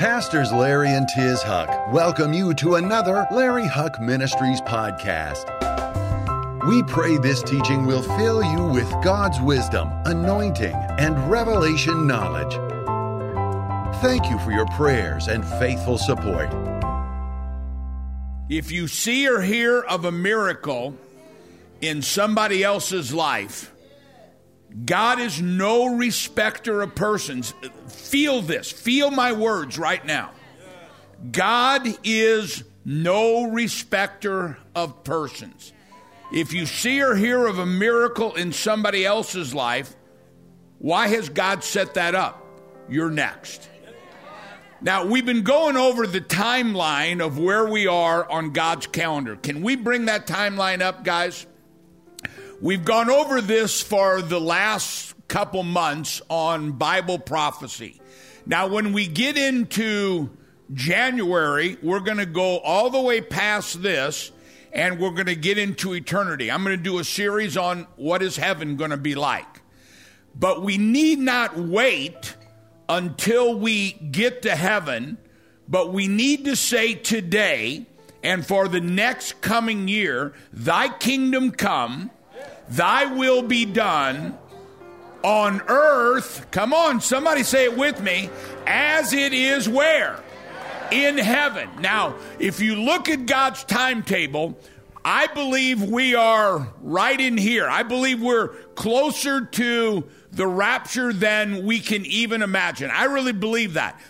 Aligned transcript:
Pastors 0.00 0.50
Larry 0.50 0.88
and 0.88 1.06
Tiz 1.06 1.42
Huch 1.42 1.68
welcome 1.92 2.32
you 2.32 2.54
to 2.54 2.76
another 2.76 3.26
Larry 3.30 3.66
Huch 3.66 4.00
Ministries 4.00 4.62
podcast. 4.62 5.44
We 6.66 6.82
pray 6.84 7.18
this 7.18 7.42
teaching 7.42 7.84
will 7.84 8.00
fill 8.00 8.42
you 8.42 8.64
with 8.64 8.90
God's 9.04 9.38
wisdom, 9.42 9.90
anointing, 10.06 10.72
and 10.72 11.30
revelation 11.30 12.06
knowledge. 12.06 12.54
Thank 14.00 14.30
you 14.30 14.38
for 14.38 14.52
your 14.52 14.64
prayers 14.68 15.28
and 15.28 15.44
faithful 15.44 15.98
support. 15.98 16.48
If 18.48 18.72
you 18.72 18.88
see 18.88 19.28
or 19.28 19.42
hear 19.42 19.80
of 19.80 20.06
a 20.06 20.12
miracle 20.12 20.94
in 21.82 22.00
somebody 22.00 22.64
else's 22.64 23.12
life, 23.12 23.70
God 24.84 25.20
is 25.20 25.40
no 25.42 25.96
respecter 25.96 26.80
of 26.82 26.94
persons. 26.94 27.54
Feel 27.88 28.40
this. 28.42 28.70
Feel 28.70 29.10
my 29.10 29.32
words 29.32 29.78
right 29.78 30.04
now. 30.04 30.30
God 31.30 31.86
is 32.04 32.64
no 32.84 33.44
respecter 33.50 34.58
of 34.74 35.04
persons. 35.04 35.72
If 36.32 36.52
you 36.52 36.66
see 36.66 37.02
or 37.02 37.14
hear 37.14 37.46
of 37.46 37.58
a 37.58 37.66
miracle 37.66 38.34
in 38.34 38.52
somebody 38.52 39.04
else's 39.04 39.54
life, 39.54 39.94
why 40.78 41.08
has 41.08 41.28
God 41.28 41.64
set 41.64 41.94
that 41.94 42.14
up? 42.14 42.46
You're 42.88 43.10
next. 43.10 43.68
Now, 44.80 45.04
we've 45.04 45.26
been 45.26 45.42
going 45.42 45.76
over 45.76 46.06
the 46.06 46.22
timeline 46.22 47.24
of 47.24 47.38
where 47.38 47.66
we 47.68 47.86
are 47.86 48.28
on 48.30 48.52
God's 48.52 48.86
calendar. 48.86 49.36
Can 49.36 49.60
we 49.60 49.76
bring 49.76 50.06
that 50.06 50.26
timeline 50.26 50.80
up, 50.80 51.04
guys? 51.04 51.46
We've 52.62 52.84
gone 52.84 53.08
over 53.08 53.40
this 53.40 53.80
for 53.80 54.20
the 54.20 54.38
last 54.38 55.14
couple 55.28 55.62
months 55.62 56.20
on 56.28 56.72
Bible 56.72 57.18
prophecy. 57.18 58.02
Now, 58.44 58.66
when 58.66 58.92
we 58.92 59.06
get 59.06 59.38
into 59.38 60.28
January, 60.74 61.78
we're 61.82 62.00
going 62.00 62.18
to 62.18 62.26
go 62.26 62.58
all 62.58 62.90
the 62.90 63.00
way 63.00 63.22
past 63.22 63.82
this 63.82 64.30
and 64.74 65.00
we're 65.00 65.12
going 65.12 65.24
to 65.24 65.34
get 65.34 65.56
into 65.56 65.94
eternity. 65.94 66.50
I'm 66.50 66.62
going 66.62 66.76
to 66.76 66.82
do 66.82 66.98
a 66.98 67.04
series 67.04 67.56
on 67.56 67.86
what 67.96 68.22
is 68.22 68.36
heaven 68.36 68.76
going 68.76 68.90
to 68.90 68.98
be 68.98 69.14
like. 69.14 69.62
But 70.34 70.62
we 70.62 70.76
need 70.76 71.18
not 71.18 71.56
wait 71.56 72.36
until 72.90 73.58
we 73.58 73.92
get 73.92 74.42
to 74.42 74.54
heaven, 74.54 75.16
but 75.66 75.94
we 75.94 76.08
need 76.08 76.44
to 76.44 76.56
say 76.56 76.92
today 76.92 77.86
and 78.22 78.46
for 78.46 78.68
the 78.68 78.82
next 78.82 79.40
coming 79.40 79.88
year, 79.88 80.34
Thy 80.52 80.90
kingdom 80.90 81.52
come 81.52 82.10
Thy 82.70 83.06
will 83.06 83.42
be 83.42 83.64
done 83.64 84.38
on 85.22 85.60
earth. 85.68 86.46
Come 86.50 86.72
on, 86.72 87.00
somebody 87.00 87.42
say 87.42 87.64
it 87.64 87.76
with 87.76 88.00
me. 88.00 88.30
As 88.66 89.12
it 89.12 89.32
is 89.32 89.68
where? 89.68 90.22
In 90.90 91.18
heaven. 91.18 91.68
Now, 91.80 92.16
if 92.38 92.60
you 92.60 92.76
look 92.76 93.08
at 93.08 93.26
God's 93.26 93.64
timetable, 93.64 94.58
I 95.04 95.28
believe 95.28 95.82
we 95.82 96.14
are 96.14 96.72
right 96.82 97.20
in 97.20 97.36
here. 97.36 97.68
I 97.68 97.82
believe 97.82 98.20
we're 98.20 98.48
closer 98.74 99.46
to 99.46 100.04
the 100.32 100.46
rapture 100.46 101.12
than 101.12 101.64
we 101.64 101.80
can 101.80 102.04
even 102.06 102.42
imagine. 102.42 102.90
I 102.90 103.04
really 103.04 103.32
believe 103.32 103.74
that. 103.74 104.00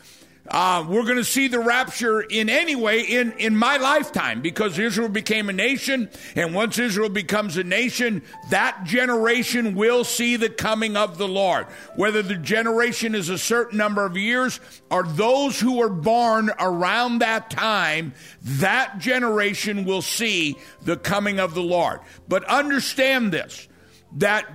Uh, 0.50 0.84
we're 0.88 1.04
going 1.04 1.16
to 1.16 1.24
see 1.24 1.46
the 1.46 1.60
rapture 1.60 2.20
in 2.22 2.48
any 2.48 2.74
way 2.74 3.02
in, 3.02 3.30
in 3.34 3.56
my 3.56 3.76
lifetime 3.76 4.40
because 4.40 4.80
Israel 4.80 5.08
became 5.08 5.48
a 5.48 5.52
nation. 5.52 6.10
And 6.34 6.52
once 6.54 6.76
Israel 6.76 7.08
becomes 7.08 7.56
a 7.56 7.62
nation, 7.62 8.22
that 8.50 8.82
generation 8.82 9.76
will 9.76 10.02
see 10.02 10.34
the 10.34 10.48
coming 10.48 10.96
of 10.96 11.18
the 11.18 11.28
Lord. 11.28 11.66
Whether 11.94 12.22
the 12.22 12.34
generation 12.34 13.14
is 13.14 13.28
a 13.28 13.38
certain 13.38 13.78
number 13.78 14.04
of 14.04 14.16
years 14.16 14.58
or 14.90 15.04
those 15.04 15.60
who 15.60 15.80
are 15.82 15.88
born 15.88 16.50
around 16.58 17.20
that 17.20 17.50
time, 17.50 18.12
that 18.42 18.98
generation 18.98 19.84
will 19.84 20.02
see 20.02 20.58
the 20.82 20.96
coming 20.96 21.38
of 21.38 21.54
the 21.54 21.62
Lord. 21.62 22.00
But 22.28 22.42
understand 22.44 23.30
this 23.30 23.69
that, 24.16 24.50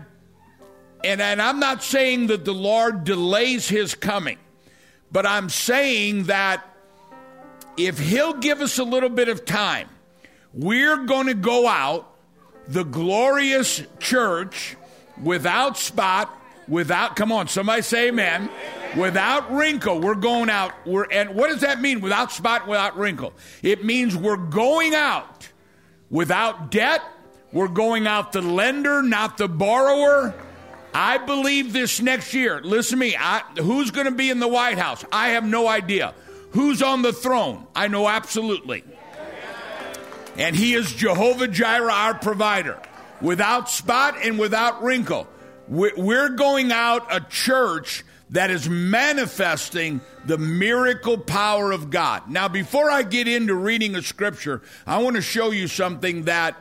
and, 1.05 1.21
and 1.21 1.41
I'm 1.41 1.61
not 1.61 1.83
saying 1.83 2.27
that 2.27 2.43
the 2.43 2.53
Lord 2.53 3.05
delays 3.05 3.69
his 3.69 3.95
coming. 3.95 4.39
But 5.11 5.25
I'm 5.25 5.49
saying 5.49 6.23
that 6.23 6.65
if 7.77 7.99
he'll 7.99 8.33
give 8.33 8.61
us 8.61 8.79
a 8.79 8.83
little 8.83 9.09
bit 9.09 9.29
of 9.29 9.45
time, 9.45 9.89
we're 10.53 11.05
going 11.05 11.27
to 11.27 11.33
go 11.33 11.67
out, 11.67 12.11
the 12.67 12.83
glorious 12.83 13.83
church, 13.99 14.75
without 15.21 15.77
spot, 15.77 16.35
without, 16.67 17.15
come 17.15 17.31
on, 17.31 17.47
somebody 17.47 17.81
say 17.81 18.07
amen, 18.07 18.49
without 18.97 19.53
wrinkle. 19.53 19.99
We're 19.99 20.15
going 20.15 20.49
out. 20.49 20.73
We're, 20.85 21.05
and 21.11 21.35
what 21.35 21.49
does 21.49 21.61
that 21.61 21.79
mean, 21.81 22.01
without 22.01 22.31
spot, 22.31 22.67
without 22.67 22.97
wrinkle? 22.97 23.33
It 23.61 23.83
means 23.83 24.15
we're 24.15 24.37
going 24.37 24.95
out 24.95 25.49
without 26.09 26.71
debt. 26.71 27.01
We're 27.51 27.67
going 27.67 28.07
out 28.07 28.31
the 28.31 28.41
lender, 28.41 29.01
not 29.01 29.37
the 29.37 29.47
borrower. 29.47 30.33
I 30.97 31.17
believe 31.17 31.73
this 31.73 32.01
next 32.01 32.33
year. 32.33 32.61
Listen 32.61 32.97
to 32.97 33.05
me. 33.05 33.17
I, 33.19 33.41
who's 33.57 33.91
going 33.91 34.05
to 34.05 34.13
be 34.13 34.29
in 34.29 34.39
the 34.39 34.47
White 34.47 34.77
House? 34.77 35.03
I 35.11 35.29
have 35.29 35.43
no 35.43 35.67
idea. 35.67 36.13
Who's 36.51 36.81
on 36.81 37.01
the 37.01 37.11
throne? 37.11 37.67
I 37.75 37.89
know 37.89 38.07
absolutely. 38.07 38.85
And 40.37 40.55
he 40.55 40.73
is 40.73 40.93
Jehovah 40.93 41.49
Jireh, 41.49 41.91
our 41.91 42.13
provider, 42.13 42.81
without 43.19 43.69
spot 43.69 44.15
and 44.23 44.39
without 44.39 44.83
wrinkle. 44.83 45.27
We're 45.67 46.29
going 46.29 46.71
out 46.71 47.13
a 47.13 47.19
church 47.19 48.05
that 48.29 48.49
is 48.49 48.69
manifesting 48.69 49.99
the 50.23 50.37
miracle 50.37 51.17
power 51.17 51.73
of 51.73 51.89
God. 51.89 52.29
Now, 52.29 52.47
before 52.47 52.89
I 52.89 53.03
get 53.03 53.27
into 53.27 53.53
reading 53.53 53.95
a 53.95 54.01
scripture, 54.01 54.61
I 54.87 54.99
want 54.99 55.17
to 55.17 55.21
show 55.21 55.51
you 55.51 55.67
something 55.67 56.23
that 56.23 56.55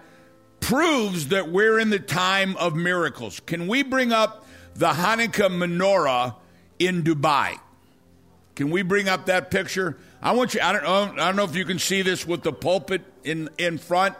proves 0.64 1.28
that 1.28 1.50
we're 1.50 1.78
in 1.78 1.90
the 1.90 1.98
time 1.98 2.56
of 2.56 2.74
miracles. 2.74 3.38
Can 3.40 3.68
we 3.68 3.82
bring 3.82 4.12
up 4.12 4.46
the 4.74 4.88
Hanukkah 4.88 5.50
menorah 5.50 6.36
in 6.78 7.02
Dubai? 7.02 7.58
Can 8.54 8.70
we 8.70 8.80
bring 8.80 9.06
up 9.06 9.26
that 9.26 9.50
picture? 9.50 9.98
I 10.22 10.32
want 10.32 10.54
you. 10.54 10.62
I 10.62 10.72
don't 10.72 10.84
know. 10.84 11.22
I 11.22 11.26
don't 11.26 11.36
know 11.36 11.44
if 11.44 11.54
you 11.54 11.66
can 11.66 11.78
see 11.78 12.00
this 12.00 12.26
with 12.26 12.42
the 12.42 12.52
pulpit 12.52 13.02
in 13.24 13.50
in 13.58 13.76
front. 13.76 14.14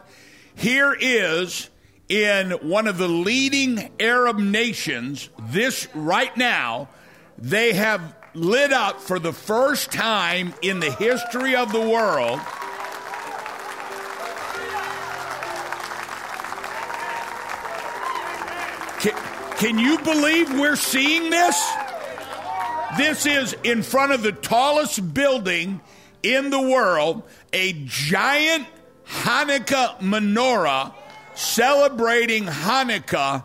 Here 0.55 0.95
is 0.99 1.71
in 2.11 2.51
one 2.51 2.89
of 2.89 2.99
the 2.99 3.09
leading 3.09 3.91
Arab 3.99 4.39
nations. 4.39 5.31
This 5.49 5.89
right 5.95 6.37
now, 6.37 6.89
they 7.39 7.73
have 7.73 8.15
lit 8.35 8.71
up 8.71 9.01
for 9.01 9.19
the 9.19 9.33
first 9.33 9.93
time 9.93 10.53
in 10.61 10.81
the 10.81 10.91
history 10.91 11.57
of 11.57 11.73
the 11.73 11.81
world 11.81 12.39
Can 19.65 19.79
you 19.79 19.97
believe 20.01 20.53
we're 20.61 20.77
seeing 20.77 21.31
this? 21.31 21.75
This 22.99 23.25
is 23.25 23.57
in 23.65 23.83
front 23.83 24.13
of 24.13 24.23
the 24.23 24.31
tallest 24.31 25.15
building 25.15 25.81
in 26.23 26.51
the 26.51 26.61
world, 26.61 27.23
a 27.51 27.73
giant 27.87 28.67
Hanukkah 29.07 29.99
menorah 30.01 30.93
celebrating 31.35 32.45
Hanukkah 32.45 33.43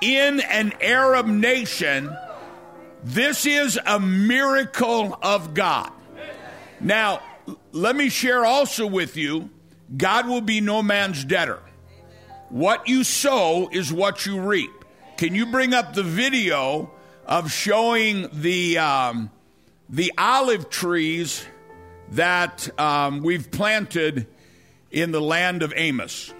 in 0.00 0.40
an 0.40 0.72
Arab 0.80 1.26
nation. 1.26 2.10
This 3.04 3.44
is 3.44 3.78
a 3.84 4.00
miracle 4.00 5.18
of 5.22 5.52
God. 5.52 5.92
Now, 6.80 7.20
let 7.72 7.96
me 7.96 8.08
share 8.08 8.46
also 8.46 8.86
with 8.86 9.14
you 9.18 9.50
God 9.94 10.26
will 10.26 10.40
be 10.40 10.62
no 10.62 10.82
man's 10.82 11.22
debtor. 11.22 11.60
What 12.48 12.88
you 12.88 13.04
sow 13.04 13.68
is 13.70 13.92
what 13.92 14.24
you 14.24 14.40
reap. 14.40 14.79
Can 15.20 15.34
you 15.34 15.44
bring 15.44 15.74
up 15.74 15.92
the 15.92 16.02
video 16.02 16.90
of 17.26 17.52
showing 17.52 18.26
the 18.32 18.78
um, 18.78 19.30
the 19.90 20.14
olive 20.16 20.70
trees 20.70 21.44
that 22.12 22.70
um, 22.80 23.20
we've 23.22 23.50
planted 23.50 24.26
in 24.90 25.12
the 25.12 25.20
land 25.20 25.62
of 25.62 25.74
Amos? 25.76 26.32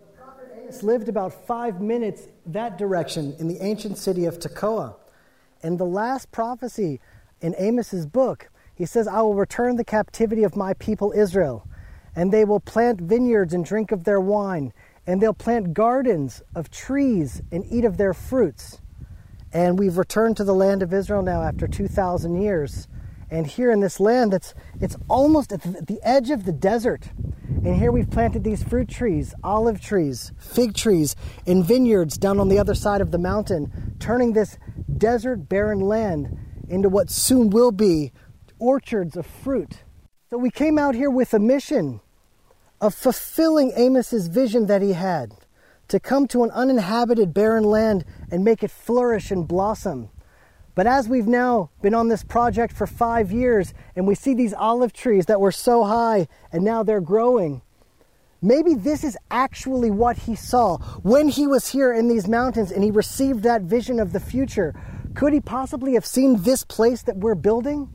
The 0.00 0.06
prophet 0.18 0.48
Amos 0.60 0.82
lived 0.82 1.08
about 1.08 1.46
five 1.46 1.80
minutes 1.80 2.26
that 2.46 2.76
direction 2.76 3.36
in 3.38 3.46
the 3.46 3.62
ancient 3.62 3.96
city 3.96 4.24
of 4.24 4.40
Tekoa. 4.40 4.96
And 5.62 5.78
the 5.78 5.86
last 5.86 6.32
prophecy 6.32 7.00
in 7.40 7.54
Amos's 7.56 8.04
book, 8.04 8.50
he 8.74 8.84
says, 8.84 9.06
I 9.06 9.20
will 9.20 9.36
return 9.36 9.76
the 9.76 9.84
captivity 9.84 10.42
of 10.42 10.56
my 10.56 10.74
people 10.74 11.12
Israel, 11.12 11.68
and 12.16 12.32
they 12.32 12.44
will 12.44 12.58
plant 12.58 13.00
vineyards 13.00 13.54
and 13.54 13.64
drink 13.64 13.92
of 13.92 14.02
their 14.02 14.20
wine 14.20 14.72
and 15.06 15.20
they'll 15.20 15.34
plant 15.34 15.74
gardens 15.74 16.42
of 16.54 16.70
trees 16.70 17.42
and 17.52 17.64
eat 17.70 17.84
of 17.84 17.96
their 17.96 18.14
fruits. 18.14 18.80
And 19.52 19.78
we've 19.78 19.98
returned 19.98 20.36
to 20.38 20.44
the 20.44 20.54
land 20.54 20.82
of 20.82 20.92
Israel 20.92 21.22
now 21.22 21.42
after 21.42 21.66
2,000 21.66 22.40
years. 22.40 22.88
And 23.30 23.46
here 23.46 23.70
in 23.70 23.80
this 23.80 24.00
land, 24.00 24.32
that's 24.32 24.54
it's 24.80 24.96
almost 25.08 25.52
at 25.52 25.62
the 25.62 26.00
edge 26.02 26.30
of 26.30 26.44
the 26.44 26.52
desert. 26.52 27.10
And 27.48 27.76
here 27.76 27.90
we've 27.90 28.10
planted 28.10 28.44
these 28.44 28.62
fruit 28.62 28.88
trees, 28.88 29.34
olive 29.42 29.80
trees, 29.80 30.32
fig 30.38 30.74
trees, 30.74 31.16
and 31.46 31.64
vineyards 31.64 32.18
down 32.18 32.38
on 32.38 32.48
the 32.48 32.58
other 32.58 32.74
side 32.74 33.00
of 33.00 33.10
the 33.10 33.18
mountain, 33.18 33.96
turning 33.98 34.32
this 34.32 34.58
desert, 34.98 35.48
barren 35.48 35.80
land 35.80 36.36
into 36.68 36.88
what 36.88 37.10
soon 37.10 37.50
will 37.50 37.72
be 37.72 38.12
orchards 38.58 39.16
of 39.16 39.26
fruit. 39.26 39.82
So 40.30 40.38
we 40.38 40.50
came 40.50 40.78
out 40.78 40.94
here 40.94 41.10
with 41.10 41.34
a 41.34 41.38
mission 41.38 42.00
of 42.84 42.94
fulfilling 42.94 43.72
Amos's 43.78 44.28
vision 44.28 44.66
that 44.66 44.82
he 44.82 44.92
had 44.92 45.32
to 45.88 45.98
come 45.98 46.28
to 46.28 46.44
an 46.44 46.50
uninhabited 46.50 47.32
barren 47.32 47.64
land 47.64 48.04
and 48.30 48.44
make 48.44 48.62
it 48.62 48.70
flourish 48.70 49.30
and 49.30 49.48
blossom. 49.48 50.10
But 50.74 50.86
as 50.86 51.08
we've 51.08 51.26
now 51.26 51.70
been 51.80 51.94
on 51.94 52.08
this 52.08 52.22
project 52.22 52.74
for 52.74 52.86
five 52.86 53.32
years 53.32 53.72
and 53.96 54.06
we 54.06 54.14
see 54.14 54.34
these 54.34 54.52
olive 54.52 54.92
trees 54.92 55.24
that 55.26 55.40
were 55.40 55.50
so 55.50 55.84
high 55.84 56.28
and 56.52 56.62
now 56.62 56.82
they're 56.82 57.00
growing, 57.00 57.62
maybe 58.42 58.74
this 58.74 59.02
is 59.02 59.16
actually 59.30 59.90
what 59.90 60.18
he 60.18 60.34
saw 60.34 60.76
when 61.02 61.30
he 61.30 61.46
was 61.46 61.68
here 61.68 61.90
in 61.90 62.08
these 62.08 62.28
mountains 62.28 62.70
and 62.70 62.84
he 62.84 62.90
received 62.90 63.44
that 63.44 63.62
vision 63.62 63.98
of 63.98 64.12
the 64.12 64.20
future. 64.20 64.74
Could 65.14 65.32
he 65.32 65.40
possibly 65.40 65.94
have 65.94 66.04
seen 66.04 66.42
this 66.42 66.64
place 66.64 67.00
that 67.04 67.16
we're 67.16 67.34
building? 67.34 67.88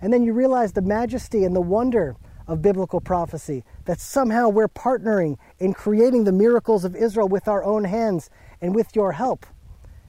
And 0.00 0.12
then 0.12 0.24
you 0.24 0.32
realize 0.32 0.72
the 0.72 0.82
majesty 0.82 1.44
and 1.44 1.54
the 1.54 1.60
wonder 1.60 2.16
of 2.46 2.62
biblical 2.62 3.00
prophecy 3.00 3.64
that 3.84 4.00
somehow 4.00 4.48
we're 4.48 4.68
partnering 4.68 5.36
in 5.58 5.72
creating 5.72 6.24
the 6.24 6.32
miracles 6.32 6.84
of 6.84 6.96
Israel 6.96 7.28
with 7.28 7.48
our 7.48 7.64
own 7.64 7.84
hands 7.84 8.30
and 8.60 8.74
with 8.74 8.94
your 8.94 9.12
help. 9.12 9.46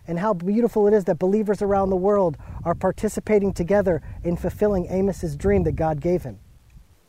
And 0.08 0.20
how 0.20 0.34
beautiful 0.34 0.88
it 0.88 0.94
is 0.94 1.06
that 1.06 1.20
believers 1.20 1.62
around 1.62 1.90
the 1.90 1.96
world 1.96 2.38
are 2.66 2.76
participating 2.76 3.54
together 3.54 4.02
in 4.24 4.36
fulfilling 4.36 4.88
Amos's 4.90 5.36
dream 5.36 5.64
that 5.64 5.76
God 5.76 6.02
gave 6.02 6.24
him. 6.24 6.40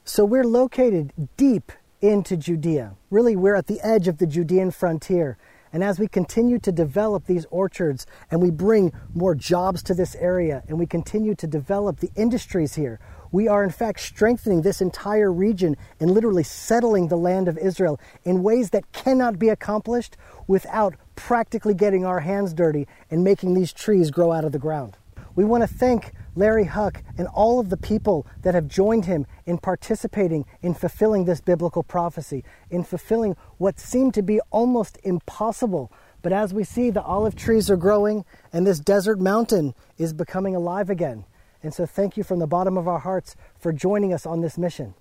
So 0.05 0.25
we're 0.25 0.45
located 0.45 1.13
deep 1.37 1.73
into 2.01 2.37
Judea. 2.37 2.95
Really, 3.11 3.35
we're 3.35 3.55
at 3.55 3.67
the 3.67 3.81
edge 3.81 4.07
of 4.07 4.19
the 4.19 4.27
Judean 4.27 4.71
frontier. 4.71 5.39
And 5.73 5.83
as 5.83 5.99
we 5.99 6.07
continue 6.07 6.61
to 6.61 6.71
develop 6.71 7.27
these 7.27 7.47
orchards 7.51 8.07
and 8.31 8.41
we 8.41 8.51
bring 8.51 8.93
more 9.13 9.35
jobs 9.35 9.83
to 9.85 9.95
this 9.95 10.15
area 10.17 10.63
and 10.69 10.79
we 10.79 10.87
continue 10.87 11.35
to 11.35 11.47
develop 11.49 11.99
the 11.99 12.11
industries 12.15 12.77
here, 12.77 13.01
we 13.35 13.49
are 13.49 13.65
in 13.65 13.71
fact 13.71 13.99
strengthening 13.99 14.63
this 14.63 14.81
entire 14.81 15.33
region 15.33 15.77
and 15.99 16.09
literally 16.09 16.45
settling 16.45 17.09
the 17.09 17.17
land 17.17 17.49
of 17.49 17.59
Israel 17.59 17.99
in 18.23 18.45
ways 18.45 18.71
that 18.71 18.93
cannot 18.93 19.41
be 19.41 19.49
accomplished 19.49 20.17
without 20.47 20.95
practically 21.17 21.75
getting 21.75 22.05
our 22.05 22.21
hands 22.21 22.55
dirty 22.55 22.87
and 23.11 23.25
making 23.25 23.55
these 23.55 23.73
trees 23.73 24.13
grow 24.13 24.31
out 24.31 24.45
of 24.45 24.53
the 24.53 24.59
ground. 24.61 24.97
We 25.35 25.45
want 25.45 25.65
to 25.65 25.67
thank 25.67 26.13
Larry 26.37 26.67
Huch 26.67 26.99
and 27.19 27.27
all 27.27 27.59
of 27.59 27.71
the 27.71 27.77
people 27.77 28.25
that 28.43 28.55
have 28.55 28.69
joined 28.69 29.07
him 29.07 29.27
in 29.47 29.59
participating 29.59 30.45
in 30.63 30.73
fulfilling 30.73 31.25
this 31.25 31.41
biblical 31.41 31.83
prophecy, 31.83 32.45
in 32.71 32.85
fulfilling 32.85 33.35
what 33.59 33.81
seemed 33.81 34.15
to 34.15 34.23
be 34.23 34.39
almost 34.53 34.97
impossible. 35.03 35.91
But 36.23 36.33
as 36.33 36.55
we 36.55 36.63
see, 36.63 36.91
the 36.91 37.03
olive 37.03 37.35
trees 37.35 37.69
are 37.69 37.77
growing 37.77 38.25
and 38.53 38.65
this 38.65 38.79
desert 38.79 39.19
mountain 39.19 39.75
is 39.99 40.13
becoming 40.13 40.55
alive 40.55 40.89
again. 40.89 41.25
And 41.65 41.73
so, 41.73 41.87
thank 41.87 42.19
you 42.19 42.23
from 42.25 42.41
the 42.41 42.47
bottom 42.47 42.77
of 42.77 42.87
our 42.87 42.99
hearts 42.99 43.37
for 43.59 43.73
joining 43.73 44.13
us 44.13 44.27
on 44.27 44.43
this 44.43 44.59
mission. 44.59 44.95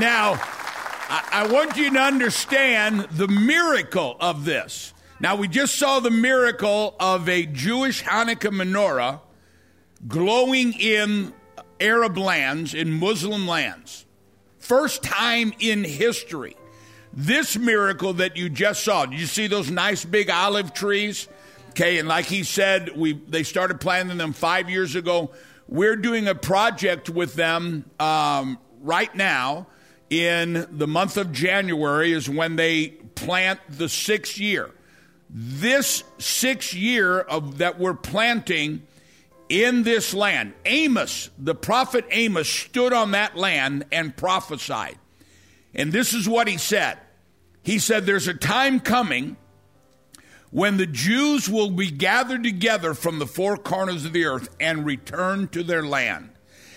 Now, 0.00 0.40
I, 1.08 1.46
want 1.48 1.76
you 1.76 1.88
to 1.92 2.00
understand 2.00 3.02
the 3.12 3.28
miracle 3.28 4.16
of 4.18 4.44
this. 4.44 4.92
Now, 5.20 5.36
we 5.36 5.46
just 5.46 5.76
saw 5.76 6.00
the 6.00 6.10
miracle 6.10 6.96
of 6.98 7.28
a 7.28 7.46
Jewish 7.46 8.02
Hanukkah 8.02 8.50
menorah 8.50 9.20
glowing 10.08 10.72
in 10.72 11.32
Arab 11.78 12.18
lands, 12.18 12.74
in 12.74 12.90
Muslim 12.90 13.46
lands. 13.46 14.04
First 14.58 15.04
time 15.04 15.52
in 15.60 15.84
history. 15.84 16.56
This 17.12 17.56
miracle 17.56 18.14
that 18.14 18.36
you 18.36 18.48
just 18.48 18.82
saw, 18.82 19.06
did 19.06 19.20
you 19.20 19.26
see 19.26 19.46
those 19.46 19.70
nice 19.70 20.04
big 20.04 20.28
olive 20.28 20.74
trees? 20.74 21.28
Okay, 21.74 21.98
and 21.98 22.06
like 22.06 22.26
he 22.26 22.44
said, 22.44 22.96
we 22.96 23.14
they 23.14 23.42
started 23.42 23.80
planting 23.80 24.16
them 24.16 24.32
five 24.32 24.70
years 24.70 24.94
ago. 24.94 25.32
We're 25.66 25.96
doing 25.96 26.28
a 26.28 26.34
project 26.36 27.10
with 27.10 27.34
them 27.34 27.90
um, 27.98 28.60
right 28.80 29.12
now. 29.12 29.66
In 30.08 30.68
the 30.70 30.86
month 30.86 31.16
of 31.16 31.32
January 31.32 32.12
is 32.12 32.30
when 32.30 32.54
they 32.54 32.90
plant 33.16 33.58
the 33.68 33.88
sixth 33.88 34.38
year. 34.38 34.70
This 35.28 36.04
sixth 36.18 36.74
year 36.74 37.18
of 37.18 37.58
that 37.58 37.80
we're 37.80 37.94
planting 37.94 38.86
in 39.48 39.82
this 39.82 40.14
land, 40.14 40.52
Amos, 40.66 41.28
the 41.36 41.56
prophet 41.56 42.04
Amos, 42.12 42.48
stood 42.48 42.92
on 42.92 43.10
that 43.10 43.36
land 43.36 43.86
and 43.90 44.16
prophesied. 44.16 44.96
And 45.74 45.92
this 45.92 46.14
is 46.14 46.28
what 46.28 46.46
he 46.46 46.56
said. 46.56 46.98
He 47.64 47.80
said, 47.80 48.06
There's 48.06 48.28
a 48.28 48.34
time 48.34 48.78
coming 48.78 49.38
when 50.54 50.76
the 50.76 50.86
Jews 50.86 51.48
will 51.48 51.72
be 51.72 51.90
gathered 51.90 52.44
together 52.44 52.94
from 52.94 53.18
the 53.18 53.26
four 53.26 53.56
corners 53.56 54.04
of 54.04 54.12
the 54.12 54.24
earth 54.24 54.48
and 54.60 54.86
return 54.86 55.48
to 55.48 55.64
their 55.64 55.82
land. 55.82 56.30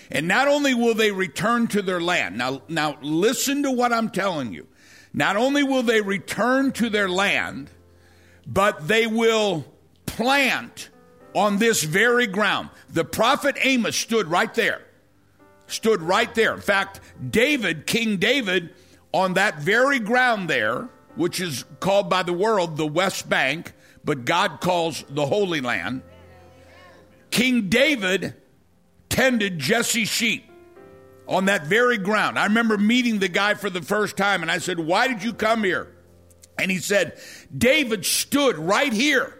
And 0.09 0.27
not 0.27 0.47
only 0.47 0.73
will 0.73 0.95
they 0.95 1.11
return 1.11 1.67
to 1.67 1.83
their 1.83 2.01
land, 2.01 2.39
now, 2.39 2.63
now 2.67 2.97
listen 3.03 3.61
to 3.61 3.71
what 3.71 3.93
I'm 3.93 4.09
telling 4.09 4.51
you. 4.51 4.65
Not 5.13 5.35
only 5.35 5.61
will 5.61 5.83
they 5.83 6.01
return 6.01 6.71
to 6.71 6.89
their 6.89 7.07
land, 7.07 7.69
but 8.47 8.87
they 8.87 9.05
will 9.05 9.63
plant 10.07 10.89
on 11.35 11.59
this 11.59 11.83
very 11.83 12.25
ground. 12.25 12.69
The 12.89 13.05
prophet 13.05 13.57
Amos 13.61 13.95
stood 13.95 14.25
right 14.25 14.55
there. 14.55 14.81
Stood 15.67 16.01
right 16.01 16.33
there. 16.33 16.55
In 16.55 16.61
fact, 16.61 16.99
David, 17.29 17.85
King 17.85 18.17
David, 18.17 18.73
on 19.13 19.35
that 19.35 19.59
very 19.59 19.99
ground 19.99 20.49
there, 20.49 20.89
which 21.17 21.41
is 21.41 21.65
called 21.79 22.09
by 22.09 22.23
the 22.23 22.33
world 22.33 22.77
the 22.77 22.87
West 22.87 23.27
Bank, 23.27 23.73
but 24.05 24.23
God 24.23 24.61
calls 24.61 25.03
the 25.09 25.25
Holy 25.25 25.61
Land. 25.61 26.01
King 27.31 27.69
David 27.69 28.35
tended 29.09 29.59
Jesse's 29.59 30.07
sheep 30.07 30.49
on 31.27 31.45
that 31.45 31.67
very 31.67 31.97
ground. 31.97 32.39
I 32.39 32.45
remember 32.45 32.77
meeting 32.77 33.19
the 33.19 33.27
guy 33.27 33.55
for 33.55 33.69
the 33.69 33.81
first 33.81 34.15
time, 34.15 34.41
and 34.41 34.51
I 34.51 34.59
said, 34.59 34.79
Why 34.79 35.07
did 35.07 35.23
you 35.23 35.33
come 35.33 35.63
here? 35.63 35.93
And 36.57 36.71
he 36.71 36.77
said, 36.77 37.19
David 37.55 38.05
stood 38.05 38.57
right 38.57 38.91
here 38.91 39.37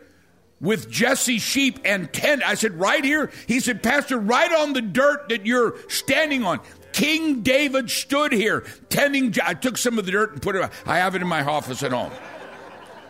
with 0.59 0.89
Jesse's 0.89 1.41
sheep 1.41 1.79
and 1.85 2.12
tent. 2.12 2.44
I 2.45 2.56
said, 2.56 2.74
Right 2.74 3.03
here? 3.03 3.31
He 3.47 3.59
said, 3.59 3.81
Pastor, 3.81 4.18
right 4.18 4.51
on 4.51 4.74
the 4.74 4.81
dirt 4.81 5.29
that 5.29 5.45
you're 5.45 5.75
standing 5.89 6.44
on. 6.44 6.59
King 6.97 7.41
David 7.41 7.91
stood 7.91 8.31
here 8.31 8.65
tending. 8.89 9.31
I 9.44 9.53
took 9.53 9.77
some 9.77 9.99
of 9.99 10.07
the 10.07 10.11
dirt 10.11 10.33
and 10.33 10.41
put 10.41 10.55
it. 10.55 10.67
I 10.83 10.97
have 10.97 11.13
it 11.13 11.21
in 11.21 11.27
my 11.27 11.44
office 11.44 11.83
at 11.83 11.91
home. 11.91 12.11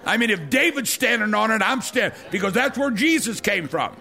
I 0.05 0.17
mean, 0.17 0.29
if 0.29 0.49
David's 0.49 0.89
standing 0.89 1.33
on 1.33 1.51
it, 1.51 1.61
I'm 1.61 1.79
standing 1.79 2.19
because 2.29 2.51
that's 2.51 2.77
where 2.77 2.91
Jesus 2.91 3.39
came 3.39 3.69
from. 3.69 3.95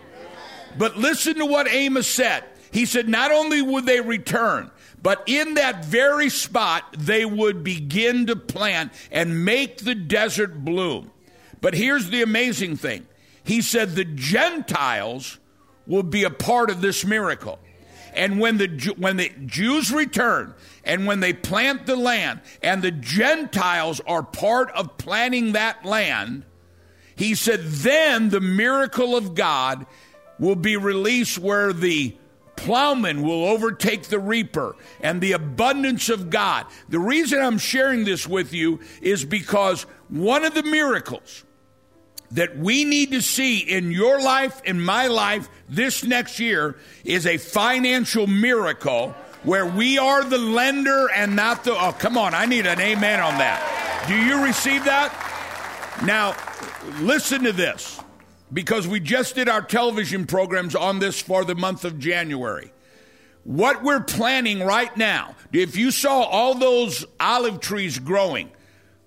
But 0.76 0.96
listen 0.96 1.37
to 1.37 1.46
what 1.46 1.68
Amos 1.68 2.08
said. 2.08 2.42
He 2.72 2.84
said, 2.84 3.08
not 3.08 3.30
only 3.30 3.62
would 3.62 3.87
they 3.87 4.00
return, 4.00 4.72
but 5.00 5.22
in 5.28 5.54
that 5.54 5.84
very 5.84 6.30
spot, 6.30 6.82
they 6.99 7.25
would 7.25 7.62
begin 7.62 8.26
to 8.26 8.34
plant 8.34 8.90
and 9.12 9.44
make 9.44 9.78
the 9.78 9.94
desert 9.94 10.64
bloom. 10.64 11.12
But 11.61 11.75
here's 11.75 12.11
the 12.11 12.22
amazing 12.22 12.76
thing 12.76 13.06
He 13.44 13.62
said, 13.62 13.94
the 13.94 14.04
Gentiles 14.04 15.38
will 15.87 16.02
be 16.02 16.25
a 16.25 16.30
part 16.30 16.70
of 16.70 16.80
this 16.80 17.04
miracle. 17.04 17.61
And 18.16 18.40
when 18.40 18.56
the, 18.56 18.94
when 18.96 19.18
the 19.18 19.30
Jews 19.44 19.92
return 19.92 20.54
and 20.85 21.06
when 21.06 21.20
they 21.20 21.32
plant 21.35 21.87
the 21.87 21.96
land 21.96 22.40
and 22.62 22.82
the 22.82 22.90
Gentiles 22.90 24.00
are 24.06 24.23
part 24.23 24.70
of 24.70 24.96
planting 24.96 25.52
that 25.52 25.85
land, 25.85 26.44
he 27.14 27.35
said, 27.35 27.61
then 27.62 28.30
the 28.30 28.40
miracle 28.40 29.16
of 29.16 29.35
God 29.35 29.87
will 30.38 30.56
be 30.56 30.76
released 30.76 31.38
where 31.38 31.73
the 31.73 32.16
plowman 32.56 33.23
will 33.23 33.44
overtake 33.44 34.04
the 34.04 34.18
reaper 34.18 34.76
and 35.00 35.20
the 35.20 35.32
abundance 35.32 36.08
of 36.08 36.30
God. 36.30 36.66
The 36.88 36.99
reason 36.99 37.40
I'm 37.40 37.58
sharing 37.58 38.04
this 38.04 38.26
with 38.26 38.52
you 38.52 38.80
is 39.02 39.25
because 39.25 39.82
one 40.08 40.44
of 40.44 40.54
the 40.54 40.62
miracles 40.62 41.44
that 42.33 42.56
we 42.56 42.85
need 42.85 43.12
to 43.12 43.23
see 43.23 43.59
in 43.59 43.90
your 43.90 44.21
life, 44.21 44.61
in 44.64 44.80
my 44.80 45.06
life, 45.06 45.49
this 45.68 46.04
next 46.04 46.38
year 46.40 46.76
is 47.04 47.26
a 47.26 47.38
financial 47.38 48.26
miracle 48.26 49.14
where 49.42 49.66
we 49.66 49.99
are 49.99 50.25
the 50.25 50.38
lender 50.38 51.09
and 51.11 51.37
not 51.37 51.64
the. 51.64 51.73
Oh, 51.73 51.92
come 51.92 52.18
on, 52.18 52.35
I 52.35 52.47
need 52.47 52.66
an 52.66 52.80
amen 52.80 53.21
on 53.21 53.38
that. 53.38 54.04
Do 54.09 54.16
you 54.16 54.45
receive 54.45 54.85
that? 54.85 55.12
Now, 56.04 56.35
listen 57.00 57.45
to 57.45 57.52
this 57.52 58.00
because 58.52 58.87
we 58.87 59.00
just 59.00 59.35
did 59.35 59.49
our 59.49 59.62
television 59.62 60.26
programs 60.26 60.75
on 60.75 60.99
this 60.99 61.21
for 61.21 61.45
the 61.45 61.54
month 61.54 61.85
of 61.85 61.99
January. 61.99 62.73
What 63.45 63.83
we're 63.85 64.02
planning 64.02 64.62
right 64.64 64.95
now, 64.97 65.37
if 65.52 65.76
you 65.76 65.92
saw 65.92 66.23
all 66.23 66.54
those 66.54 67.04
olive 67.21 67.61
trees 67.61 67.99
growing, 67.99 68.50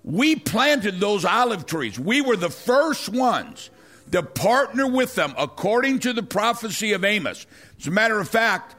we 0.10 0.36
planted 0.36 1.00
those 1.00 1.24
olive 1.24 1.68
trees. 1.68 2.00
We 2.00 2.22
were 2.22 2.36
the 2.36 2.50
first 2.50 3.10
ones 3.10 3.70
to 4.12 4.24
partner 4.24 4.88
with 4.88 5.13
them 5.13 5.36
according 5.38 6.00
to 6.00 6.13
the 6.13 6.24
prophecy 6.24 6.94
of 6.94 7.06
Amos. 7.06 7.46
As 7.80 7.86
a 7.86 7.92
matter 7.92 8.20
of 8.20 8.28
fact, 8.28 8.75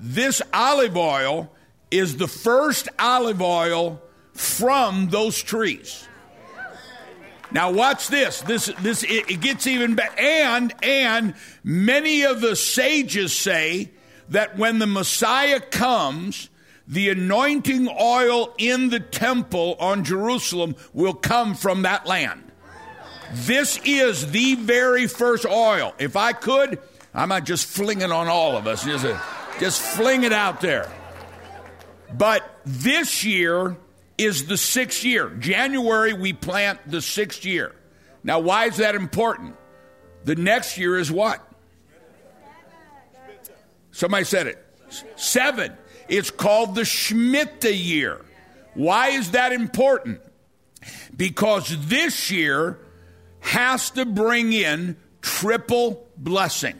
this 0.00 0.40
olive 0.54 0.96
oil 0.96 1.52
is 1.90 2.16
the 2.16 2.26
first 2.26 2.88
olive 2.98 3.42
oil 3.42 4.00
from 4.32 5.10
those 5.10 5.42
trees. 5.42 6.08
Now 7.52 7.70
watch 7.70 8.08
this. 8.08 8.40
This 8.40 8.72
this 8.80 9.02
it, 9.02 9.30
it 9.30 9.40
gets 9.42 9.66
even 9.66 9.94
better. 9.94 10.18
And 10.18 10.74
and 10.82 11.34
many 11.64 12.22
of 12.22 12.40
the 12.40 12.56
sages 12.56 13.34
say 13.34 13.90
that 14.30 14.56
when 14.56 14.78
the 14.78 14.86
Messiah 14.86 15.60
comes, 15.60 16.48
the 16.88 17.10
anointing 17.10 17.88
oil 17.88 18.54
in 18.58 18.90
the 18.90 19.00
temple 19.00 19.76
on 19.80 20.04
Jerusalem 20.04 20.76
will 20.92 21.14
come 21.14 21.54
from 21.54 21.82
that 21.82 22.06
land. 22.06 22.44
This 23.32 23.80
is 23.84 24.30
the 24.30 24.54
very 24.54 25.06
first 25.06 25.44
oil. 25.44 25.94
If 25.98 26.16
I 26.16 26.32
could, 26.32 26.78
I 27.12 27.26
might 27.26 27.44
just 27.44 27.66
fling 27.66 28.02
it 28.02 28.12
on 28.12 28.28
all 28.28 28.56
of 28.56 28.66
us. 28.66 28.84
Just, 28.84 29.04
a, 29.04 29.20
just 29.58 29.80
fling 29.80 30.22
it 30.22 30.32
out 30.32 30.60
there. 30.60 30.90
But 32.16 32.48
this 32.64 33.24
year 33.24 33.76
is 34.16 34.46
the 34.46 34.56
sixth 34.56 35.04
year. 35.04 35.30
January, 35.30 36.12
we 36.12 36.32
plant 36.32 36.78
the 36.86 37.02
sixth 37.02 37.44
year. 37.44 37.74
Now, 38.22 38.38
why 38.38 38.66
is 38.66 38.76
that 38.76 38.94
important? 38.94 39.56
The 40.24 40.36
next 40.36 40.78
year 40.78 40.98
is 40.98 41.10
what? 41.10 41.42
Somebody 43.90 44.24
said 44.24 44.46
it. 44.46 44.64
Seven. 45.16 45.76
It's 46.08 46.30
called 46.30 46.74
the 46.74 46.82
Shemitah 46.82 47.72
year. 47.76 48.24
Why 48.74 49.08
is 49.08 49.32
that 49.32 49.52
important? 49.52 50.20
Because 51.16 51.88
this 51.88 52.30
year 52.30 52.78
has 53.40 53.90
to 53.90 54.04
bring 54.04 54.52
in 54.52 54.96
triple 55.22 56.06
blessing. 56.16 56.78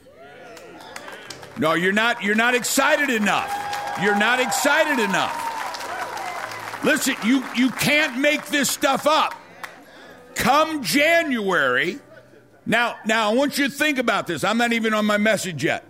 No, 1.58 1.72
you're 1.72 1.92
not 1.92 2.22
you're 2.22 2.34
not 2.34 2.54
excited 2.54 3.08
enough. 3.08 3.50
You're 4.02 4.18
not 4.18 4.40
excited 4.40 5.02
enough. 5.02 6.84
Listen, 6.84 7.16
you 7.24 7.42
you 7.56 7.70
can't 7.70 8.18
make 8.18 8.46
this 8.46 8.70
stuff 8.70 9.06
up. 9.06 9.34
Come 10.34 10.82
January, 10.82 11.98
now 12.66 12.96
now 13.06 13.30
I 13.30 13.34
want 13.34 13.56
you 13.56 13.68
to 13.68 13.72
think 13.72 13.98
about 13.98 14.26
this. 14.26 14.44
I'm 14.44 14.58
not 14.58 14.74
even 14.74 14.92
on 14.92 15.06
my 15.06 15.16
message 15.16 15.64
yet 15.64 15.84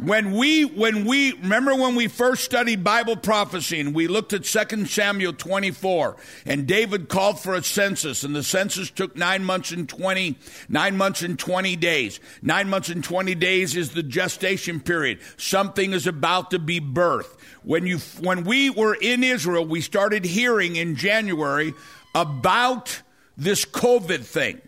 when 0.00 0.32
we 0.32 0.64
when 0.64 1.04
we 1.04 1.32
remember 1.34 1.74
when 1.74 1.94
we 1.94 2.06
first 2.06 2.44
studied 2.44 2.84
bible 2.84 3.16
prophecy 3.16 3.80
and 3.80 3.94
we 3.94 4.06
looked 4.06 4.32
at 4.32 4.44
2 4.44 4.86
samuel 4.86 5.32
24 5.32 6.16
and 6.46 6.66
david 6.66 7.08
called 7.08 7.40
for 7.40 7.54
a 7.54 7.62
census 7.62 8.22
and 8.22 8.34
the 8.34 8.42
census 8.42 8.90
took 8.90 9.16
nine 9.16 9.44
months 9.44 9.72
and 9.72 9.88
20 9.88 10.36
nine 10.68 10.96
months 10.96 11.22
and 11.22 11.38
20 11.38 11.76
days. 11.76 12.20
Nine 12.42 12.68
months 12.68 12.88
and 12.88 13.02
20 13.02 13.34
days 13.34 13.76
is 13.76 13.90
the 13.90 14.02
gestation 14.02 14.80
period. 14.80 15.20
Something 15.36 15.92
is 15.92 16.06
about 16.06 16.50
to 16.50 16.58
be 16.58 16.80
birthed. 16.80 17.36
When 17.62 17.86
you 17.86 17.98
when 18.20 18.44
we 18.44 18.70
were 18.70 18.94
in 18.94 19.22
israel 19.22 19.64
we 19.64 19.80
started 19.80 20.24
hearing 20.24 20.76
in 20.76 20.96
january 20.96 21.74
about 22.14 23.02
this 23.36 23.64
covid 23.64 24.24
thing. 24.24 24.60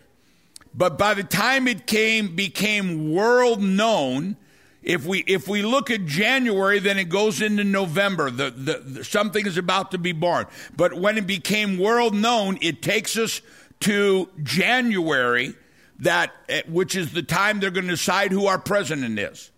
But 0.73 0.97
by 0.97 1.13
the 1.13 1.23
time 1.23 1.67
it 1.67 1.87
came 1.87 2.35
became 2.35 3.11
world 3.11 3.61
known 3.61 4.37
if 4.83 5.05
we 5.05 5.19
if 5.19 5.47
we 5.47 5.61
look 5.61 5.91
at 5.91 6.05
January, 6.05 6.79
then 6.79 6.97
it 6.97 7.09
goes 7.09 7.41
into 7.41 7.63
November. 7.63 8.31
The, 8.31 8.49
the, 8.49 8.77
the, 8.79 9.03
something 9.03 9.45
is 9.45 9.57
about 9.57 9.91
to 9.91 9.97
be 9.97 10.11
born. 10.11 10.47
But 10.75 10.95
when 10.95 11.17
it 11.17 11.27
became 11.27 11.77
world 11.77 12.15
known, 12.15 12.57
it 12.61 12.81
takes 12.81 13.15
us 13.17 13.41
to 13.81 14.29
January, 14.41 15.53
that 15.99 16.31
eh, 16.49 16.63
which 16.67 16.95
is 16.95 17.13
the 17.13 17.21
time 17.21 17.59
they're 17.59 17.69
going 17.69 17.85
to 17.85 17.91
decide 17.91 18.31
who 18.31 18.47
our 18.47 18.57
president 18.57 19.19
is. 19.19 19.51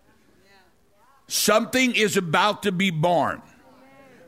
Something 1.27 1.95
is 1.95 2.17
about 2.17 2.63
to 2.63 2.71
be 2.73 2.91
born, 2.91 3.41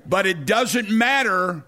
but 0.06 0.26
it 0.26 0.46
doesn't 0.46 0.90
matter 0.90 1.66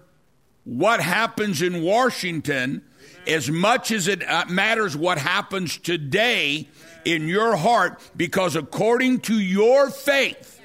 what 0.64 1.00
happens 1.00 1.60
in 1.60 1.82
Washington 1.82 2.82
as 3.26 3.50
much 3.50 3.90
as 3.90 4.08
it 4.08 4.26
uh, 4.26 4.46
matters 4.48 4.96
what 4.96 5.18
happens 5.18 5.76
today 5.76 6.66
in 7.04 7.28
your 7.28 7.56
heart 7.56 8.00
because 8.16 8.56
according 8.56 9.20
to 9.20 9.38
your 9.38 9.90
faith, 9.90 10.60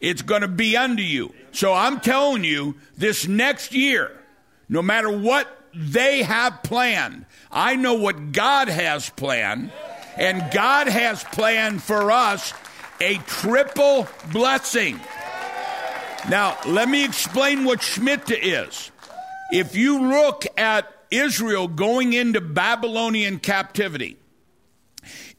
it's 0.00 0.22
going 0.22 0.42
to 0.42 0.48
be 0.48 0.76
unto 0.76 1.02
you. 1.02 1.34
So 1.52 1.72
I'm 1.72 2.00
telling 2.00 2.44
you, 2.44 2.76
this 2.96 3.26
next 3.26 3.72
year, 3.72 4.20
no 4.68 4.82
matter 4.82 5.10
what 5.10 5.48
they 5.72 6.22
have 6.22 6.62
planned, 6.62 7.26
I 7.50 7.76
know 7.76 7.94
what 7.94 8.32
God 8.32 8.68
has 8.68 9.08
planned, 9.10 9.72
and 10.16 10.52
God 10.52 10.88
has 10.88 11.24
planned 11.24 11.82
for 11.82 12.10
us 12.10 12.52
a 13.00 13.16
triple 13.18 14.06
blessing. 14.32 15.00
Now, 16.28 16.56
let 16.66 16.88
me 16.88 17.04
explain 17.04 17.64
what 17.64 17.80
Shemitah 17.80 18.38
is. 18.40 18.90
If 19.52 19.76
you 19.76 20.08
look 20.08 20.46
at 20.56 20.90
Israel 21.10 21.68
going 21.68 22.12
into 22.12 22.40
Babylonian 22.40 23.38
captivity, 23.38 24.16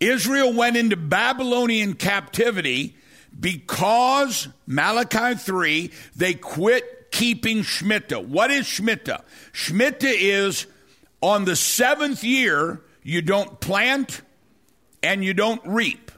Israel 0.05 0.53
went 0.53 0.77
into 0.77 0.95
Babylonian 0.95 1.95
captivity 1.95 2.95
because 3.39 4.47
Malachi 4.67 5.35
3, 5.35 5.91
they 6.15 6.33
quit 6.33 7.11
keeping 7.11 7.59
Shemitah. 7.59 8.25
What 8.25 8.51
is 8.51 8.65
Shemitah? 8.65 9.23
Shemitah 9.51 10.13
is 10.13 10.67
on 11.21 11.45
the 11.45 11.55
seventh 11.55 12.23
year, 12.23 12.81
you 13.03 13.21
don't 13.21 13.59
plant 13.59 14.21
and 15.01 15.23
you 15.23 15.33
don't 15.33 15.61
reap. 15.65 16.11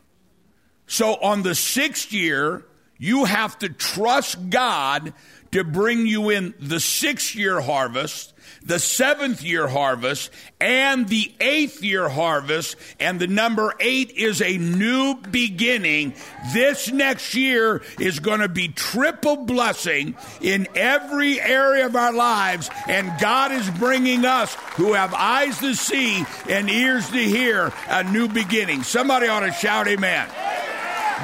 So 0.88 1.16
on 1.16 1.44
the 1.44 1.56
sixth 1.56 2.12
year, 2.12 2.66
you 2.98 3.26
have 3.26 3.58
to 3.60 3.70
trust 3.70 4.50
God 4.50 5.14
to 5.52 5.64
bring 5.64 6.08
you 6.08 6.30
in 6.30 6.54
the 6.60 6.80
six 6.80 7.36
year 7.36 7.60
harvest 7.60 8.34
the 8.68 8.80
seventh 8.80 9.42
year 9.42 9.68
harvest 9.68 10.30
and 10.60 11.08
the 11.08 11.32
eighth 11.40 11.82
year 11.82 12.10
harvest. 12.10 12.76
And 13.00 13.20
the 13.20 13.28
number 13.28 13.74
eight 13.80 14.12
is 14.12 14.42
a 14.42 14.58
new 14.58 15.16
beginning. 15.16 16.14
This 16.54 16.92
next 16.92 17.34
year 17.34 17.82
is 18.00 18.20
going 18.20 18.42
to 18.42 18.50
be 18.50 18.68
triple 18.68 19.38
blessing 19.38 20.16
in 20.42 20.68
every 20.76 21.40
area 21.40 21.86
of 21.86 21.96
our 21.96 22.14
lives. 22.14 22.70
And 22.88 23.12
God 23.20 23.52
is 23.52 23.70
bringing 23.72 24.26
us 24.26 24.54
who 24.76 24.94
have 24.94 25.14
eyes 25.14 25.58
to 25.60 25.74
see 25.74 26.26
and 26.50 26.70
ears 26.70 27.10
to 27.10 27.24
hear 27.24 27.72
a 27.88 28.04
new 28.04 28.28
beginning. 28.28 28.84
Somebody 28.84 29.28
ought 29.28 29.42
to 29.42 29.52
shout 29.52 29.88
amen. 29.88 30.28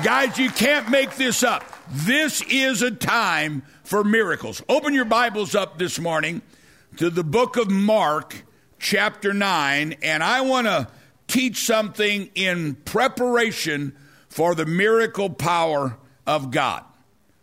Guys, 0.04 0.38
you 0.38 0.50
can't 0.50 0.90
make 0.90 1.16
this 1.18 1.44
up. 1.44 1.73
This 1.92 2.42
is 2.44 2.82
a 2.82 2.92
time 2.92 3.64
for 3.84 4.04
miracles. 4.04 4.64
Open 4.70 4.94
your 4.94 5.06
Bibles 5.06 5.54
up 5.54 5.78
this 5.78 6.00
morning 6.00 6.42
to 6.96 7.10
the 7.10 7.26
book 7.26 7.58
of 7.58 7.70
Mark, 7.70 8.46
chapter 8.80 9.34
9, 9.34 9.98
and 10.02 10.24
I 10.24 10.42
want 10.42 10.68
to 10.68 10.88
teach 11.28 11.66
something 11.66 12.30
in 12.36 12.76
preparation 12.76 13.96
for 14.30 14.56
the 14.56 14.66
miracle 14.66 15.30
power 15.30 15.98
of 16.26 16.52
God. 16.52 16.86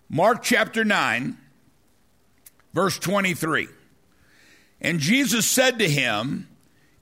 Mark 0.09 0.43
chapter 0.43 0.87
9, 0.87 1.37
verse 2.73 2.99
23. 2.99 3.69
And 4.81 5.01
Jesus 5.01 5.47
said 5.47 5.79
to 5.81 5.89
him, 5.89 6.49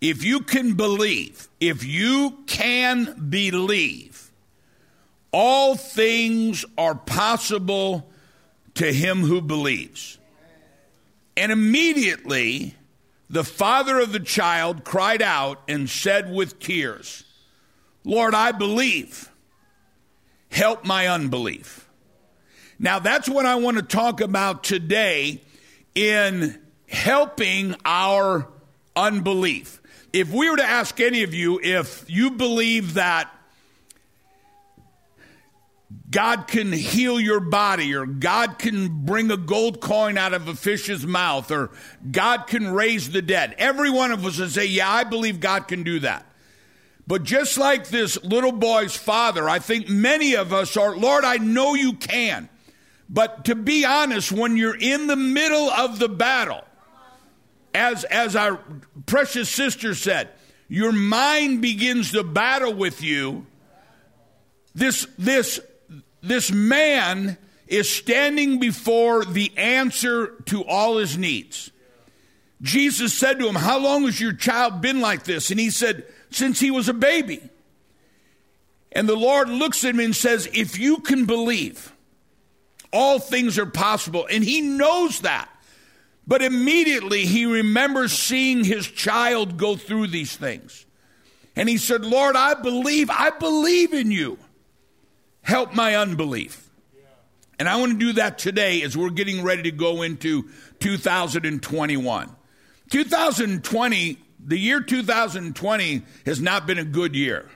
If 0.01 0.25
you 0.25 0.41
can 0.41 0.75
believe, 0.75 1.49
if 1.61 1.85
you 1.85 2.39
can 2.49 3.29
believe, 3.31 4.08
all 5.33 5.77
things 5.77 6.65
are 6.77 6.95
possible 6.95 8.11
to 8.75 8.93
him 8.93 9.19
who 9.21 9.41
believes. 9.41 10.19
And 11.37 11.53
immediately 11.53 12.75
the 13.31 13.45
father 13.45 13.99
of 13.99 14.13
the 14.13 14.21
child 14.21 14.85
cried 14.85 15.23
out 15.23 15.63
and 15.69 15.89
said 15.89 16.33
with 16.33 16.59
tears, 16.59 17.25
Lord, 18.05 18.35
I 18.35 18.53
believe. 18.53 19.31
Help 20.51 20.85
my 20.85 21.09
unbelief. 21.09 21.89
Now, 22.79 23.01
that's 23.01 23.29
what 23.29 23.45
I 23.45 23.57
want 23.57 23.77
to 23.77 23.83
talk 23.83 24.21
about 24.21 24.65
today 24.65 25.43
in 25.95 26.59
helping 26.89 27.75
our 27.85 28.49
unbelief. 28.97 29.83
If 30.13 30.33
we 30.33 30.49
were 30.49 30.57
to 30.57 30.65
ask 30.65 31.01
any 31.01 31.23
of 31.23 31.35
you 31.35 31.61
if 31.63 32.05
you 32.09 32.31
believe 32.31 32.95
that 32.95 33.31
God 36.11 36.49
can 36.49 36.73
heal 36.73 37.19
your 37.19 37.41
body, 37.41 37.95
or 37.95 38.05
God 38.05 38.59
can 38.59 39.07
bring 39.07 39.31
a 39.31 39.37
gold 39.39 39.81
coin 39.81 40.19
out 40.19 40.35
of 40.35 40.47
a 40.47 40.55
fish's 40.55 41.07
mouth, 41.07 41.51
or 41.51 41.71
God 42.11 42.47
can 42.47 42.73
raise 42.73 43.11
the 43.11 43.23
dead. 43.23 43.55
Every 43.59 43.91
one 43.91 44.13
of 44.13 44.25
us 44.25 44.39
would 44.39 44.51
say, 44.51 44.67
Yeah, 44.67 44.91
I 44.91 45.05
believe 45.05 45.41
God 45.41 45.67
can 45.67 45.83
do 45.83 46.01
that. 46.01 46.27
But 47.07 47.23
just 47.23 47.57
like 47.57 47.89
this 47.89 48.23
little 48.23 48.53
boy's 48.53 48.95
father, 48.95 49.49
I 49.49 49.61
think 49.61 49.89
many 49.89 50.37
of 50.37 50.53
us 50.53 50.77
are, 50.77 50.95
Lord, 50.95 51.25
I 51.25 51.39
know 51.39 51.75
you 51.75 51.95
can. 51.95 52.51
But 53.09 53.47
to 53.47 53.55
be 53.55 53.87
honest, 53.87 54.31
when 54.31 54.59
you're 54.59 54.77
in 54.77 55.07
the 55.07 55.17
middle 55.17 55.71
of 55.71 55.99
the 55.99 56.11
battle, 56.11 56.65
as, 57.75 58.05
as 58.05 58.37
our 58.37 58.61
precious 59.07 59.49
sister 59.49 59.95
said, 59.95 60.29
your 60.69 60.93
mind 60.93 61.63
begins 61.63 62.13
to 62.13 62.23
battle 62.23 62.75
with 62.75 63.03
you. 63.03 63.47
This, 64.75 65.07
this 65.17 65.61
this 66.23 66.51
man 66.51 67.37
is 67.67 67.91
standing 67.91 68.59
before 68.59 69.25
the 69.25 69.53
answer 69.57 70.29
to 70.47 70.65
all 70.65 70.99
his 70.99 71.17
needs. 71.19 71.71
Jesus 72.63 73.15
said 73.17 73.39
to 73.39 73.49
him, 73.49 73.55
How 73.55 73.79
long 73.79 74.05
has 74.05 74.21
your 74.21 74.33
child 74.33 74.81
been 74.81 75.01
like 75.01 75.25
this? 75.25 75.51
And 75.51 75.61
he 75.61 75.71
said, 75.71 76.05
Since 76.31 76.59
he 76.61 76.71
was 76.71 76.89
a 76.89 76.95
baby. 76.95 77.41
And 78.91 79.09
the 79.09 79.17
Lord 79.17 79.49
looks 79.49 79.85
at 79.85 79.95
him 79.95 80.01
and 80.01 80.17
says, 80.17 80.49
If 80.53 80.79
you 80.79 80.99
can 80.99 81.25
believe, 81.27 81.93
all 82.93 83.19
things 83.19 83.59
are 83.59 83.67
possible. 83.67 84.27
And 84.31 84.43
he 84.43 84.61
knows 84.61 85.21
that. 85.21 85.49
But 86.27 86.43
immediately 86.43 87.25
he 87.25 87.47
remembers 87.47 88.13
seeing 88.13 88.65
his 88.65 88.87
child 88.87 89.57
go 89.57 89.77
through 89.77 90.09
these 90.09 90.37
things. 90.37 90.85
And 91.57 91.69
he 91.69 91.79
said, 91.79 92.05
Lord, 92.05 92.37
I 92.37 92.55
believe, 92.55 93.09
I 93.11 93.31
believe 93.31 93.93
in 93.95 94.11
you. 94.11 94.39
Help 95.43 95.75
my 95.75 95.97
unbelief. 95.97 96.69
And 97.59 97.69
I 97.69 97.77
want 97.77 97.93
to 97.93 97.99
do 97.99 98.13
that 98.15 98.39
today 98.39 98.83
as 98.83 98.97
we're 98.97 99.11
getting 99.11 99.43
ready 99.43 99.65
to 99.65 99.73
go 99.73 100.03
into 100.03 100.49
2021. 100.79 102.37
2020, 102.91 104.19
the 104.45 104.59
year 104.59 104.81
2020 104.81 106.03
has 106.25 106.41
not 106.41 106.67
been 106.67 106.79
a 106.79 106.85
good 106.85 107.17
year. 107.17 107.49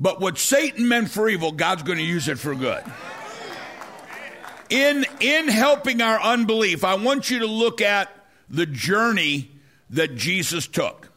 But 0.00 0.20
what 0.20 0.38
Satan 0.38 0.88
meant 0.88 1.10
for 1.10 1.28
evil, 1.28 1.52
God's 1.52 1.82
going 1.82 1.98
to 1.98 2.04
use 2.04 2.26
it 2.26 2.38
for 2.38 2.54
good. 2.54 2.82
In, 4.70 5.04
in 5.20 5.48
helping 5.48 6.00
our 6.00 6.20
unbelief, 6.20 6.84
I 6.84 6.94
want 6.94 7.30
you 7.30 7.40
to 7.40 7.46
look 7.46 7.80
at 7.80 8.08
the 8.48 8.66
journey 8.66 9.50
that 9.90 10.16
Jesus 10.16 10.66
took. 10.66 11.10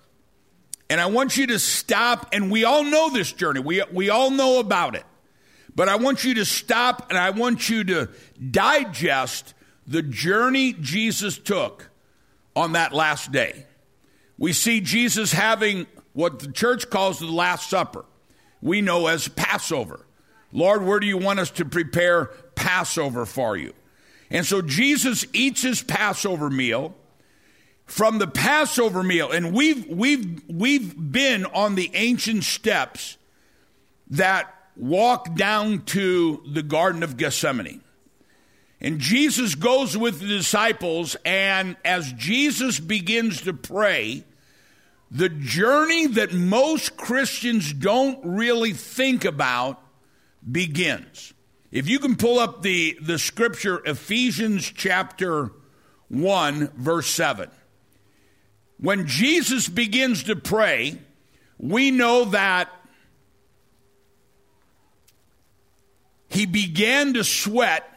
And 0.90 1.00
I 1.00 1.08
want 1.08 1.38
you 1.38 1.48
to 1.48 1.60
stop, 1.60 2.30
and 2.34 2.52
we 2.52 2.66
all 2.66 2.84
know 2.84 3.10
this 3.10 3.32
journey, 3.32 3.62
we, 3.62 3.82
we 3.92 4.10
all 4.10 4.30
know 4.30 4.60
about 4.60 4.96
it. 4.96 5.06
But 5.76 5.90
I 5.90 5.96
want 5.96 6.24
you 6.24 6.36
to 6.36 6.46
stop 6.46 7.10
and 7.10 7.18
I 7.18 7.32
want 7.32 7.70
you 7.70 7.84
to 7.86 8.10
digest 8.52 9.54
the 9.88 10.02
journey 10.02 10.74
Jesus 10.74 11.38
took 11.38 11.90
on 12.56 12.74
that 12.74 12.94
last 12.94 13.32
day. 13.32 13.66
We 14.38 14.54
see 14.54 14.82
Jesus 14.82 15.32
having 15.32 15.88
what 16.14 16.40
the 16.40 16.52
church 16.52 16.90
calls 16.90 17.20
the 17.20 17.26
Last 17.26 17.70
Supper, 17.70 18.06
we 18.62 18.82
know 18.82 19.08
as 19.08 19.28
Passover. 19.28 20.06
Lord, 20.52 20.84
where 20.84 21.00
do 21.00 21.08
you 21.08 21.18
want 21.18 21.40
us 21.40 21.50
to 21.52 21.66
prepare 21.66 22.26
Passover 22.56 23.26
for 23.26 23.58
you? 23.58 23.74
And 24.30 24.46
so 24.46 24.62
Jesus 24.62 25.26
eats 25.34 25.64
his 25.64 25.82
Passover 25.82 26.50
meal 26.50 26.96
from 27.86 28.20
the 28.20 28.28
Passover 28.28 29.04
meal, 29.04 29.32
and 29.32 29.54
we've 29.54 29.86
we've 29.88 30.42
we've 30.48 31.12
been 31.12 31.46
on 31.48 31.76
the 31.76 31.92
ancient 31.94 32.44
steps 32.44 33.18
that 34.12 34.53
walk 34.76 35.36
down 35.36 35.84
to 35.86 36.44
the 36.48 36.64
Garden 36.64 37.04
of 37.04 37.18
Gethsemane. 37.18 37.82
And 38.82 39.00
Jesus 39.00 39.56
goes 39.56 39.98
with 39.98 40.20
the 40.20 40.28
disciples, 40.28 41.16
and 41.24 41.78
as 41.86 42.12
Jesus 42.14 42.80
begins 42.80 43.42
to 43.44 43.54
pray, 43.54 44.26
the 45.10 45.30
journey 45.30 46.08
that 46.08 46.34
most 46.34 46.98
Christians 46.98 47.72
don't 47.72 48.20
really 48.26 48.74
think 48.74 49.24
about 49.24 49.80
begins. 50.52 51.34
If 51.72 51.88
you 51.88 52.00
can 52.00 52.18
pull 52.18 52.40
up 52.40 52.62
the, 52.62 52.98
the 53.02 53.18
scripture, 53.18 53.82
Ephesians 53.86 54.66
chapter 54.66 55.52
1, 56.10 56.72
verse 56.76 57.08
7. 57.08 57.50
When 58.80 59.08
Jesus 59.08 59.70
begins 59.70 60.24
to 60.24 60.36
pray, 60.36 61.00
we 61.58 61.90
know 61.90 62.26
that 62.26 62.70
he 66.34 66.46
began 66.46 67.14
to 67.14 67.24
sweat 67.24 67.90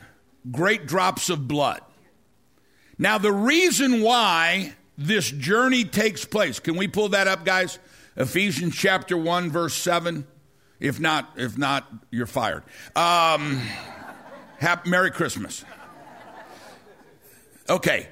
great 0.50 0.86
drops 0.86 1.30
of 1.30 1.48
blood. 1.48 1.80
Now, 2.98 3.18
the 3.18 3.32
reason 3.32 4.00
why 4.00 4.74
this 4.96 5.30
journey 5.30 5.84
takes 5.84 6.24
place, 6.24 6.60
can 6.60 6.76
we 6.76 6.88
pull 6.88 7.10
that 7.10 7.28
up, 7.28 7.44
guys? 7.44 7.78
Ephesians 8.16 8.74
chapter 8.74 9.16
1, 9.16 9.50
verse 9.50 9.74
7. 9.74 10.26
If 10.80 11.00
not, 11.00 11.30
if 11.36 11.56
not, 11.56 11.90
you're 12.10 12.26
fired. 12.26 12.62
Um, 12.94 13.60
happy, 14.58 14.90
Merry 14.90 15.10
Christmas. 15.10 15.64
Okay. 17.68 18.08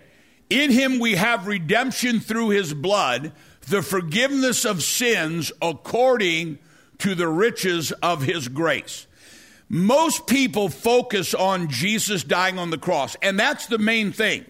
In 0.51 0.71
him 0.71 0.99
we 0.99 1.15
have 1.15 1.47
redemption 1.47 2.21
through 2.21 2.51
his 2.51 2.75
blood, 2.75 3.33
the 3.69 3.83
forgiveness 3.83 4.65
of 4.65 4.83
sins 4.83 5.53
according 5.63 6.59
to 6.99 7.15
the 7.15 7.29
riches 7.29 7.93
of 7.93 8.23
his 8.23 8.49
grace. 8.49 9.07
Most 9.69 10.27
people 10.27 10.69
focus 10.69 11.35
on 11.35 11.69
Jesus 11.69 12.23
dying 12.23 12.59
on 12.59 12.71
the 12.71 12.79
cross, 12.79 13.17
and 13.23 13.39
that's 13.39 13.67
the 13.67 13.79
main 13.79 14.13
thing. 14.13 14.45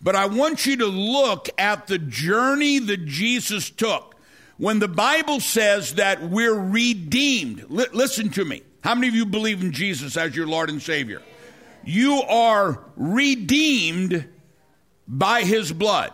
But 0.00 0.14
I 0.14 0.26
want 0.26 0.66
you 0.66 0.76
to 0.78 0.86
look 0.86 1.48
at 1.58 1.86
the 1.86 1.98
journey 1.98 2.78
that 2.78 3.04
Jesus 3.06 3.70
took. 3.70 4.14
When 4.56 4.78
the 4.78 4.88
Bible 4.88 5.40
says 5.40 5.94
that 5.94 6.22
we're 6.22 6.58
redeemed, 6.58 7.64
li- 7.68 7.86
listen 7.92 8.28
to 8.30 8.44
me. 8.44 8.62
How 8.82 8.94
many 8.94 9.08
of 9.08 9.14
you 9.14 9.26
believe 9.26 9.62
in 9.62 9.72
Jesus 9.72 10.16
as 10.16 10.34
your 10.36 10.46
Lord 10.46 10.70
and 10.70 10.82
Savior? 10.82 11.22
You 11.84 12.22
are 12.22 12.84
redeemed 12.96 14.28
by 15.06 15.42
His 15.42 15.72
blood. 15.72 16.12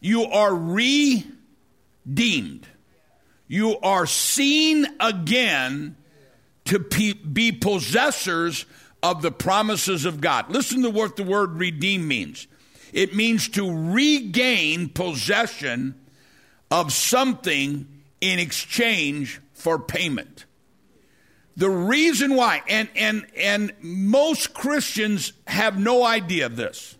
You 0.00 0.24
are 0.24 0.54
redeemed. 0.54 1.26
You 3.48 3.78
are 3.80 4.06
seen 4.06 4.86
again 5.00 5.96
to 6.66 6.78
be 6.78 7.52
possessors 7.52 8.66
of 9.02 9.22
the 9.22 9.30
promises 9.30 10.04
of 10.04 10.20
God. 10.20 10.50
Listen 10.50 10.82
to 10.82 10.90
what 10.90 11.16
the 11.16 11.22
word 11.22 11.56
redeem 11.56 12.06
means 12.06 12.46
it 12.92 13.14
means 13.14 13.48
to 13.50 13.92
regain 13.92 14.88
possession 14.88 15.94
of 16.70 16.92
something 16.92 17.86
in 18.20 18.38
exchange 18.38 19.40
for 19.52 19.78
payment. 19.78 20.44
The 21.56 21.70
reason 21.70 22.36
why, 22.36 22.62
and, 22.68 22.88
and, 22.96 23.26
and 23.36 23.72
most 23.80 24.54
Christians 24.54 25.32
have 25.46 25.78
no 25.78 26.04
idea 26.04 26.46
of 26.46 26.56
this, 26.56 26.96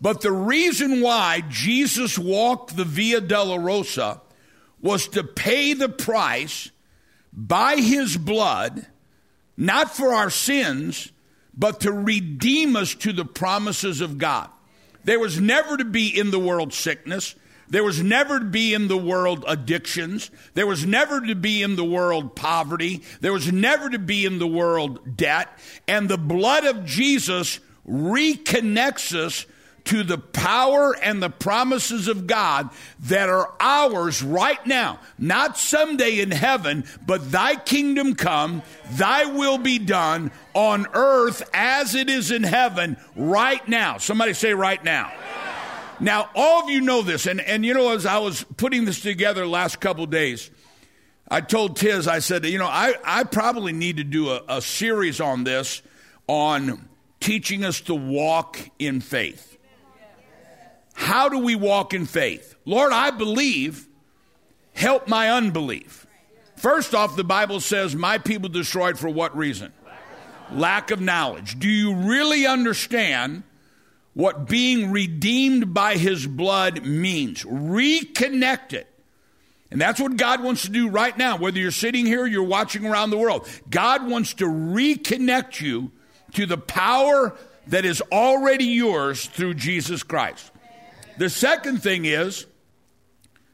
but 0.00 0.20
the 0.20 0.32
reason 0.32 1.00
why 1.00 1.42
Jesus 1.48 2.18
walked 2.18 2.76
the 2.76 2.84
Via 2.84 3.20
Dolorosa 3.20 4.20
was 4.82 5.08
to 5.08 5.24
pay 5.24 5.72
the 5.72 5.88
price 5.88 6.70
by 7.36 7.76
his 7.76 8.16
blood 8.16 8.86
not 9.56 9.96
for 9.96 10.12
our 10.12 10.30
sins, 10.30 11.10
but 11.56 11.80
to 11.80 11.92
redeem 11.92 12.76
us 12.76 12.94
to 12.96 13.12
the 13.12 13.24
promises 13.24 14.00
of 14.00 14.18
God. 14.18 14.50
There 15.04 15.20
was 15.20 15.40
never 15.40 15.76
to 15.76 15.84
be 15.84 16.08
in 16.08 16.30
the 16.30 16.38
world 16.38 16.74
sickness. 16.74 17.34
There 17.68 17.84
was 17.84 18.02
never 18.02 18.38
to 18.38 18.44
be 18.44 18.74
in 18.74 18.88
the 18.88 18.96
world 18.96 19.44
addictions. 19.48 20.30
There 20.54 20.66
was 20.66 20.84
never 20.84 21.20
to 21.20 21.34
be 21.34 21.62
in 21.62 21.76
the 21.76 21.84
world 21.84 22.36
poverty. 22.36 23.02
There 23.20 23.32
was 23.32 23.50
never 23.50 23.88
to 23.88 23.98
be 23.98 24.24
in 24.24 24.38
the 24.38 24.46
world 24.46 25.16
debt. 25.16 25.48
And 25.88 26.08
the 26.08 26.18
blood 26.18 26.64
of 26.64 26.84
Jesus 26.84 27.60
reconnects 27.88 29.14
us 29.14 29.46
to 29.86 30.02
the 30.02 30.18
power 30.18 30.94
and 31.02 31.22
the 31.22 31.30
promises 31.30 32.08
of 32.08 32.26
God 32.26 32.70
that 33.00 33.28
are 33.28 33.52
ours 33.60 34.22
right 34.22 34.64
now. 34.66 34.98
Not 35.18 35.56
someday 35.56 36.20
in 36.20 36.30
heaven, 36.30 36.84
but 37.06 37.30
thy 37.30 37.56
kingdom 37.56 38.14
come, 38.14 38.62
thy 38.92 39.26
will 39.26 39.58
be 39.58 39.78
done 39.78 40.30
on 40.54 40.86
earth 40.92 41.48
as 41.54 41.94
it 41.94 42.10
is 42.10 42.30
in 42.30 42.42
heaven 42.42 42.96
right 43.14 43.66
now. 43.68 43.98
Somebody 43.98 44.32
say 44.32 44.54
right 44.54 44.82
now. 44.82 45.12
Now, 45.98 46.30
all 46.34 46.64
of 46.64 46.70
you 46.70 46.82
know 46.82 47.00
this, 47.02 47.26
and, 47.26 47.40
and 47.40 47.64
you 47.64 47.72
know, 47.72 47.94
as 47.94 48.04
I 48.04 48.18
was 48.18 48.44
putting 48.56 48.84
this 48.84 49.00
together 49.00 49.46
last 49.46 49.80
couple 49.80 50.04
days, 50.06 50.50
I 51.28 51.40
told 51.40 51.76
Tiz, 51.76 52.06
I 52.06 52.18
said, 52.18 52.44
you 52.44 52.58
know, 52.58 52.66
I, 52.66 52.94
I 53.04 53.24
probably 53.24 53.72
need 53.72 53.96
to 53.96 54.04
do 54.04 54.30
a, 54.30 54.42
a 54.48 54.62
series 54.62 55.20
on 55.20 55.44
this, 55.44 55.80
on 56.26 56.88
teaching 57.20 57.64
us 57.64 57.80
to 57.82 57.94
walk 57.94 58.58
in 58.78 59.00
faith. 59.00 59.55
How 60.96 61.28
do 61.28 61.38
we 61.38 61.54
walk 61.54 61.94
in 61.94 62.06
faith? 62.06 62.56
Lord, 62.64 62.90
I 62.90 63.10
believe. 63.10 63.86
Help 64.72 65.08
my 65.08 65.30
unbelief. 65.30 66.06
First 66.56 66.94
off, 66.94 67.16
the 67.16 67.24
Bible 67.24 67.60
says, 67.60 67.94
My 67.94 68.18
people 68.18 68.48
destroyed 68.48 68.98
for 68.98 69.08
what 69.08 69.36
reason? 69.36 69.72
Lack 70.50 70.90
of 70.90 71.00
knowledge. 71.00 71.58
Do 71.58 71.68
you 71.68 71.94
really 71.94 72.46
understand 72.46 73.42
what 74.14 74.48
being 74.48 74.90
redeemed 74.90 75.74
by 75.74 75.96
his 75.96 76.26
blood 76.26 76.84
means? 76.84 77.44
Reconnect 77.44 78.72
it. 78.72 78.86
And 79.70 79.80
that's 79.80 80.00
what 80.00 80.16
God 80.16 80.42
wants 80.42 80.62
to 80.62 80.70
do 80.70 80.88
right 80.88 81.16
now, 81.16 81.36
whether 81.36 81.58
you're 81.58 81.70
sitting 81.70 82.06
here 82.06 82.22
or 82.22 82.26
you're 82.26 82.42
watching 82.42 82.86
around 82.86 83.10
the 83.10 83.18
world. 83.18 83.48
God 83.68 84.08
wants 84.08 84.34
to 84.34 84.46
reconnect 84.46 85.60
you 85.60 85.90
to 86.34 86.46
the 86.46 86.58
power 86.58 87.36
that 87.66 87.84
is 87.84 88.00
already 88.12 88.66
yours 88.66 89.26
through 89.26 89.54
Jesus 89.54 90.02
Christ. 90.02 90.52
The 91.18 91.30
second 91.30 91.82
thing 91.82 92.04
is, 92.04 92.46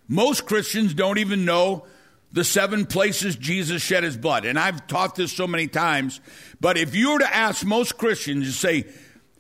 most 0.09 0.47
Christians 0.47 0.95
don't 0.95 1.19
even 1.19 1.45
know 1.45 1.87
the 2.33 2.45
seven 2.45 2.87
places 2.87 3.37
Jesus 3.37 3.83
shed 3.83 4.05
his 4.05 4.17
blood. 4.17 4.45
And 4.45 4.59
I've 4.59 4.87
taught 4.87 5.15
this 5.15 5.33
so 5.33 5.47
many 5.47 5.69
times, 5.69 6.21
but 6.61 6.77
if 6.77 6.95
you 6.95 7.13
were 7.13 7.19
to 7.19 7.37
ask 7.37 7.65
most 7.65 7.99
Christians, 7.99 8.47
to 8.47 8.53
say, 8.53 8.87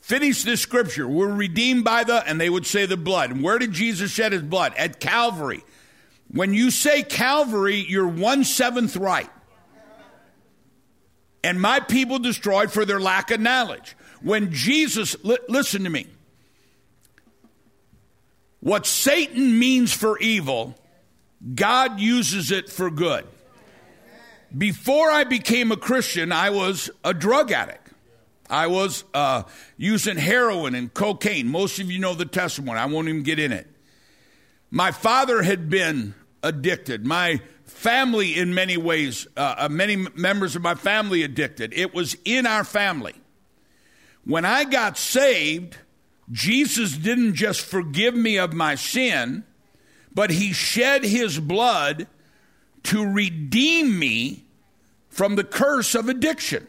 Finish 0.03 0.43
this 0.43 0.61
scripture. 0.61 1.07
We're 1.07 1.33
redeemed 1.33 1.85
by 1.85 2.03
the, 2.03 2.27
and 2.27 2.41
they 2.41 2.51
would 2.51 2.67
say 2.67 2.87
the 2.87 2.97
blood. 2.97 3.31
And 3.31 3.43
where 3.43 3.61
did 3.61 3.73
Jesus 3.73 4.11
shed 4.11 4.33
his 4.33 4.43
blood? 4.43 4.75
At 4.77 4.99
Calvary. 4.99 5.63
When 6.29 6.53
you 6.55 6.73
say 6.73 7.05
Calvary, 7.05 7.77
you're 7.89 8.09
one 8.09 8.43
seventh 8.43 8.97
right. 8.97 9.31
And 11.45 11.61
my 11.61 11.79
people 11.79 12.19
destroyed 12.19 12.73
for 12.73 12.85
their 12.85 13.01
lack 13.01 13.31
of 13.31 13.41
knowledge. 13.41 13.97
When 14.23 14.53
Jesus, 14.53 15.17
li- 15.25 15.39
listen 15.49 15.85
to 15.85 15.91
me. 15.91 16.07
What 18.63 18.87
Satan 18.87 19.59
means 19.59 19.93
for 19.93 20.21
evil, 20.21 20.77
God 21.57 21.99
uses 21.99 22.53
it 22.53 22.71
for 22.71 22.93
good. 22.93 23.27
Before 24.57 25.11
I 25.11 25.25
became 25.25 25.73
a 25.73 25.77
Christian, 25.77 26.31
I 26.31 26.51
was 26.51 26.89
a 27.03 27.13
drug 27.13 27.51
addict. 27.51 27.89
I 28.49 28.69
was 28.69 29.03
uh, 29.15 29.43
using 29.77 30.17
heroin 30.17 30.77
and 30.77 30.95
cocaine. 30.95 31.49
Most 31.49 31.81
of 31.81 31.91
you 31.91 31.99
know 31.99 32.15
the 32.15 32.25
testimony. 32.25 32.79
I 32.79 32.87
won't 32.87 33.09
even 33.09 33.25
get 33.25 33.41
in 33.41 33.51
it. 33.51 33.67
My 34.71 34.93
father 34.93 35.43
had 35.43 35.69
been 35.69 36.15
addicted. 36.45 37.05
My 37.05 37.41
family, 37.65 38.39
in 38.39 38.55
many 38.55 38.77
ways, 38.77 39.27
uh, 39.37 39.57
uh 39.59 39.69
many 39.71 39.97
members 39.97 40.55
of 40.55 40.63
my 40.63 40.77
family 40.77 41.25
addicted. 41.25 41.75
It 41.75 41.93
was 41.95 42.17
in 42.25 42.47
our 42.47 42.63
family. 42.63 43.15
When 44.25 44.45
I 44.45 44.63
got 44.63 44.97
saved, 44.97 45.79
Jesus 46.31 46.97
didn't 46.97 47.35
just 47.35 47.61
forgive 47.63 48.15
me 48.15 48.39
of 48.39 48.53
my 48.53 48.75
sin, 48.75 49.45
but 50.15 50.31
he 50.31 50.53
shed 50.53 51.05
his 51.05 51.39
blood 51.39 52.07
to 52.85 53.05
redeem 53.11 53.99
me 53.99 54.45
from 55.09 55.37
the 55.37 55.45
curse 55.45 55.95
of 55.95 56.09
addiction. 56.09 56.67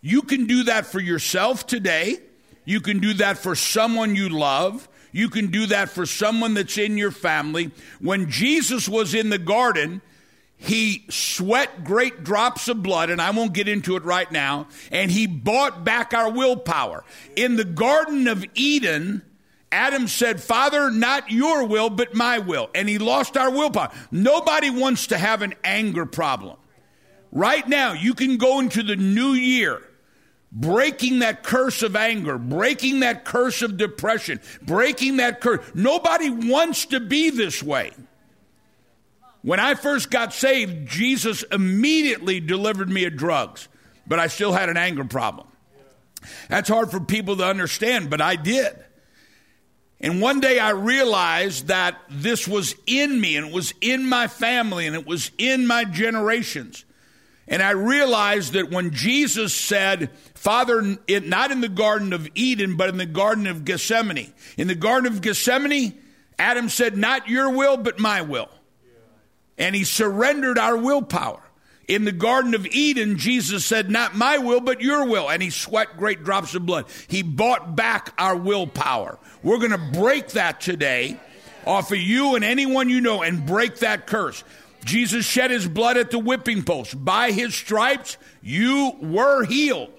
You 0.00 0.22
can 0.22 0.46
do 0.46 0.64
that 0.64 0.86
for 0.86 1.00
yourself 1.00 1.66
today. 1.66 2.18
You 2.64 2.80
can 2.80 3.00
do 3.00 3.14
that 3.14 3.38
for 3.38 3.54
someone 3.54 4.16
you 4.16 4.28
love. 4.28 4.88
You 5.12 5.28
can 5.28 5.48
do 5.50 5.66
that 5.66 5.90
for 5.90 6.06
someone 6.06 6.54
that's 6.54 6.78
in 6.78 6.96
your 6.96 7.10
family. 7.10 7.72
When 8.00 8.30
Jesus 8.30 8.88
was 8.88 9.14
in 9.14 9.28
the 9.28 9.38
garden, 9.38 10.00
he 10.60 11.06
sweat 11.08 11.84
great 11.84 12.22
drops 12.22 12.68
of 12.68 12.82
blood, 12.82 13.08
and 13.08 13.20
I 13.20 13.30
won't 13.30 13.54
get 13.54 13.66
into 13.66 13.96
it 13.96 14.04
right 14.04 14.30
now, 14.30 14.68
and 14.92 15.10
he 15.10 15.26
bought 15.26 15.84
back 15.84 16.12
our 16.12 16.30
willpower. 16.30 17.02
In 17.34 17.56
the 17.56 17.64
Garden 17.64 18.28
of 18.28 18.44
Eden, 18.54 19.22
Adam 19.72 20.06
said, 20.06 20.42
Father, 20.42 20.90
not 20.90 21.30
your 21.30 21.64
will, 21.66 21.88
but 21.88 22.14
my 22.14 22.38
will. 22.38 22.68
And 22.74 22.90
he 22.90 22.98
lost 22.98 23.38
our 23.38 23.50
willpower. 23.50 23.90
Nobody 24.10 24.68
wants 24.68 25.06
to 25.08 25.18
have 25.18 25.40
an 25.40 25.54
anger 25.64 26.04
problem. 26.04 26.58
Right 27.32 27.66
now, 27.66 27.94
you 27.94 28.12
can 28.12 28.36
go 28.36 28.60
into 28.60 28.82
the 28.82 28.96
new 28.96 29.32
year 29.32 29.82
breaking 30.52 31.20
that 31.20 31.42
curse 31.42 31.82
of 31.82 31.96
anger, 31.96 32.36
breaking 32.36 33.00
that 33.00 33.24
curse 33.24 33.62
of 33.62 33.76
depression, 33.78 34.40
breaking 34.60 35.16
that 35.18 35.40
curse. 35.40 35.64
Nobody 35.74 36.28
wants 36.28 36.86
to 36.86 37.00
be 37.00 37.30
this 37.30 37.62
way. 37.62 37.92
When 39.42 39.60
I 39.60 39.74
first 39.74 40.10
got 40.10 40.34
saved, 40.34 40.88
Jesus 40.88 41.42
immediately 41.50 42.40
delivered 42.40 42.90
me 42.90 43.04
of 43.06 43.16
drugs, 43.16 43.68
but 44.06 44.18
I 44.18 44.26
still 44.26 44.52
had 44.52 44.68
an 44.68 44.76
anger 44.76 45.04
problem. 45.04 45.46
That's 46.48 46.68
hard 46.68 46.90
for 46.90 47.00
people 47.00 47.36
to 47.38 47.44
understand, 47.44 48.10
but 48.10 48.20
I 48.20 48.36
did. 48.36 48.76
And 50.00 50.20
one 50.20 50.40
day 50.40 50.58
I 50.58 50.70
realized 50.70 51.68
that 51.68 51.98
this 52.08 52.48
was 52.48 52.74
in 52.86 53.20
me 53.20 53.36
and 53.36 53.48
it 53.48 53.52
was 53.52 53.74
in 53.80 54.08
my 54.08 54.28
family 54.28 54.86
and 54.86 54.96
it 54.96 55.06
was 55.06 55.30
in 55.38 55.66
my 55.66 55.84
generations. 55.84 56.84
And 57.46 57.62
I 57.62 57.70
realized 57.70 58.52
that 58.52 58.70
when 58.70 58.92
Jesus 58.92 59.52
said, 59.52 60.10
Father, 60.34 60.96
it, 61.06 61.26
not 61.26 61.50
in 61.50 61.60
the 61.60 61.68
Garden 61.68 62.12
of 62.12 62.28
Eden, 62.34 62.76
but 62.76 62.88
in 62.88 62.96
the 62.96 63.06
Garden 63.06 63.46
of 63.46 63.64
Gethsemane. 63.64 64.32
In 64.56 64.68
the 64.68 64.74
Garden 64.74 65.12
of 65.12 65.20
Gethsemane, 65.20 65.98
Adam 66.38 66.68
said, 66.68 66.96
Not 66.96 67.28
your 67.28 67.50
will, 67.50 67.76
but 67.76 67.98
my 67.98 68.22
will. 68.22 68.48
And 69.60 69.76
he 69.76 69.84
surrendered 69.84 70.58
our 70.58 70.76
willpower. 70.76 71.40
In 71.86 72.04
the 72.04 72.12
Garden 72.12 72.54
of 72.54 72.66
Eden, 72.66 73.18
Jesus 73.18 73.64
said, 73.64 73.90
Not 73.90 74.16
my 74.16 74.38
will, 74.38 74.60
but 74.60 74.80
your 74.80 75.06
will. 75.06 75.28
And 75.28 75.42
he 75.42 75.50
sweat 75.50 75.96
great 75.96 76.24
drops 76.24 76.54
of 76.54 76.64
blood. 76.64 76.86
He 77.08 77.22
bought 77.22 77.76
back 77.76 78.12
our 78.16 78.36
willpower. 78.36 79.18
We're 79.42 79.58
going 79.58 79.72
to 79.72 79.98
break 79.98 80.28
that 80.28 80.60
today 80.60 81.20
off 81.66 81.92
of 81.92 81.98
you 81.98 82.36
and 82.36 82.44
anyone 82.44 82.88
you 82.88 83.00
know 83.00 83.22
and 83.22 83.44
break 83.44 83.78
that 83.78 84.06
curse. 84.06 84.42
Jesus 84.84 85.26
shed 85.26 85.50
his 85.50 85.68
blood 85.68 85.96
at 85.96 86.10
the 86.10 86.18
whipping 86.18 86.62
post. 86.62 87.02
By 87.04 87.32
his 87.32 87.54
stripes, 87.54 88.16
you 88.42 88.96
were 89.00 89.44
healed. 89.44 89.92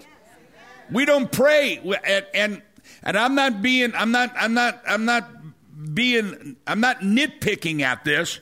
We 0.89 1.05
don't 1.05 1.31
pray, 1.31 1.77
and, 2.05 2.25
and, 2.33 2.61
and 3.03 3.17
I'm 3.17 3.35
not 3.35 3.61
being, 3.61 3.93
I'm 3.95 4.11
not, 4.11 4.33
I'm 4.35 4.53
not, 4.53 4.81
I'm 4.85 5.05
not 5.05 5.29
being, 5.93 6.57
I'm 6.67 6.81
not 6.81 6.99
nitpicking 6.99 7.81
at 7.81 8.03
this, 8.03 8.39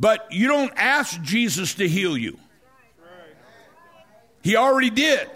but 0.00 0.32
you 0.32 0.48
don't 0.48 0.72
ask 0.76 1.20
Jesus 1.20 1.74
to 1.74 1.86
heal 1.86 2.16
you. 2.16 2.38
He 4.42 4.56
already 4.56 4.88
did. 4.88 5.30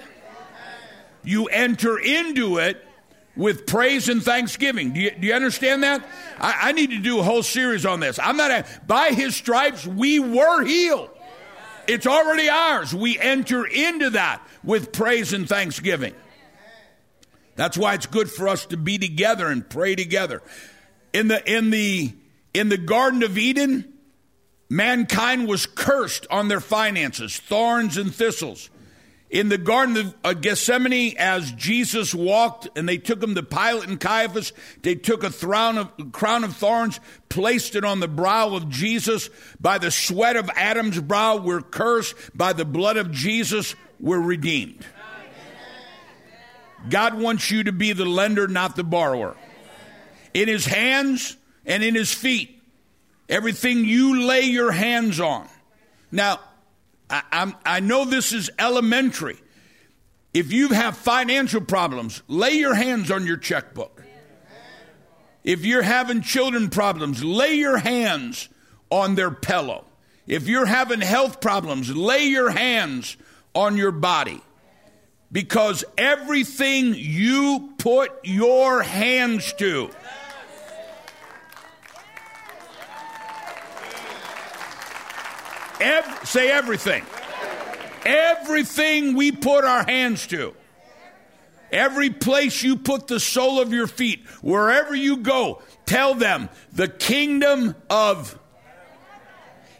You 1.23 1.47
enter 1.47 1.99
into 1.99 2.57
it 2.59 2.83
with 3.37 3.67
praise 3.67 4.09
and 4.09 4.23
thanksgiving. 4.23 4.93
Do 4.93 5.01
you, 5.01 5.11
do 5.11 5.27
you 5.27 5.35
understand 5.35 5.83
that? 5.83 6.07
I, 6.39 6.69
I, 6.69 6.73
need 6.73 6.91
to 6.91 6.99
do 6.99 7.19
a 7.19 7.23
whole 7.23 7.43
series 7.43 7.85
on 7.85 8.01
this. 8.01 8.19
I'm 8.19 8.37
not, 8.37 8.51
a, 8.51 8.67
by 8.87 9.11
his 9.11 9.37
stripes, 9.37 9.87
we 9.87 10.19
were 10.19 10.65
healed. 10.65 11.11
It's 11.87 12.07
already 12.07 12.49
ours. 12.49 12.95
We 12.95 13.19
enter 13.19 13.67
into 13.67 14.11
that 14.11 14.41
with 14.63 14.93
praise 14.93 15.35
and 15.35 15.47
thanksgiving. 15.47 16.15
That's 17.57 17.77
why 17.77 17.95
it's 17.95 18.07
good 18.07 18.31
for 18.31 18.49
us 18.49 18.65
to 18.67 18.79
be 18.79 18.99
together 18.99 19.49
and 19.49 19.69
pray 19.69 19.95
together. 19.95 20.43
In 21.13 21.29
the, 21.29 21.53
in 21.53 21.71
the, 21.71 22.15
in 22.55 22.71
the 22.71 22.79
Garden 22.79 23.23
of 23.23 23.37
Eden, 23.37 23.94
mankind 24.69 25.49
was 25.49 25.67
cursed 25.67 26.27
on 26.31 26.49
their 26.49 26.61
finances, 26.61 27.39
thorns 27.39 27.97
and 27.97 28.15
thistles 28.15 28.71
in 29.35 29.49
the 29.49 29.59
Garden 29.59 29.97
of 29.97 30.15
uh, 30.23 30.33
Gethsemane 30.33 31.17
as 31.19 31.51
Jesus 31.53 32.15
walked 32.15 32.69
and 32.77 32.89
they 32.89 32.99
took 32.99 33.21
him 33.21 33.35
to 33.35 33.43
Pilate 33.43 33.89
and 33.89 33.99
Caiaphas. 33.99 34.53
They 34.83 34.95
took 34.95 35.25
a 35.25 35.31
crown 35.31 35.77
of, 35.77 36.13
crown 36.13 36.45
of 36.45 36.57
thorns, 36.57 37.01
placed 37.29 37.75
it 37.75 37.85
on 37.85 37.99
the 37.99 38.07
brow 38.07 38.55
of 38.55 38.69
Jesus. 38.69 39.31
By 39.61 39.79
the 39.79 39.91
sweat 39.91 40.37
of 40.37 40.49
Adam's 40.55 41.01
brow, 41.01 41.37
we're 41.37 41.63
cursed. 41.63 42.15
By 42.33 42.53
the 42.53 42.65
blood 42.65 42.97
of 42.97 43.11
Jesus, 43.11 43.75
we're 43.99 44.21
redeemed. 44.21 44.87
God 46.89 47.21
wants 47.21 47.51
you 47.51 47.65
to 47.65 47.73
be 47.73 47.93
the 47.93 48.05
lender, 48.05 48.47
not 48.47 48.77
the 48.77 48.85
borrower. 48.85 49.37
In 50.33 50.47
his 50.47 50.65
hands 50.65 51.37
and 51.67 51.83
in 51.83 51.97
his 51.97 52.15
feet, 52.15 52.54
everything 53.29 53.85
you 53.85 54.27
lay 54.27 54.43
your 54.43 54.73
hands 54.73 55.21
on. 55.21 55.49
Now, 56.11 56.41
I, 57.11 57.53
I, 57.65 57.81
know 57.81 58.05
this 58.05 58.33
is 58.33 58.51
elementary. 58.59 59.37
If 60.33 60.53
you 60.53 60.69
have 60.69 60.97
financial 60.97 61.61
problems, 61.61 62.23
lay 62.29 62.53
your 62.53 62.75
hands 62.75 63.11
on 63.11 63.27
your 63.27 63.37
checkbook. 63.37 64.03
If 65.45 65.65
you're 65.65 65.83
having 65.83 66.23
children 66.23 66.71
problems, 66.71 67.23
lay 67.23 67.55
your 67.55 67.77
hands 67.77 68.49
on 68.91 69.15
their 69.15 69.31
pillow. 69.31 69.85
If 70.27 70.49
you're 70.49 70.67
having 70.67 71.01
health 71.01 71.41
problems, 71.41 71.95
lay 71.95 72.25
your 72.25 72.51
hands 72.51 73.17
on 73.55 73.77
your 73.77 73.93
body. 73.93 74.41
Because 75.31 75.85
everything 75.99 76.95
you 76.95 77.75
put 77.79 78.11
your 78.25 78.83
hands 78.83 79.53
to, 79.55 79.91
Say 86.25 86.51
everything. 86.51 87.05
Everything 88.05 89.15
we 89.15 89.33
put 89.33 89.65
our 89.65 89.85
hands 89.85 90.27
to. 90.29 90.55
Every 91.73 92.11
place 92.11 92.63
you 92.63 92.77
put 92.77 93.09
the 93.09 93.19
sole 93.19 93.61
of 93.61 93.73
your 93.73 93.87
feet, 93.89 94.25
wherever 94.43 94.95
you 94.95 95.17
go, 95.17 95.61
tell 95.87 96.15
them 96.15 96.49
the 96.73 96.87
kingdom 96.87 97.75
of 97.91 98.39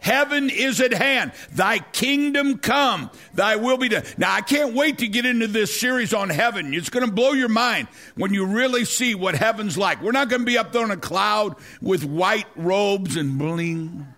heaven 0.01 0.51
is 0.51 0.81
at 0.81 0.93
hand. 0.93 1.33
Thy 1.53 1.79
kingdom 1.79 2.59
come, 2.59 3.11
thy 3.33 3.57
will 3.57 3.79
be 3.79 3.89
done. 3.89 4.05
Now, 4.19 4.35
I 4.35 4.41
can't 4.41 4.75
wait 4.75 4.99
to 4.99 5.09
get 5.09 5.25
into 5.25 5.47
this 5.47 5.79
series 5.79 6.13
on 6.13 6.31
heaven. 6.31 6.75
It's 6.75 6.91
going 6.91 7.07
to 7.07 7.13
blow 7.13 7.33
your 7.33 7.49
mind 7.49 7.89
when 8.17 8.35
you 8.35 8.45
really 8.45 8.85
see 8.85 9.15
what 9.15 9.35
heaven's 9.35 9.79
like. 9.79 10.03
We're 10.03 10.13
not 10.13 10.29
going 10.29 10.43
to 10.43 10.47
be 10.47 10.59
up 10.59 10.73
there 10.73 10.83
on 10.83 10.91
a 10.91 10.97
cloud 10.97 11.57
with 11.81 12.05
white 12.05 12.47
robes 12.57 13.17
and 13.17 13.39
bling. 13.39 14.14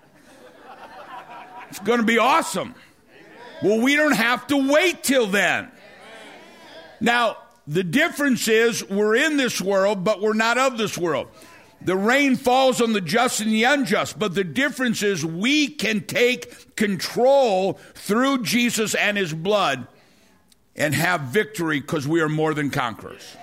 It's 1.77 1.85
going 1.85 2.01
to 2.01 2.07
be 2.07 2.17
awesome. 2.17 2.75
Well, 3.63 3.83
we 3.83 3.97
don't 3.97 4.17
have 4.17 4.47
to 4.47 4.73
wait 4.73 5.03
till 5.03 5.27
then. 5.27 5.71
Now, 7.03 7.37
the 7.67 7.85
difference 7.85 8.49
is 8.49 8.83
we're 8.89 9.15
in 9.17 9.37
this 9.37 9.61
world, 9.61 10.03
but 10.03 10.23
we're 10.23 10.33
not 10.33 10.57
of 10.57 10.79
this 10.79 10.97
world. 10.97 11.29
The 11.83 11.95
rain 11.95 12.37
falls 12.37 12.81
on 12.81 12.95
the 12.95 13.03
just 13.03 13.41
and 13.41 13.53
the 13.53 13.65
unjust, 13.65 14.19
but 14.19 14.35
the 14.35 14.43
difference 14.43 15.03
is 15.03 15.23
we 15.23 15.69
can 15.69 16.07
take 16.07 16.77
control 16.77 17.75
through 17.95 18.43
Jesus 18.45 18.95
and 18.95 19.19
his 19.19 19.35
blood 19.35 19.87
and 20.77 20.95
have 20.95 21.21
victory 21.23 21.81
because 21.81 22.09
we 22.09 22.23
are 22.23 22.31
more 22.31 22.55
than 22.55 22.71
conquerors. 22.71 23.37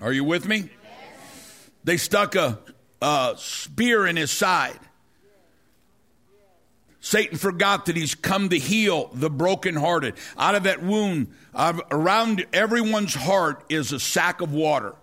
Are 0.00 0.12
you 0.12 0.24
with 0.24 0.48
me? 0.48 0.68
They 1.84 1.96
stuck 1.96 2.34
a, 2.34 2.58
a 3.00 3.34
spear 3.36 4.04
in 4.04 4.16
his 4.16 4.32
side. 4.32 4.80
Satan 7.02 7.36
forgot 7.36 7.86
that 7.86 7.96
he's 7.96 8.14
come 8.14 8.48
to 8.50 8.58
heal 8.58 9.10
the 9.12 9.28
brokenhearted. 9.28 10.14
Out 10.38 10.54
of 10.54 10.62
that 10.62 10.82
wound, 10.82 11.34
around 11.52 12.46
everyone's 12.52 13.12
heart 13.12 13.64
is 13.68 13.92
a 13.92 13.98
sack 13.98 14.40
of 14.40 14.52
water. 14.52 14.94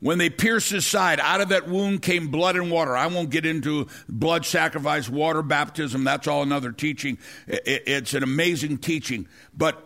When 0.00 0.18
they 0.18 0.30
pierced 0.30 0.70
his 0.70 0.84
side, 0.84 1.20
out 1.20 1.40
of 1.40 1.50
that 1.50 1.68
wound 1.68 2.02
came 2.02 2.26
blood 2.26 2.56
and 2.56 2.72
water. 2.72 2.96
I 2.96 3.06
won't 3.06 3.30
get 3.30 3.46
into 3.46 3.86
blood 4.08 4.44
sacrifice, 4.44 5.08
water 5.08 5.42
baptism. 5.42 6.02
That's 6.02 6.26
all 6.26 6.42
another 6.42 6.72
teaching. 6.72 7.18
It's 7.46 8.14
an 8.14 8.24
amazing 8.24 8.78
teaching. 8.78 9.28
But 9.56 9.80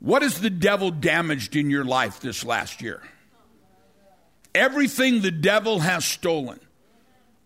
what 0.00 0.22
has 0.22 0.40
the 0.40 0.48
devil 0.48 0.90
damaged 0.90 1.54
in 1.54 1.68
your 1.68 1.84
life 1.84 2.20
this 2.20 2.46
last 2.46 2.80
year? 2.80 3.02
Everything 4.54 5.20
the 5.20 5.30
devil 5.30 5.80
has 5.80 6.06
stolen 6.06 6.60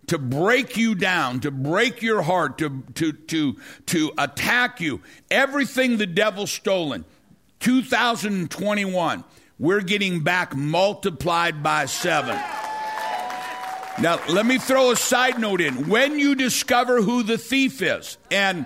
to 0.08 0.18
break 0.18 0.76
you 0.76 0.94
down, 0.94 1.40
to 1.40 1.50
break 1.50 2.02
your 2.02 2.22
heart, 2.22 2.58
to, 2.58 2.82
to, 2.94 3.12
to, 3.12 3.56
to 3.86 4.12
attack 4.18 4.80
you. 4.80 5.00
Everything 5.30 5.96
the 5.96 6.06
devil's 6.06 6.50
stolen. 6.50 7.04
2021, 7.60 9.24
we're 9.58 9.80
getting 9.80 10.20
back 10.22 10.54
multiplied 10.54 11.62
by 11.62 11.86
seven. 11.86 12.38
Now, 14.00 14.20
let 14.28 14.46
me 14.46 14.58
throw 14.58 14.92
a 14.92 14.96
side 14.96 15.40
note 15.40 15.60
in. 15.60 15.88
When 15.88 16.18
you 16.20 16.36
discover 16.36 17.02
who 17.02 17.24
the 17.24 17.36
thief 17.36 17.82
is, 17.82 18.16
and 18.30 18.64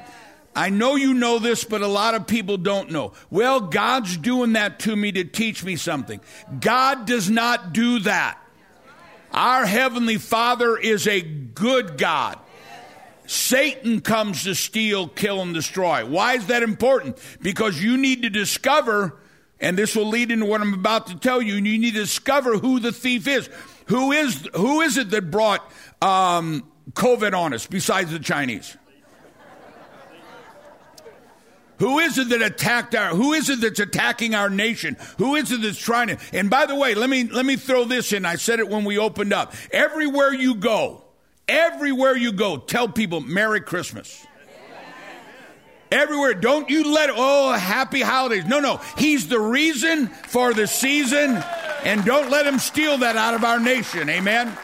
I 0.55 0.69
know 0.69 0.97
you 0.97 1.15
know 1.15 1.39
this, 1.39 1.65
but 1.65 1.81
a 1.81 1.87
lot 1.87 2.15
of 2.15 2.27
people 2.27 2.59
don't 2.59 2.91
know. 2.91 3.15
Well, 3.31 3.61
God's 3.61 4.19
doing 4.19 4.53
that 4.53 4.81
to 4.81 4.95
me 4.95 5.11
to 5.13 5.25
teach 5.25 5.65
me 5.65 5.77
something. 5.77 6.21
God 6.61 7.07
does 7.07 7.31
not 7.31 7.73
do 7.73 8.01
that. 8.01 8.42
Our 9.33 9.65
Heavenly 9.65 10.19
Father 10.19 10.77
is 10.77 11.07
a 11.07 11.23
good 11.23 11.97
God. 11.97 12.39
Satan 13.27 14.01
comes 14.01 14.45
to 14.45 14.55
steal, 14.55 15.09
kill, 15.09 15.41
and 15.41 15.55
destroy. 15.55 16.05
Why 16.05 16.35
is 16.35 16.49
that 16.49 16.63
important? 16.63 17.19
Because 17.41 17.83
you 17.83 17.97
need 17.97 18.23
to 18.23 18.31
discover, 18.31 19.17
and 19.59 19.79
this 19.79 19.97
will 19.97 20.09
lead 20.09 20.31
into 20.31 20.45
what 20.45 20.61
I'm 20.61 20.75
about 20.75 21.07
to 21.07 21.17
tell 21.17 21.41
you, 21.41 21.55
you 21.55 21.79
need 21.79 21.95
to 21.95 22.01
discover 22.01 22.59
who 22.59 22.79
the 22.79 22.93
thief 22.93 23.27
is. 23.27 23.49
Who 23.87 24.13
is, 24.13 24.49
who 24.55 24.83
is 24.83 24.99
it 24.99 25.11
that 25.11 25.31
brought 25.31 25.65
um, 26.03 26.71
COVID 26.93 27.33
on 27.33 27.55
us 27.55 27.67
besides 27.67 28.11
the 28.11 28.19
Chinese? 28.19 28.77
Who 31.83 31.99
is 31.99 32.17
it 32.17 32.29
that 32.29 32.43
attacked 32.43 32.95
our 32.95 33.09
who 33.09 33.33
is 33.33 33.51
it 33.51 33.61
that's 33.61 33.81
attacking 33.81 34.37
our 34.37 34.49
nation? 34.49 34.97
Who 35.19 35.35
is 35.35 35.51
it 35.51 35.63
that's 35.63 35.77
trying 35.77 36.07
to 36.07 36.19
and 36.33 36.49
by 36.49 36.67
the 36.67 36.77
way, 36.77 36.95
let 36.95 37.11
me 37.11 37.25
let 37.25 37.45
me 37.45 37.57
throw 37.57 37.85
this 37.85 38.13
in. 38.13 38.25
I 38.25 38.37
said 38.37 38.61
it 38.61 38.69
when 38.69 38.85
we 38.85 38.99
opened 38.99 39.33
up. 39.33 39.53
Everywhere 39.73 40.33
you 40.33 40.55
go, 40.55 41.03
everywhere 41.49 42.17
you 42.17 42.31
go, 42.31 42.57
tell 42.57 42.89
people 42.89 43.21
Merry 43.21 43.61
Christmas. 43.61 44.25
Everywhere. 45.91 46.35
Don't 46.35 46.71
you 46.71 46.95
let 46.95 47.11
oh 47.13 47.51
happy 47.51 48.01
holidays. 48.01 48.45
No, 48.47 48.61
no. 48.61 48.81
He's 48.97 49.27
the 49.27 49.41
reason 49.41 50.07
for 50.07 50.55
the 50.55 50.69
season, 50.69 51.43
and 51.83 52.05
don't 52.05 52.31
let 52.31 52.47
him 52.47 52.61
steal 52.61 52.99
that 52.99 53.17
out 53.17 53.35
of 53.35 53.43
our 53.43 53.59
nation. 53.59 54.09
Amen. 54.09 54.57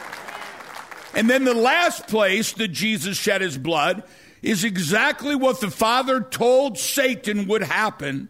And 1.13 1.29
then 1.29 1.43
the 1.43 1.53
last 1.53 2.07
place 2.07 2.53
that 2.53 2.69
Jesus 2.69 3.17
shed 3.17 3.41
his 3.41 3.57
blood 3.57 4.03
is 4.41 4.63
exactly 4.63 5.35
what 5.35 5.59
the 5.59 5.71
Father 5.71 6.21
told 6.21 6.77
Satan 6.77 7.47
would 7.47 7.63
happen 7.63 8.29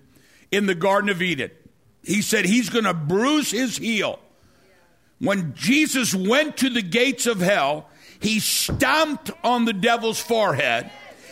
in 0.52 0.66
the 0.66 0.76
Garden 0.76 1.10
of 1.10 1.22
Eden. 1.22 1.52
He 2.04 2.22
said 2.22 2.46
he's 2.46 2.70
going 2.70 2.86
to 2.86 2.94
bruise 2.94 3.52
his 3.52 3.78
heel. 3.78 4.20
When 5.20 5.54
Jesus 5.56 6.16
went 6.16 6.58
to 6.58 6.70
the 6.70 6.82
gates 6.82 7.28
of 7.28 7.42
hell, 7.42 7.90
he 8.20 8.40
stomped 8.40 9.32
on 9.44 9.66
the 9.66 9.74
devil's 9.74 10.20
forehead. 10.20 10.90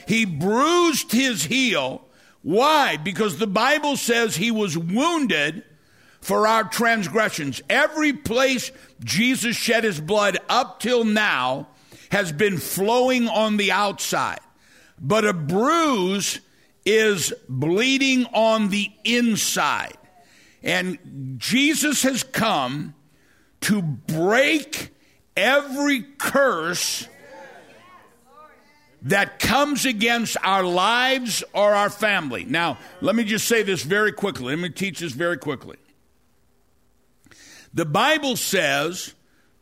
He 0.07 0.25
bruised 0.25 1.11
his 1.11 1.45
heel. 1.45 2.03
Why? 2.43 2.97
Because 2.97 3.37
the 3.37 3.47
Bible 3.47 3.97
says 3.97 4.35
he 4.35 4.51
was 4.51 4.77
wounded 4.77 5.63
for 6.21 6.47
our 6.47 6.65
transgressions. 6.65 7.61
Every 7.69 8.13
place 8.13 8.71
Jesus 9.03 9.55
shed 9.55 9.83
his 9.83 9.99
blood 9.99 10.37
up 10.49 10.79
till 10.79 11.03
now 11.03 11.67
has 12.11 12.31
been 12.31 12.57
flowing 12.57 13.27
on 13.27 13.57
the 13.57 13.71
outside 13.71 14.39
but 14.99 15.25
a 15.25 15.33
bruise 15.33 16.39
is 16.85 17.33
bleeding 17.49 18.25
on 18.33 18.69
the 18.69 18.91
inside. 19.03 19.97
And 20.63 21.37
Jesus 21.37 22.03
has 22.03 22.23
come 22.23 22.95
to 23.61 23.81
break 23.81 24.89
every 25.35 26.01
curse 26.01 27.07
that 29.03 29.39
comes 29.39 29.85
against 29.85 30.37
our 30.43 30.63
lives 30.63 31.43
or 31.53 31.73
our 31.73 31.89
family. 31.89 32.45
Now, 32.45 32.77
let 33.01 33.15
me 33.15 33.23
just 33.23 33.47
say 33.47 33.63
this 33.63 33.83
very 33.83 34.11
quickly. 34.11 34.55
Let 34.55 34.59
me 34.59 34.69
teach 34.69 34.99
this 34.99 35.13
very 35.13 35.37
quickly. 35.37 35.77
The 37.73 37.85
Bible 37.85 38.35
says, 38.35 39.13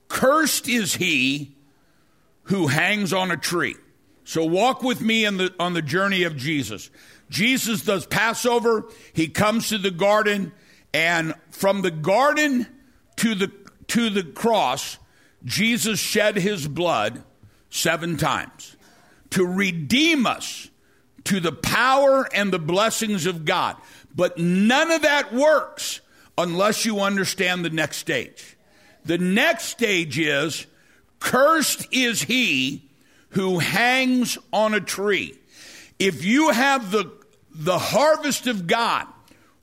Cursed 0.08 0.70
is 0.70 0.96
he 0.96 1.56
who 2.44 2.68
hangs 2.68 3.12
on 3.12 3.32
a 3.32 3.38
tree. 3.38 3.76
So 4.26 4.44
walk 4.44 4.84
with 4.84 5.02
me 5.02 5.24
the, 5.24 5.54
on 5.60 5.74
the 5.74 5.82
journey 5.82 6.24
of 6.24 6.36
Jesus. 6.36 6.90
Jesus 7.30 7.82
does 7.82 8.06
Passover. 8.06 8.86
He 9.14 9.28
comes 9.28 9.70
to 9.70 9.78
the 9.78 9.92
garden, 9.92 10.52
and 10.94 11.34
from 11.52 11.82
the 11.82 11.92
garden 11.92 12.68
to 13.18 13.36
the 13.36 13.52
to 13.88 14.10
the 14.10 14.24
cross, 14.24 14.98
Jesus 15.44 16.00
shed 16.00 16.38
his 16.38 16.68
blood 16.68 17.24
seven 17.70 18.18
times 18.18 18.76
to 19.30 19.46
redeem 19.46 20.26
us 20.26 20.70
to 21.26 21.40
the 21.40 21.52
power 21.52 22.28
and 22.34 22.52
the 22.52 22.60
blessings 22.60 23.26
of 23.26 23.46
God. 23.46 23.76
But 24.16 24.38
none 24.38 24.92
of 24.92 25.04
that 25.04 25.34
works 25.34 26.02
unless 26.38 26.86
you 26.86 27.00
understand 27.00 27.64
the 27.64 27.70
next 27.70 27.98
stage. 27.98 28.58
The 29.04 29.18
next 29.18 29.66
stage 29.66 30.18
is 30.18 30.66
cursed 31.20 31.88
is 31.92 32.24
he 32.24 32.85
who 33.36 33.60
hangs 33.60 34.38
on 34.54 34.74
a 34.74 34.80
tree. 34.80 35.36
If 36.00 36.24
you 36.24 36.52
have 36.52 36.90
the, 36.90 37.12
the 37.54 37.78
harvest 37.78 38.48
of 38.48 38.66
God 38.66 39.06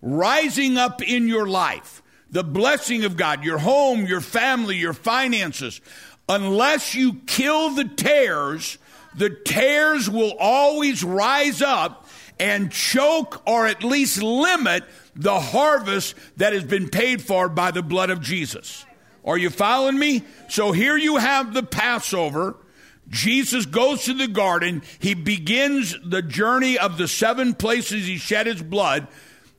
rising 0.02 0.76
up 0.76 1.02
in 1.02 1.26
your 1.26 1.46
life, 1.46 2.02
the 2.30 2.44
blessing 2.44 3.04
of 3.04 3.16
God, 3.16 3.44
your 3.44 3.58
home, 3.58 4.04
your 4.04 4.20
family, 4.20 4.76
your 4.76 4.92
finances, 4.92 5.80
unless 6.28 6.94
you 6.94 7.14
kill 7.26 7.70
the 7.70 7.84
tares, 7.84 8.76
the 9.14 9.30
tares 9.30 10.08
will 10.08 10.34
always 10.38 11.02
rise 11.02 11.62
up 11.62 12.06
and 12.38 12.70
choke 12.70 13.42
or 13.46 13.66
at 13.66 13.82
least 13.82 14.22
limit 14.22 14.84
the 15.14 15.40
harvest 15.40 16.14
that 16.36 16.52
has 16.52 16.64
been 16.64 16.90
paid 16.90 17.22
for 17.22 17.48
by 17.48 17.70
the 17.70 17.82
blood 17.82 18.10
of 18.10 18.20
Jesus. 18.20 18.84
Are 19.24 19.38
you 19.38 19.48
following 19.48 19.98
me? 19.98 20.24
So 20.50 20.72
here 20.72 20.96
you 20.96 21.16
have 21.16 21.54
the 21.54 21.62
Passover 21.62 22.56
Jesus 23.12 23.66
goes 23.66 24.04
to 24.04 24.14
the 24.14 24.26
garden. 24.26 24.82
He 24.98 25.14
begins 25.14 25.94
the 26.04 26.22
journey 26.22 26.78
of 26.78 26.96
the 26.96 27.06
seven 27.06 27.54
places 27.54 28.06
he 28.06 28.16
shed 28.16 28.46
his 28.46 28.62
blood. 28.62 29.06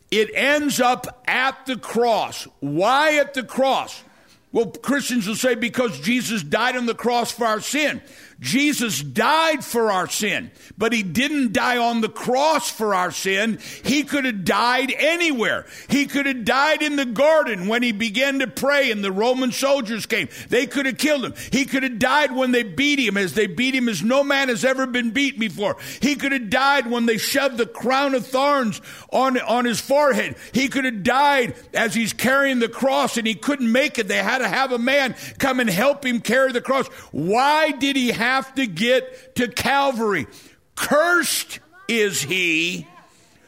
It 0.09 0.31
ends 0.33 0.81
up 0.81 1.23
at 1.27 1.65
the 1.67 1.77
cross. 1.77 2.47
Why 2.59 3.17
at 3.17 3.35
the 3.35 3.43
cross? 3.43 4.03
Well, 4.51 4.67
Christians 4.67 5.27
will 5.27 5.35
say 5.35 5.55
because 5.55 5.99
Jesus 5.99 6.43
died 6.43 6.75
on 6.75 6.87
the 6.87 6.95
cross 6.95 7.31
for 7.31 7.45
our 7.45 7.61
sin. 7.61 8.01
Jesus 8.43 9.01
died 9.01 9.63
for 9.63 9.89
our 9.89 10.05
sin, 10.09 10.51
but 10.77 10.91
he 10.91 11.01
didn't 11.01 11.53
die 11.53 11.77
on 11.77 12.01
the 12.01 12.09
cross 12.09 12.69
for 12.69 12.93
our 12.93 13.09
sin. 13.09 13.57
He 13.85 14.03
could 14.03 14.25
have 14.25 14.43
died 14.43 14.93
anywhere. 14.97 15.65
He 15.87 16.07
could 16.07 16.25
have 16.25 16.43
died 16.43 16.81
in 16.81 16.97
the 16.97 17.05
garden 17.05 17.69
when 17.69 17.83
he 17.83 17.93
began 17.93 18.39
to 18.39 18.47
pray 18.47 18.91
and 18.91 19.01
the 19.01 19.13
Roman 19.13 19.53
soldiers 19.53 20.05
came. 20.05 20.27
They 20.49 20.67
could 20.67 20.85
have 20.85 20.97
killed 20.97 21.23
him. 21.23 21.35
He 21.53 21.63
could 21.63 21.83
have 21.83 21.99
died 21.99 22.35
when 22.35 22.51
they 22.51 22.63
beat 22.63 22.99
him 22.99 23.15
as 23.15 23.33
they 23.33 23.47
beat 23.47 23.75
him 23.75 23.87
as 23.87 24.03
no 24.03 24.25
man 24.25 24.49
has 24.49 24.65
ever 24.65 24.87
been 24.87 25.11
beat 25.11 25.39
before. 25.39 25.77
He 26.01 26.17
could 26.17 26.33
have 26.33 26.49
died 26.49 26.91
when 26.91 27.05
they 27.05 27.17
shoved 27.17 27.55
the 27.55 27.65
crown 27.65 28.13
of 28.13 28.27
thorns 28.27 28.81
on, 29.09 29.39
on 29.39 29.63
his 29.63 29.79
forehead. 29.79 30.35
He 30.51 30.67
could 30.67 30.83
have 30.83 31.01
died 31.03 31.55
as 31.73 31.95
he's 31.95 32.11
carrying 32.11 32.59
the 32.59 32.67
cross 32.67 33.15
and 33.15 33.25
he 33.25 33.35
couldn't 33.35 33.71
make 33.71 33.97
it. 33.99 34.09
They 34.09 34.21
had 34.21 34.39
to 34.39 34.49
have 34.49 34.73
a 34.73 34.77
man 34.77 35.15
come 35.37 35.61
and 35.61 35.69
help 35.69 36.05
him 36.05 36.19
carry 36.19 36.51
the 36.51 36.59
cross. 36.59 36.87
Why 37.11 37.71
did 37.71 37.95
he 37.95 38.09
have 38.09 38.32
have 38.33 38.55
to 38.55 38.65
get 38.65 39.35
to 39.35 39.47
Calvary. 39.47 40.27
Cursed 40.75 41.59
is 41.87 42.21
he 42.21 42.87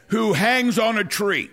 who 0.08 0.32
hangs 0.32 0.78
on 0.78 0.96
a 0.96 1.04
tree. 1.04 1.50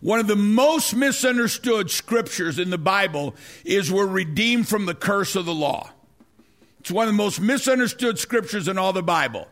One 0.00 0.20
of 0.20 0.26
the 0.26 0.36
most 0.36 0.94
misunderstood 0.94 1.90
scriptures 1.90 2.58
in 2.58 2.70
the 2.70 2.78
Bible 2.78 3.34
is 3.64 3.92
we're 3.92 4.06
redeemed 4.06 4.68
from 4.68 4.86
the 4.86 4.94
curse 4.94 5.36
of 5.36 5.44
the 5.44 5.54
law. 5.54 5.90
It's 6.80 6.90
one 6.90 7.08
of 7.08 7.12
the 7.12 7.18
most 7.18 7.40
misunderstood 7.40 8.18
scriptures 8.18 8.68
in 8.68 8.78
all 8.78 8.92
the 8.92 9.02
Bible. 9.02 9.48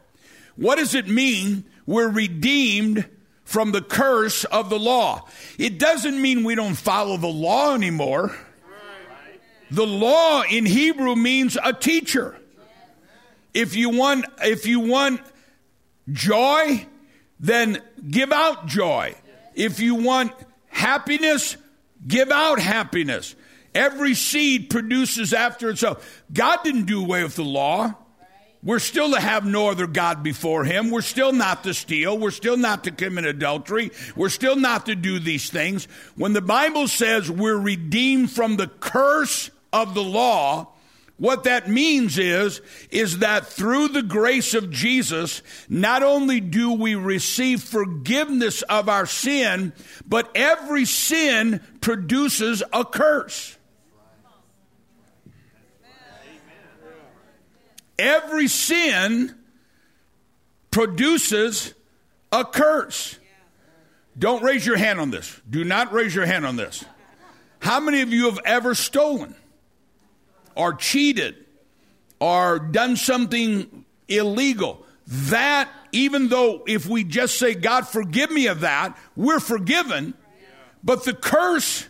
What 0.57 0.77
does 0.77 0.95
it 0.95 1.09
mean 1.09 1.65
we're 1.87 2.09
redeemed 2.09 3.09
from 3.45 3.73
the 3.73 3.83
curse 3.83 4.45
of 4.45 4.71
the 4.71 4.79
law. 4.79 5.29
It 5.59 5.79
doesn't 5.79 6.21
mean 6.21 6.45
we 6.45 6.55
don't 6.55 6.75
follow 6.75 7.19
the 7.19 7.27
law 7.27 7.75
anymore. 7.75 8.35
The 9.71 9.87
law 9.87 10.43
in 10.43 10.65
Hebrew 10.65 11.15
means 11.15 11.59
a 11.63 11.73
teacher. 11.73 12.39
If 13.55 13.77
you 13.77 13.91
want 13.91 14.27
if 14.43 14.67
you 14.67 14.81
want 14.81 15.21
joy, 16.11 16.87
then 17.41 17.81
give 18.11 18.33
out 18.33 18.67
joy. 18.67 19.15
If 19.55 19.81
you 19.81 19.95
want 19.95 20.33
happiness, 20.69 21.57
give 22.07 22.31
out 22.31 22.59
happiness. 22.59 23.35
Every 23.75 24.15
seed 24.15 24.71
produces 24.71 25.33
after 25.33 25.71
itself. 25.71 26.23
God 26.33 26.61
didn't 26.63 26.85
do 26.85 27.01
away 27.01 27.23
with 27.23 27.37
the 27.37 27.45
law. 27.45 27.95
We're 28.63 28.79
still 28.79 29.13
to 29.13 29.21
have 29.21 29.45
no 29.45 29.69
other 29.69 29.87
God 29.87 30.23
before 30.23 30.65
him. 30.65 30.91
We're 30.91 31.03
still 31.03 31.33
not 31.33 31.65
to 31.65 31.75
steal. 31.75 32.17
We're 32.17 32.31
still 32.31 32.57
not 32.57 32.85
to 32.85 32.91
commit 32.91 33.27
adultery. 33.27 33.91
We're 34.17 34.31
still 34.31 34.57
not 34.57 34.87
to 34.87 34.95
do 34.95 35.19
these 35.19 35.51
things. 35.51 35.87
When 36.17 36.33
the 36.33 36.41
Bible 36.41 36.89
says 36.89 37.31
we're 37.31 37.59
redeemed 37.59 38.31
from 38.31 38.57
the 38.57 38.69
curse 38.69 39.51
of 39.71 39.93
the 39.93 40.03
law, 40.03 40.74
what 41.17 41.45
that 41.45 41.69
means 41.69 42.19
is, 42.19 42.61
is 42.91 43.19
that 43.19 43.47
through 43.47 43.89
the 43.89 44.03
grace 44.03 44.53
of 44.53 44.71
Jesus, 44.71 45.43
not 45.69 46.03
only 46.03 46.41
do 46.41 46.73
we 46.73 46.97
receive 46.97 47.63
forgiveness 47.63 48.63
of 48.63 48.89
our 48.89 49.07
sin, 49.07 49.73
but 50.07 50.31
every 50.35 50.85
sin 50.85 51.61
produces 51.81 52.63
a 52.73 52.85
curse. 52.85 53.57
Every 57.97 58.49
sin 58.49 59.37
produces 60.73 61.75
a 62.33 62.45
curse. 62.45 63.17
Don't 64.19 64.43
raise 64.43 64.67
your 64.67 64.77
hand 64.77 65.01
on 65.01 65.11
this. 65.11 65.41
Do 65.49 65.63
not 65.63 65.93
raise 65.93 66.13
your 66.13 66.27
hand 66.27 66.45
on 66.45 66.57
this. 66.57 66.85
How 67.61 67.79
many 67.79 68.01
of 68.01 68.13
you 68.13 68.25
have 68.27 68.41
ever 68.45 68.75
stolen 68.75 69.37
or 70.57 70.75
cheated 70.75 71.37
or 72.21 72.59
done 72.59 72.97
something 72.97 73.85
illegal? 74.09 74.85
That, 75.07 75.69
even 75.93 76.29
though 76.29 76.63
if 76.67 76.87
we 76.87 77.05
just 77.05 77.39
say, 77.39 77.55
God, 77.55 77.87
forgive 77.87 78.31
me 78.31 78.47
of 78.47 78.61
that, 78.61 78.97
we're 79.17 79.41
forgiven, 79.41 80.15
but 80.83 81.05
the 81.05 81.15
curse 81.15 81.87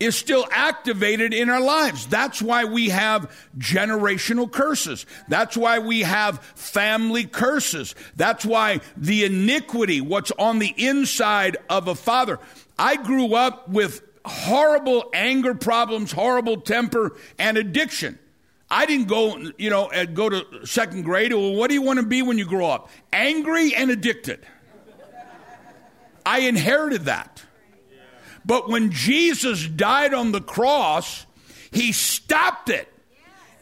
is 0.00 0.14
still 0.14 0.46
activated 0.52 1.34
in 1.34 1.50
our 1.50 1.60
lives. 1.60 2.06
That's 2.06 2.40
why 2.40 2.64
we 2.64 2.90
have 2.90 3.30
generational 3.58 4.50
curses. 4.50 5.06
That's 5.26 5.56
why 5.56 5.80
we 5.80 6.02
have 6.02 6.38
family 6.54 7.24
curses. 7.24 7.96
That's 8.14 8.46
why 8.46 8.80
the 8.96 9.24
iniquity, 9.24 10.00
what's 10.00 10.30
on 10.38 10.60
the 10.60 10.72
inside 10.76 11.56
of 11.68 11.88
a 11.88 11.96
father. 11.96 12.38
I 12.78 12.94
grew 12.94 13.34
up 13.34 13.68
with 13.68 14.02
horrible 14.24 15.10
anger 15.12 15.54
problems, 15.54 16.12
horrible 16.12 16.60
temper, 16.60 17.16
and 17.38 17.56
addiction. 17.56 18.18
I 18.70 18.86
didn't 18.86 19.08
go, 19.08 19.38
you 19.56 19.70
know, 19.70 19.86
uh, 19.86 20.04
go 20.04 20.28
to 20.28 20.66
second 20.66 21.02
grade. 21.02 21.32
Well, 21.32 21.54
what 21.54 21.68
do 21.68 21.74
you 21.74 21.82
want 21.82 21.98
to 22.00 22.06
be 22.06 22.22
when 22.22 22.36
you 22.36 22.44
grow 22.44 22.68
up? 22.68 22.90
Angry 23.12 23.74
and 23.74 23.90
addicted. 23.90 24.46
I 26.26 26.40
inherited 26.40 27.06
that. 27.06 27.42
But 28.44 28.68
when 28.68 28.90
Jesus 28.90 29.66
died 29.66 30.12
on 30.12 30.32
the 30.32 30.40
cross, 30.40 31.26
he 31.70 31.92
stopped 31.92 32.68
it. 32.68 32.92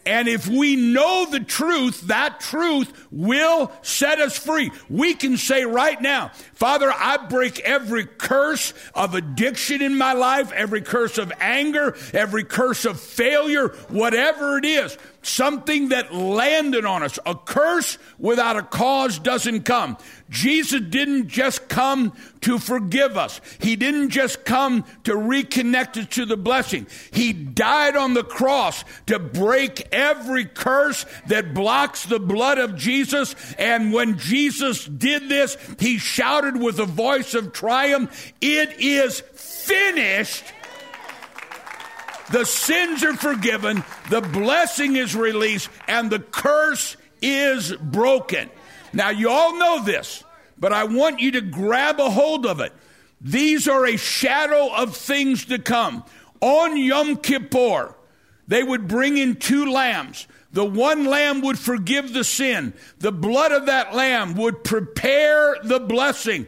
And 0.04 0.28
if 0.28 0.46
we 0.46 0.76
know 0.76 1.26
the 1.28 1.40
truth, 1.40 2.02
that 2.02 2.38
truth 2.38 3.08
will 3.10 3.72
set 3.82 4.20
us 4.20 4.38
free. 4.38 4.70
We 4.88 5.14
can 5.14 5.36
say 5.36 5.64
right 5.64 6.00
now, 6.00 6.30
Father, 6.56 6.90
I 6.90 7.18
break 7.18 7.60
every 7.60 8.06
curse 8.06 8.72
of 8.94 9.14
addiction 9.14 9.82
in 9.82 9.96
my 9.98 10.14
life, 10.14 10.52
every 10.52 10.80
curse 10.80 11.18
of 11.18 11.30
anger, 11.38 11.94
every 12.14 12.44
curse 12.44 12.86
of 12.86 12.98
failure, 12.98 13.68
whatever 13.88 14.56
it 14.56 14.64
is 14.64 14.96
something 15.26 15.88
that 15.88 16.14
landed 16.14 16.84
on 16.84 17.02
us. 17.02 17.18
A 17.26 17.34
curse 17.34 17.98
without 18.18 18.56
a 18.56 18.62
cause 18.62 19.18
doesn't 19.18 19.64
come. 19.64 19.96
Jesus 20.30 20.80
didn't 20.80 21.28
just 21.28 21.68
come 21.68 22.12
to 22.40 22.58
forgive 22.58 23.16
us. 23.16 23.40
He 23.60 23.76
didn't 23.76 24.10
just 24.10 24.44
come 24.44 24.84
to 25.04 25.12
reconnect 25.12 25.96
us 25.96 26.06
to 26.16 26.26
the 26.26 26.36
blessing. 26.36 26.86
He 27.12 27.32
died 27.32 27.96
on 27.96 28.14
the 28.14 28.24
cross 28.24 28.84
to 29.06 29.18
break 29.18 29.88
every 29.92 30.44
curse 30.44 31.06
that 31.26 31.54
blocks 31.54 32.04
the 32.06 32.18
blood 32.18 32.58
of 32.58 32.76
Jesus. 32.76 33.34
And 33.58 33.92
when 33.92 34.18
Jesus 34.18 34.84
did 34.84 35.28
this, 35.28 35.56
he 35.78 35.98
shouted 36.46 36.62
with 36.62 36.78
a 36.78 36.84
voice 36.84 37.34
of 37.34 37.52
triumph, 37.52 38.32
It 38.40 38.80
is 38.80 39.20
finished. 39.20 40.44
The 42.30 42.44
sins 42.44 43.04
are 43.04 43.14
forgiven, 43.14 43.84
the 44.10 44.20
blessing 44.20 44.96
is 44.96 45.14
released, 45.14 45.70
and 45.86 46.10
the 46.10 46.18
curse 46.18 46.96
is 47.22 47.72
broken. 47.76 48.50
Now, 48.92 49.10
you 49.10 49.30
all 49.30 49.56
know 49.56 49.84
this, 49.84 50.24
but 50.58 50.72
I 50.72 50.84
want 50.84 51.20
you 51.20 51.32
to 51.32 51.40
grab 51.40 52.00
a 52.00 52.10
hold 52.10 52.44
of 52.44 52.60
it. 52.60 52.72
These 53.20 53.68
are 53.68 53.86
a 53.86 53.96
shadow 53.96 54.74
of 54.74 54.96
things 54.96 55.44
to 55.46 55.58
come. 55.60 56.04
On 56.40 56.76
Yom 56.76 57.16
Kippur, 57.18 57.94
they 58.48 58.62
would 58.62 58.88
bring 58.88 59.16
in 59.18 59.36
two 59.36 59.70
lambs. 59.70 60.26
The 60.52 60.64
one 60.64 61.04
lamb 61.04 61.42
would 61.42 61.58
forgive 61.58 62.12
the 62.12 62.24
sin. 62.24 62.72
The 62.98 63.12
blood 63.12 63.52
of 63.52 63.66
that 63.66 63.94
lamb 63.94 64.34
would 64.34 64.64
prepare 64.64 65.56
the 65.62 65.80
blessing. 65.80 66.46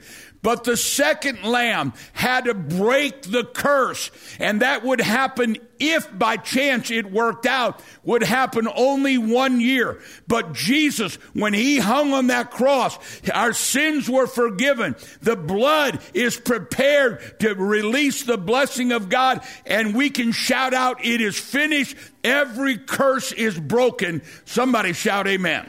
But 0.48 0.64
the 0.64 0.78
second 0.78 1.42
lamb 1.44 1.92
had 2.14 2.46
to 2.46 2.54
break 2.54 3.20
the 3.20 3.44
curse. 3.44 4.10
And 4.38 4.62
that 4.62 4.82
would 4.82 4.98
happen 4.98 5.58
if 5.78 6.08
by 6.18 6.38
chance 6.38 6.90
it 6.90 7.12
worked 7.12 7.44
out, 7.44 7.82
would 8.02 8.22
happen 8.22 8.66
only 8.74 9.18
one 9.18 9.60
year. 9.60 10.00
But 10.26 10.54
Jesus, 10.54 11.16
when 11.34 11.52
he 11.52 11.76
hung 11.76 12.14
on 12.14 12.28
that 12.28 12.50
cross, 12.50 12.98
our 13.30 13.52
sins 13.52 14.08
were 14.08 14.26
forgiven. 14.26 14.96
The 15.20 15.36
blood 15.36 16.00
is 16.14 16.38
prepared 16.38 17.40
to 17.40 17.54
release 17.54 18.22
the 18.22 18.38
blessing 18.38 18.92
of 18.92 19.10
God. 19.10 19.44
And 19.66 19.94
we 19.94 20.08
can 20.08 20.32
shout 20.32 20.72
out, 20.72 21.04
it 21.04 21.20
is 21.20 21.38
finished. 21.38 21.94
Every 22.24 22.78
curse 22.78 23.32
is 23.32 23.60
broken. 23.60 24.22
Somebody 24.46 24.94
shout 24.94 25.28
amen. 25.28 25.68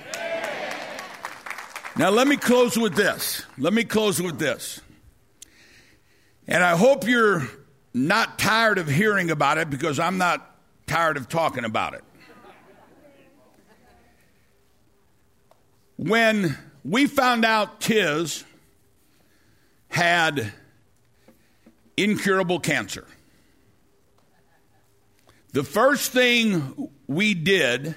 Now, 2.00 2.12
let 2.12 2.30
me 2.30 2.38
close 2.38 2.80
with 2.80 2.96
this. 2.96 3.44
Let 3.58 3.74
me 3.74 3.84
close 3.84 4.22
with 4.22 4.40
this. 4.40 4.80
And 6.48 6.64
I 6.64 6.78
hope 6.78 7.06
you're 7.06 7.46
not 7.94 8.40
tired 8.40 8.78
of 8.78 8.88
hearing 8.88 9.32
about 9.32 9.58
it 9.58 9.70
because 9.70 10.00
I'm 10.00 10.18
not 10.18 10.50
tired 10.88 11.18
of 11.18 11.28
talking 11.28 11.66
about 11.66 11.96
it. 11.96 12.04
When 15.98 16.58
we 16.86 17.06
found 17.06 17.44
out 17.44 17.82
Tiz 17.82 18.46
had 19.90 20.54
incurable 21.98 22.62
cancer, 22.62 23.06
the 25.52 25.66
first 25.66 26.14
thing 26.14 26.90
we 27.08 27.34
did 27.34 27.94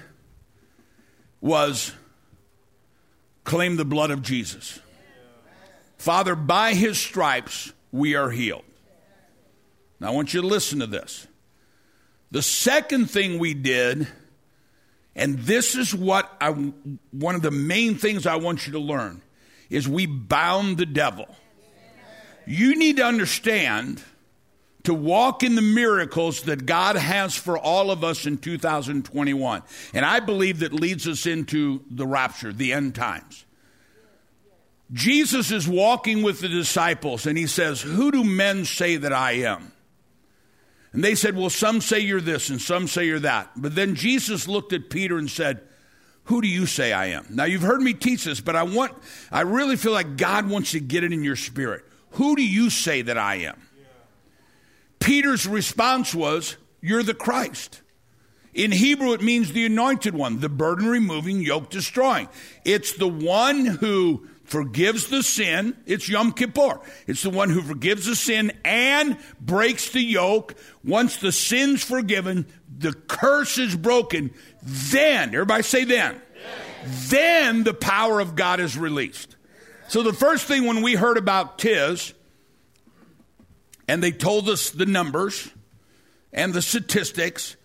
was 1.39 1.93
claim 3.43 3.75
the 3.75 3.85
blood 3.85 4.11
of 4.11 4.21
Jesus. 4.21 4.79
Father, 5.97 6.35
by 6.35 6.73
his 6.73 6.97
stripes 6.97 7.71
we 7.91 8.15
are 8.15 8.29
healed. 8.29 8.63
Now, 9.99 10.07
I 10.07 10.11
want 10.11 10.33
you 10.33 10.41
to 10.41 10.47
listen 10.47 10.79
to 10.79 10.87
this. 10.87 11.27
The 12.31 12.41
second 12.41 13.09
thing 13.09 13.39
we 13.39 13.53
did, 13.53 14.07
and 15.15 15.39
this 15.39 15.75
is 15.75 15.93
what 15.93 16.29
I, 16.41 16.49
one 17.11 17.35
of 17.35 17.41
the 17.41 17.51
main 17.51 17.95
things 17.95 18.25
I 18.25 18.35
want 18.35 18.65
you 18.65 18.73
to 18.73 18.79
learn, 18.79 19.21
is 19.69 19.87
we 19.87 20.05
bound 20.05 20.77
the 20.77 20.85
devil. 20.85 21.27
You 22.45 22.75
need 22.75 22.97
to 22.97 23.05
understand 23.05 24.03
to 24.83 24.93
walk 24.93 25.43
in 25.43 25.55
the 25.55 25.61
miracles 25.61 26.41
that 26.43 26.65
God 26.65 26.95
has 26.97 27.35
for 27.35 27.57
all 27.57 27.89
of 27.89 28.03
us 28.03 28.25
in 28.25 28.37
2021. 28.37 29.63
And 29.93 30.05
I 30.05 30.19
believe 30.19 30.59
that 30.59 30.73
leads 30.73 31.07
us 31.07 31.25
into 31.25 31.81
the 31.89 32.05
rapture, 32.05 32.51
the 32.51 32.73
end 32.73 32.95
times. 32.95 33.45
Jesus 34.91 35.51
is 35.51 35.67
walking 35.67 36.21
with 36.21 36.41
the 36.41 36.49
disciples 36.49 37.25
and 37.25 37.37
he 37.37 37.47
says, 37.47 37.81
Who 37.81 38.11
do 38.11 38.23
men 38.23 38.65
say 38.65 38.97
that 38.97 39.13
I 39.13 39.31
am? 39.33 39.71
And 40.91 41.03
they 41.03 41.15
said, 41.15 41.35
Well, 41.35 41.49
some 41.49 41.81
say 41.81 41.99
you're 41.99 42.21
this 42.21 42.49
and 42.49 42.61
some 42.61 42.87
say 42.87 43.05
you're 43.05 43.19
that. 43.19 43.51
But 43.55 43.75
then 43.75 43.95
Jesus 43.95 44.47
looked 44.47 44.73
at 44.73 44.89
Peter 44.89 45.17
and 45.17 45.31
said, 45.31 45.61
Who 46.25 46.41
do 46.41 46.47
you 46.47 46.65
say 46.65 46.91
I 46.91 47.07
am? 47.07 47.25
Now 47.29 47.45
you've 47.45 47.63
heard 47.63 47.81
me 47.81 47.93
teach 47.93 48.25
this, 48.25 48.41
but 48.41 48.55
I 48.55 48.63
want 48.63 48.93
I 49.31 49.41
really 49.41 49.77
feel 49.77 49.93
like 49.93 50.17
God 50.17 50.47
wants 50.49 50.71
to 50.71 50.79
get 50.79 51.03
it 51.03 51.13
in 51.13 51.23
your 51.23 51.37
spirit. 51.37 51.85
Who 52.11 52.35
do 52.35 52.45
you 52.45 52.69
say 52.69 53.01
that 53.01 53.17
I 53.17 53.35
am? 53.35 53.59
Peter's 55.03 55.47
response 55.47 56.13
was, 56.15 56.57
You're 56.81 57.03
the 57.03 57.13
Christ. 57.13 57.81
In 58.53 58.71
Hebrew, 58.71 59.13
it 59.13 59.21
means 59.21 59.51
the 59.51 59.65
anointed 59.65 60.13
one, 60.13 60.39
the 60.39 60.49
burden 60.49 60.87
removing, 60.87 61.41
yoke 61.41 61.69
destroying. 61.69 62.29
It's 62.63 62.93
the 62.93 63.07
one 63.07 63.65
who, 63.65 64.27
forgives 64.43 65.07
the 65.07 65.23
sin. 65.23 65.75
It's 65.85 66.07
Yom 66.07 66.31
Kippur. 66.31 66.79
It's 67.07 67.23
the 67.23 67.29
one 67.29 67.49
who 67.49 67.61
forgives 67.61 68.05
the 68.05 68.15
sin 68.15 68.51
and 68.63 69.17
breaks 69.39 69.89
the 69.89 70.01
yoke. 70.01 70.55
Once 70.83 71.17
the 71.17 71.31
sin's 71.31 71.83
forgiven, 71.83 72.45
the 72.77 72.93
curse 72.93 73.57
is 73.57 73.75
broken. 73.75 74.31
Then, 74.61 75.29
everybody 75.29 75.63
say 75.63 75.85
then. 75.85 76.21
Then 76.85 77.63
the 77.63 77.73
power 77.73 78.19
of 78.19 78.35
God 78.35 78.59
is 78.59 78.77
released. 78.77 79.35
So 79.87 80.03
the 80.03 80.13
first 80.13 80.45
thing 80.45 80.65
when 80.65 80.81
we 80.81 80.95
heard 80.95 81.17
about 81.17 81.57
Tiz, 81.57 82.13
and 83.87 84.01
they 84.01 84.11
told 84.11 84.49
us 84.49 84.69
the 84.69 84.85
numbers 84.85 85.49
and 86.31 86.53
the 86.53 86.61
statistics, 86.61 87.55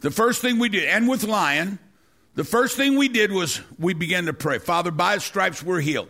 the 0.00 0.10
first 0.10 0.40
thing 0.40 0.58
we 0.58 0.68
did, 0.68 0.84
and 0.84 1.08
with 1.08 1.24
Lion, 1.24 1.78
the 2.34 2.44
first 2.44 2.76
thing 2.76 2.96
we 2.96 3.08
did 3.08 3.32
was 3.32 3.60
we 3.78 3.94
began 3.94 4.26
to 4.26 4.32
pray. 4.32 4.58
Father, 4.58 4.90
by 4.90 5.14
his 5.14 5.24
stripes 5.24 5.62
we're 5.62 5.80
healed. 5.80 6.08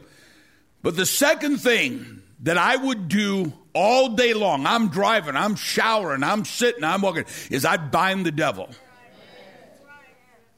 But 0.82 0.96
the 0.96 1.06
second 1.06 1.58
thing 1.58 2.22
that 2.40 2.58
I 2.58 2.76
would 2.76 3.08
do 3.08 3.52
all 3.74 4.10
day 4.10 4.34
long, 4.34 4.66
I'm 4.66 4.88
driving, 4.88 5.36
I'm 5.36 5.56
showering, 5.56 6.22
I'm 6.22 6.44
sitting, 6.44 6.84
I'm 6.84 7.00
walking, 7.00 7.24
is 7.50 7.64
I'd 7.64 7.90
bind 7.90 8.24
the 8.24 8.32
devil. 8.32 8.68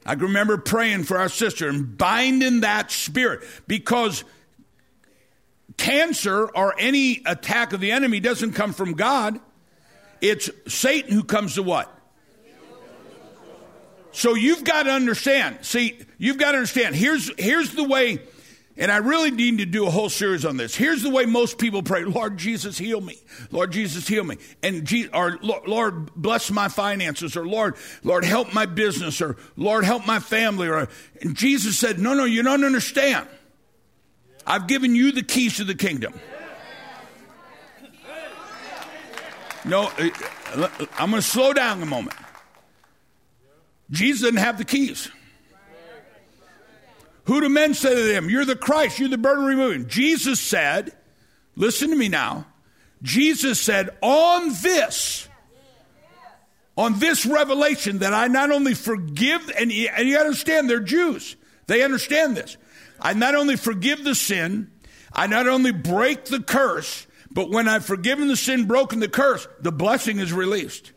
I 0.04 0.12
remember 0.12 0.56
praying 0.56 1.04
for 1.04 1.18
our 1.18 1.28
sister 1.28 1.68
and 1.68 1.98
binding 1.98 2.60
that 2.60 2.92
spirit 2.92 3.42
because 3.66 4.22
cancer 5.76 6.46
or 6.46 6.74
any 6.78 7.22
attack 7.26 7.72
of 7.72 7.80
the 7.80 7.92
enemy 7.92 8.20
doesn't 8.20 8.52
come 8.52 8.72
from 8.72 8.94
God. 8.94 9.38
It's 10.20 10.50
Satan 10.66 11.12
who 11.12 11.24
comes 11.24 11.54
to 11.54 11.62
what? 11.62 11.92
So 14.16 14.34
you've 14.34 14.64
got 14.64 14.84
to 14.84 14.90
understand. 14.92 15.58
See, 15.60 15.98
you've 16.16 16.38
got 16.38 16.52
to 16.52 16.58
understand. 16.58 16.96
Here's 16.96 17.30
here's 17.38 17.72
the 17.72 17.84
way, 17.84 18.18
and 18.78 18.90
I 18.90 18.96
really 18.96 19.30
need 19.30 19.58
to 19.58 19.66
do 19.66 19.86
a 19.86 19.90
whole 19.90 20.08
series 20.08 20.46
on 20.46 20.56
this. 20.56 20.74
Here's 20.74 21.02
the 21.02 21.10
way 21.10 21.26
most 21.26 21.58
people 21.58 21.82
pray: 21.82 22.04
Lord 22.04 22.38
Jesus, 22.38 22.78
heal 22.78 23.02
me. 23.02 23.18
Lord 23.50 23.72
Jesus, 23.72 24.08
heal 24.08 24.24
me. 24.24 24.38
And 24.62 24.86
Je- 24.86 25.08
or 25.08 25.38
Lord, 25.42 26.14
bless 26.14 26.50
my 26.50 26.68
finances. 26.68 27.36
Or 27.36 27.46
Lord, 27.46 27.76
Lord, 28.04 28.24
help 28.24 28.54
my 28.54 28.64
business. 28.64 29.20
Or 29.20 29.36
Lord, 29.54 29.84
help 29.84 30.06
my 30.06 30.18
family. 30.18 30.68
Or 30.68 30.88
and 31.20 31.36
Jesus 31.36 31.78
said, 31.78 31.98
No, 31.98 32.14
no, 32.14 32.24
you 32.24 32.42
don't 32.42 32.64
understand. 32.64 33.28
I've 34.46 34.66
given 34.66 34.94
you 34.94 35.12
the 35.12 35.22
keys 35.22 35.56
to 35.56 35.64
the 35.64 35.74
kingdom. 35.74 36.14
No, 39.64 39.90
uh, 39.98 40.68
I'm 40.96 41.10
going 41.10 41.20
to 41.20 41.28
slow 41.28 41.52
down 41.52 41.82
a 41.82 41.86
moment. 41.86 42.16
Jesus 43.90 44.22
didn't 44.22 44.38
have 44.38 44.58
the 44.58 44.64
keys. 44.64 45.10
Who 47.24 47.40
do 47.40 47.48
men 47.48 47.74
say 47.74 47.92
to 47.92 48.14
him? 48.14 48.30
You're 48.30 48.44
the 48.44 48.54
Christ, 48.54 49.00
you're 49.00 49.08
the 49.08 49.18
burden 49.18 49.44
removing. 49.44 49.88
Jesus 49.88 50.38
said, 50.40 50.92
listen 51.56 51.90
to 51.90 51.96
me 51.96 52.08
now. 52.08 52.46
Jesus 53.02 53.60
said, 53.60 53.90
on 54.00 54.50
this, 54.62 55.28
on 56.76 57.00
this 57.00 57.26
revelation 57.26 57.98
that 57.98 58.14
I 58.14 58.28
not 58.28 58.52
only 58.52 58.74
forgive, 58.74 59.50
and, 59.58 59.72
and 59.72 60.08
you 60.08 60.16
understand 60.16 60.70
they're 60.70 60.78
Jews, 60.78 61.34
they 61.66 61.82
understand 61.82 62.36
this. 62.36 62.56
I 63.00 63.12
not 63.12 63.34
only 63.34 63.56
forgive 63.56 64.04
the 64.04 64.14
sin, 64.14 64.70
I 65.12 65.26
not 65.26 65.48
only 65.48 65.72
break 65.72 66.26
the 66.26 66.40
curse, 66.40 67.06
but 67.30 67.50
when 67.50 67.68
I've 67.68 67.84
forgiven 67.84 68.28
the 68.28 68.36
sin, 68.36 68.66
broken 68.66 69.00
the 69.00 69.08
curse, 69.08 69.46
the 69.60 69.72
blessing 69.72 70.18
is 70.18 70.32
released. 70.32 70.92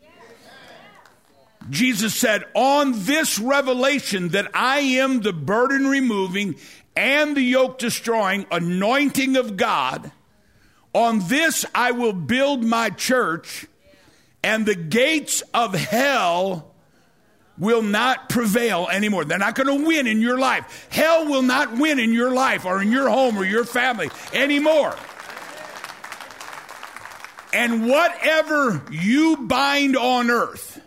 Jesus 1.68 2.14
said, 2.14 2.44
On 2.54 2.92
this 3.04 3.38
revelation 3.38 4.30
that 4.30 4.50
I 4.54 4.78
am 4.78 5.20
the 5.20 5.32
burden 5.32 5.86
removing 5.86 6.56
and 6.96 7.36
the 7.36 7.42
yoke 7.42 7.78
destroying 7.78 8.46
anointing 8.50 9.36
of 9.36 9.56
God, 9.56 10.10
on 10.92 11.20
this 11.28 11.64
I 11.74 11.92
will 11.92 12.12
build 12.12 12.64
my 12.64 12.90
church, 12.90 13.66
and 14.42 14.64
the 14.64 14.74
gates 14.74 15.42
of 15.52 15.74
hell 15.74 16.69
will 17.60 17.82
not 17.82 18.28
prevail 18.28 18.88
anymore. 18.90 19.24
They're 19.24 19.38
not 19.38 19.54
going 19.54 19.66
to 19.66 19.86
win 19.86 20.06
in 20.06 20.20
your 20.20 20.38
life. 20.38 20.88
Hell 20.90 21.26
will 21.26 21.42
not 21.42 21.76
win 21.76 22.00
in 22.00 22.12
your 22.12 22.32
life 22.32 22.64
or 22.64 22.82
in 22.82 22.90
your 22.90 23.08
home 23.08 23.36
or 23.36 23.44
your 23.44 23.64
family 23.64 24.10
anymore. 24.32 24.96
And 27.52 27.88
whatever 27.88 28.82
you 28.90 29.36
bind 29.36 29.96
on 29.96 30.30
earth, 30.30 30.80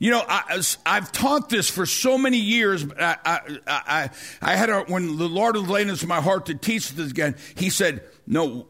You 0.00 0.10
know, 0.10 0.22
I, 0.28 0.60
have 0.84 1.12
taught 1.12 1.48
this 1.48 1.70
for 1.70 1.86
so 1.86 2.18
many 2.18 2.36
years. 2.36 2.84
I, 2.98 3.16
I, 3.24 3.58
I, 3.66 4.10
I 4.42 4.56
had 4.56 4.68
a, 4.68 4.80
when 4.82 5.16
the 5.16 5.28
Lord 5.28 5.56
was 5.56 5.66
laying 5.66 5.88
into 5.88 6.06
my 6.06 6.20
heart 6.20 6.46
to 6.46 6.54
teach 6.54 6.90
this 6.92 7.10
again. 7.10 7.36
He 7.54 7.70
said, 7.70 8.02
"No, 8.26 8.66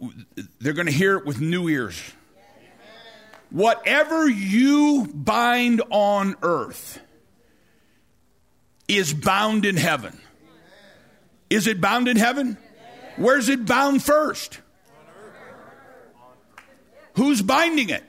they're 0.61 0.75
going 0.75 0.87
to 0.87 0.93
hear 0.93 1.17
it 1.17 1.27
with 1.27 1.41
new 1.41 1.69
ears. 1.69 2.01
Whatever 3.55 4.29
you 4.29 5.09
bind 5.15 5.81
on 5.89 6.35
earth 6.43 7.01
is 8.89 9.15
bound 9.15 9.65
in 9.65 9.77
heaven. 9.77 10.19
Is 11.49 11.69
it 11.69 11.81
bound 11.81 12.09
in 12.09 12.17
heaven? 12.17 12.59
Where's 13.15 13.49
it 13.49 13.65
bound 13.65 14.03
first? 14.03 14.59
Who's 17.15 17.43
binding 17.43 17.91
it? 17.91 18.03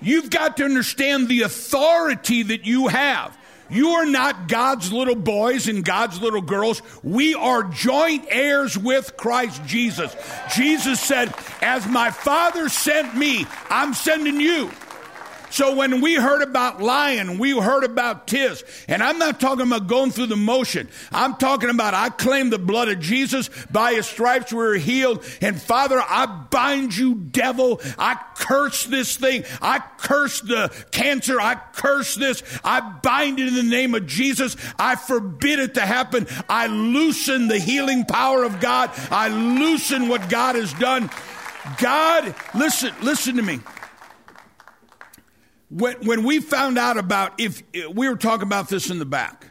You've 0.00 0.30
got 0.30 0.56
to 0.56 0.64
understand 0.64 1.28
the 1.28 1.42
authority 1.42 2.42
that 2.44 2.64
you 2.64 2.88
have. 2.88 3.36
You 3.70 3.90
are 3.90 4.06
not 4.06 4.48
God's 4.48 4.92
little 4.92 5.14
boys 5.14 5.68
and 5.68 5.84
God's 5.84 6.20
little 6.20 6.42
girls. 6.42 6.82
We 7.02 7.34
are 7.34 7.62
joint 7.62 8.26
heirs 8.28 8.76
with 8.76 9.16
Christ 9.16 9.64
Jesus. 9.64 10.14
Jesus 10.54 11.00
said, 11.00 11.32
As 11.62 11.86
my 11.86 12.10
Father 12.10 12.68
sent 12.68 13.16
me, 13.16 13.46
I'm 13.68 13.94
sending 13.94 14.40
you. 14.40 14.70
So 15.50 15.74
when 15.74 16.00
we 16.00 16.14
heard 16.14 16.42
about 16.42 16.80
Lion, 16.80 17.38
we 17.38 17.58
heard 17.58 17.82
about 17.82 18.28
Tiz, 18.28 18.64
and 18.88 19.02
I'm 19.02 19.18
not 19.18 19.40
talking 19.40 19.66
about 19.66 19.88
going 19.88 20.12
through 20.12 20.26
the 20.26 20.36
motion. 20.36 20.88
I'm 21.10 21.34
talking 21.34 21.70
about 21.70 21.92
I 21.92 22.08
claim 22.08 22.50
the 22.50 22.58
blood 22.58 22.88
of 22.88 23.00
Jesus. 23.00 23.50
By 23.70 23.94
his 23.94 24.06
stripes 24.06 24.52
we 24.52 24.64
are 24.64 24.74
healed. 24.74 25.24
And 25.40 25.60
Father, 25.60 26.00
I 26.00 26.26
bind 26.50 26.96
you, 26.96 27.16
devil. 27.16 27.80
I 27.98 28.16
curse 28.36 28.84
this 28.84 29.16
thing. 29.16 29.44
I 29.60 29.80
curse 29.98 30.40
the 30.40 30.72
cancer. 30.92 31.40
I 31.40 31.56
curse 31.72 32.14
this. 32.14 32.42
I 32.62 32.80
bind 32.80 33.40
it 33.40 33.48
in 33.48 33.54
the 33.54 33.62
name 33.62 33.94
of 33.94 34.06
Jesus. 34.06 34.56
I 34.78 34.94
forbid 34.94 35.58
it 35.58 35.74
to 35.74 35.80
happen. 35.80 36.28
I 36.48 36.68
loosen 36.68 37.48
the 37.48 37.58
healing 37.58 38.04
power 38.04 38.44
of 38.44 38.60
God. 38.60 38.90
I 39.10 39.28
loosen 39.28 40.08
what 40.08 40.28
God 40.28 40.54
has 40.54 40.72
done. 40.74 41.10
God, 41.78 42.34
listen, 42.54 42.94
listen 43.02 43.36
to 43.36 43.42
me 43.42 43.58
when, 45.70 45.96
when 46.04 46.24
we 46.24 46.40
found 46.40 46.78
out 46.78 46.98
about 46.98 47.40
if 47.40 47.62
we 47.92 48.08
were 48.08 48.16
talking 48.16 48.46
about 48.46 48.68
this 48.68 48.90
in 48.90 48.98
the 48.98 49.06
back, 49.06 49.46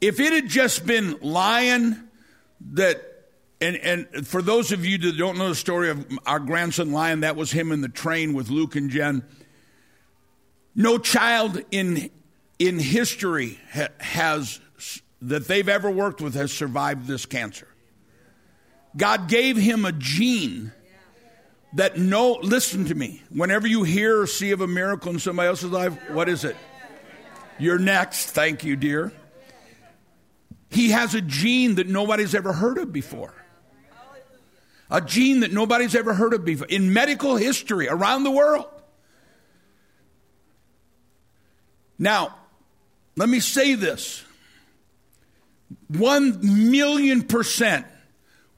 if 0.00 0.20
it 0.20 0.32
had 0.32 0.48
just 0.48 0.86
been 0.86 1.18
Lion 1.20 2.08
that 2.72 3.02
and 3.60 3.76
and 3.76 4.26
for 4.26 4.40
those 4.40 4.70
of 4.70 4.86
you 4.86 4.98
that 4.98 5.18
don't 5.18 5.36
know 5.36 5.48
the 5.48 5.54
story 5.54 5.90
of 5.90 6.06
our 6.26 6.38
grandson 6.38 6.92
Lion, 6.92 7.20
that 7.20 7.34
was 7.34 7.50
him 7.50 7.72
in 7.72 7.80
the 7.80 7.88
train 7.88 8.32
with 8.34 8.50
Luke 8.50 8.76
and 8.76 8.88
Jen. 8.88 9.24
No 10.76 10.96
child 10.98 11.60
in 11.72 12.10
in 12.60 12.78
history 12.78 13.58
ha, 13.72 13.88
has 13.98 14.60
that 15.22 15.48
they've 15.48 15.68
ever 15.68 15.90
worked 15.90 16.20
with 16.20 16.34
has 16.34 16.52
survived 16.52 17.08
this 17.08 17.26
cancer. 17.26 17.66
God 18.96 19.28
gave 19.28 19.56
him 19.56 19.84
a 19.84 19.92
gene 19.92 20.72
that 21.74 21.98
no, 21.98 22.32
listen 22.42 22.86
to 22.86 22.94
me. 22.94 23.22
Whenever 23.30 23.66
you 23.66 23.82
hear 23.82 24.20
or 24.20 24.26
see 24.26 24.52
of 24.52 24.60
a 24.60 24.66
miracle 24.66 25.12
in 25.12 25.18
somebody 25.18 25.48
else's 25.48 25.70
life, 25.70 25.96
what 26.10 26.28
is 26.28 26.44
it? 26.44 26.56
You're 27.58 27.78
next. 27.78 28.30
Thank 28.30 28.64
you, 28.64 28.76
dear. 28.76 29.12
He 30.70 30.90
has 30.90 31.14
a 31.14 31.20
gene 31.20 31.76
that 31.76 31.88
nobody's 31.88 32.34
ever 32.34 32.52
heard 32.52 32.78
of 32.78 32.92
before. 32.92 33.34
A 34.90 35.00
gene 35.00 35.40
that 35.40 35.52
nobody's 35.52 35.94
ever 35.94 36.14
heard 36.14 36.32
of 36.32 36.44
before 36.44 36.66
in 36.66 36.92
medical 36.92 37.36
history 37.36 37.88
around 37.88 38.24
the 38.24 38.30
world. 38.30 38.66
Now, 41.98 42.34
let 43.16 43.28
me 43.28 43.40
say 43.40 43.74
this 43.74 44.24
one 45.88 46.70
million 46.70 47.22
percent 47.22 47.86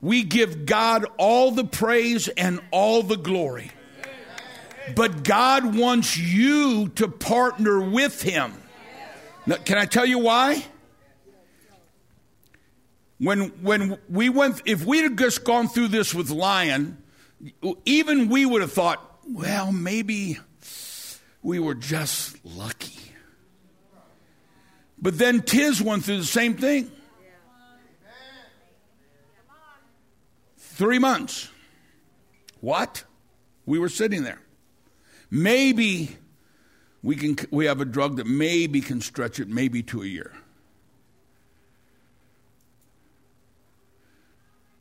we 0.00 0.22
give 0.22 0.66
God 0.66 1.06
all 1.18 1.50
the 1.50 1.64
praise 1.64 2.28
and 2.28 2.60
all 2.70 3.02
the 3.02 3.16
glory. 3.16 3.70
But 4.94 5.22
God 5.22 5.76
wants 5.76 6.16
you 6.16 6.88
to 6.96 7.08
partner 7.08 7.80
with 7.80 8.22
Him. 8.22 8.54
Now, 9.46 9.56
can 9.56 9.78
I 9.78 9.84
tell 9.84 10.06
you 10.06 10.18
why? 10.18 10.64
When, 13.18 13.48
when 13.62 13.98
we 14.08 14.30
went, 14.30 14.62
if 14.64 14.84
we 14.84 15.02
had 15.02 15.18
just 15.18 15.44
gone 15.44 15.68
through 15.68 15.88
this 15.88 16.14
with 16.14 16.30
Lion, 16.30 16.96
even 17.84 18.30
we 18.30 18.46
would 18.46 18.62
have 18.62 18.72
thought, 18.72 19.04
well, 19.28 19.70
maybe 19.70 20.38
we 21.42 21.58
were 21.58 21.74
just 21.74 22.36
lucky. 22.44 22.98
But 25.00 25.18
then 25.18 25.42
Tiz 25.42 25.80
went 25.80 26.04
through 26.04 26.18
the 26.18 26.24
same 26.24 26.56
thing. 26.56 26.90
Three 30.80 30.98
months. 30.98 31.50
What? 32.62 33.04
We 33.66 33.78
were 33.78 33.90
sitting 33.90 34.24
there. 34.24 34.40
Maybe 35.30 36.16
we 37.02 37.16
can 37.16 37.36
we 37.50 37.66
have 37.66 37.82
a 37.82 37.84
drug 37.84 38.16
that 38.16 38.26
maybe 38.26 38.80
can 38.80 39.02
stretch 39.02 39.40
it 39.40 39.48
maybe 39.48 39.82
to 39.82 40.00
a 40.02 40.06
year. 40.06 40.32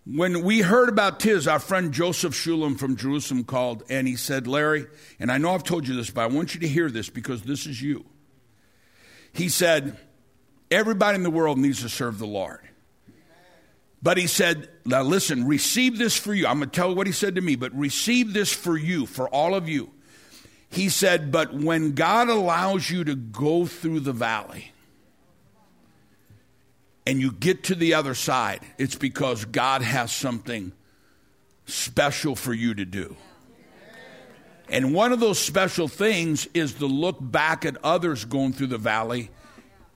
When 0.06 0.41
we 0.43 0.62
heard 0.62 0.88
about 0.88 1.20
Tiz, 1.20 1.50
our 1.50 1.60
friend 1.60 1.91
Joseph 1.91 2.34
Shulam 2.34 2.80
from 2.80 2.95
Jerusalem 2.95 3.43
called 3.43 3.84
and 3.89 4.08
he 4.08 4.16
said, 4.16 4.47
Larry, 4.47 4.86
and 5.20 5.30
I 5.30 5.38
know 5.38 5.54
I've 5.54 5.66
told 5.66 5.86
you 5.86 5.97
this, 5.97 6.10
but 6.10 6.22
I 6.22 6.28
want 6.28 6.54
you 6.54 6.62
to 6.62 6.68
hear 6.70 6.89
this 6.89 7.10
because 7.10 7.41
this 7.41 7.66
is 7.66 7.82
you. 7.82 8.06
He 9.34 9.50
said, 9.50 9.97
Everybody 10.72 11.18
in 11.18 11.24
the 11.24 11.30
world 11.30 11.58
needs 11.58 11.82
to 11.82 11.89
serve 11.89 12.20
the 12.20 12.26
Lord. 12.26 12.68
But 14.02 14.18
he 14.18 14.28
said, 14.28 14.70
Now 14.86 15.04
listen, 15.04 15.45
receive 15.45 15.97
this 15.97 16.16
for 16.16 16.34
you. 16.34 16.47
I'm 16.47 16.60
going 16.60 16.70
to 16.70 16.76
tell 16.76 16.89
you 16.89 16.95
what 16.95 17.08
he 17.08 17.14
said 17.14 17.36
to 17.36 17.41
me, 17.41 17.56
but 17.56 17.74
receive 17.78 18.34
this 18.34 18.52
for 18.52 18.78
you, 18.78 19.06
for 19.06 19.28
all 19.30 19.56
of 19.56 19.68
you. 19.68 19.91
He 20.70 20.89
said, 20.89 21.32
But 21.32 21.54
when 21.54 21.93
God 21.93 22.30
allows 22.30 22.89
you 22.89 23.04
to 23.04 23.16
go 23.16 23.66
through 23.66 24.02
the 24.02 24.14
valley 24.14 24.72
and 27.06 27.20
you 27.20 27.32
get 27.32 27.66
to 27.66 27.76
the 27.76 27.95
other 27.95 28.16
side, 28.16 28.62
it's 28.78 28.95
because 28.95 29.45
God 29.45 29.82
has 29.82 30.12
something 30.12 30.72
special 31.66 32.36
for 32.36 32.54
you 32.54 32.74
to 32.76 32.86
do. 32.86 33.16
And 34.70 34.93
one 34.93 35.12
of 35.12 35.20
those 35.20 35.39
special 35.39 35.88
things 35.88 36.47
is 36.54 36.76
to 36.76 36.86
look 36.86 37.18
back 37.20 37.66
at 37.66 37.78
others 37.84 38.24
going 38.26 38.54
through 38.54 38.68
the 38.68 38.78
valley 38.78 39.32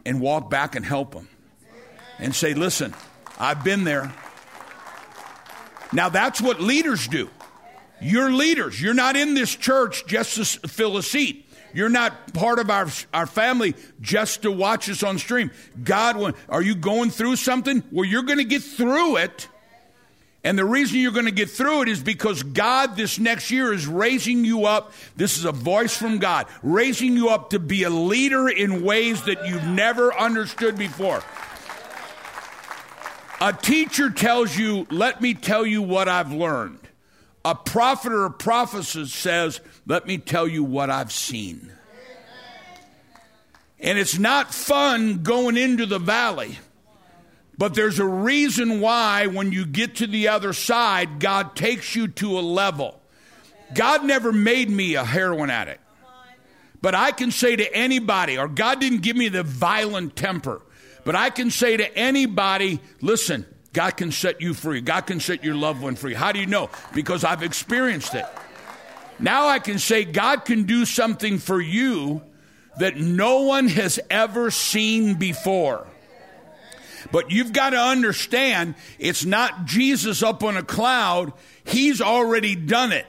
and 0.05 0.19
walk 0.19 0.49
back 0.49 0.75
and 0.75 0.83
help 0.83 1.13
them 1.13 1.29
and 2.17 2.33
say, 2.33 2.53
Listen, 2.55 2.93
I've 3.39 3.63
been 3.63 3.83
there. 3.83 4.13
Now, 5.91 6.09
that's 6.09 6.41
what 6.41 6.59
leaders 6.59 7.07
do. 7.07 7.29
You're 8.01 8.31
leaders. 8.31 8.81
You're 8.81 8.93
not 8.93 9.15
in 9.15 9.33
this 9.33 9.55
church 9.55 10.05
just 10.07 10.35
to 10.35 10.67
fill 10.67 10.97
a 10.97 11.03
seat. 11.03 11.47
You're 11.73 11.89
not 11.89 12.33
part 12.33 12.59
of 12.59 12.69
our, 12.69 12.87
our 13.13 13.25
family 13.25 13.75
just 14.01 14.43
to 14.43 14.51
watch 14.51 14.89
us 14.89 15.03
on 15.03 15.17
stream. 15.17 15.51
God, 15.83 16.35
are 16.49 16.61
you 16.61 16.75
going 16.75 17.09
through 17.09 17.37
something? 17.37 17.83
Well, 17.91 18.05
you're 18.05 18.23
going 18.23 18.37
to 18.37 18.43
get 18.43 18.61
through 18.61 19.17
it. 19.17 19.47
And 20.43 20.59
the 20.59 20.65
reason 20.65 20.99
you're 20.99 21.13
going 21.13 21.25
to 21.25 21.31
get 21.31 21.49
through 21.49 21.83
it 21.83 21.87
is 21.87 22.03
because 22.03 22.43
God 22.43 22.97
this 22.97 23.17
next 23.17 23.49
year 23.49 23.71
is 23.71 23.87
raising 23.87 24.43
you 24.43 24.65
up. 24.65 24.91
This 25.15 25.37
is 25.37 25.45
a 25.45 25.53
voice 25.53 25.95
from 25.95 26.17
God, 26.17 26.47
raising 26.61 27.15
you 27.15 27.29
up 27.29 27.51
to 27.51 27.59
be 27.59 27.83
a 27.83 27.89
leader 27.89 28.49
in 28.49 28.83
ways 28.83 29.23
that 29.23 29.47
you've 29.47 29.65
never 29.65 30.13
understood 30.13 30.77
before. 30.77 31.23
A 33.43 33.51
teacher 33.51 34.09
tells 34.09 34.57
you, 34.57 34.87
Let 34.89 35.21
me 35.21 35.33
tell 35.33 35.65
you 35.65 35.81
what 35.81 36.07
I've 36.07 36.31
learned. 36.31 36.79
A 37.43 37.53
prophet 37.53 38.13
or 38.13 38.25
a 38.25 38.31
prophetess 38.31 39.13
says, 39.13 39.59
Let 39.85 40.07
me 40.07 40.17
tell 40.17 40.47
you 40.47 40.63
what 40.63 40.89
I've 40.89 41.11
seen. 41.11 41.71
And 43.79 43.99
it's 43.99 44.17
not 44.17 44.53
fun 44.53 45.23
going 45.23 45.57
into 45.57 45.85
the 45.85 45.99
valley 45.99 46.57
but 47.57 47.75
there's 47.75 47.99
a 47.99 48.05
reason 48.05 48.79
why 48.79 49.27
when 49.27 49.51
you 49.51 49.65
get 49.65 49.95
to 49.95 50.07
the 50.07 50.29
other 50.29 50.53
side, 50.53 51.19
God 51.19 51.55
takes 51.55 51.95
you 51.95 52.07
to 52.09 52.39
a 52.39 52.41
level. 52.41 52.99
God 53.75 54.03
never 54.03 54.31
made 54.31 54.69
me 54.69 54.95
a 54.95 55.03
heroin 55.03 55.49
addict. 55.49 55.79
But 56.81 56.95
I 56.95 57.11
can 57.11 57.31
say 57.31 57.55
to 57.55 57.75
anybody, 57.75 58.37
or 58.37 58.47
God 58.47 58.79
didn't 58.79 59.01
give 59.01 59.15
me 59.15 59.29
the 59.29 59.43
violent 59.43 60.15
temper, 60.15 60.61
but 61.03 61.15
I 61.15 61.29
can 61.29 61.51
say 61.51 61.77
to 61.77 61.97
anybody, 61.97 62.79
listen, 63.01 63.45
God 63.73 63.97
can 63.97 64.11
set 64.11 64.39
you 64.41 64.53
free. 64.53 64.81
God 64.81 65.01
can 65.07 65.19
set 65.19 65.43
your 65.43 65.55
loved 65.55 65.81
one 65.81 65.95
free. 65.95 66.13
How 66.13 66.31
do 66.31 66.39
you 66.39 66.45
know? 66.45 66.69
Because 66.93 67.23
I've 67.23 67.43
experienced 67.43 68.13
it. 68.13 68.25
Now 69.19 69.47
I 69.47 69.59
can 69.59 69.79
say 69.79 70.05
God 70.05 70.45
can 70.45 70.63
do 70.63 70.85
something 70.85 71.39
for 71.39 71.59
you 71.59 72.21
that 72.77 72.97
no 72.97 73.41
one 73.41 73.67
has 73.67 73.99
ever 74.09 74.51
seen 74.51 75.15
before. 75.15 75.87
But 77.11 77.31
you've 77.31 77.53
got 77.53 77.71
to 77.71 77.77
understand 77.77 78.75
it's 78.97 79.25
not 79.25 79.65
Jesus 79.65 80.23
up 80.23 80.43
on 80.43 80.57
a 80.57 80.63
cloud. 80.63 81.33
He's 81.63 82.01
already 82.01 82.55
done 82.55 82.91
it. 82.91 83.05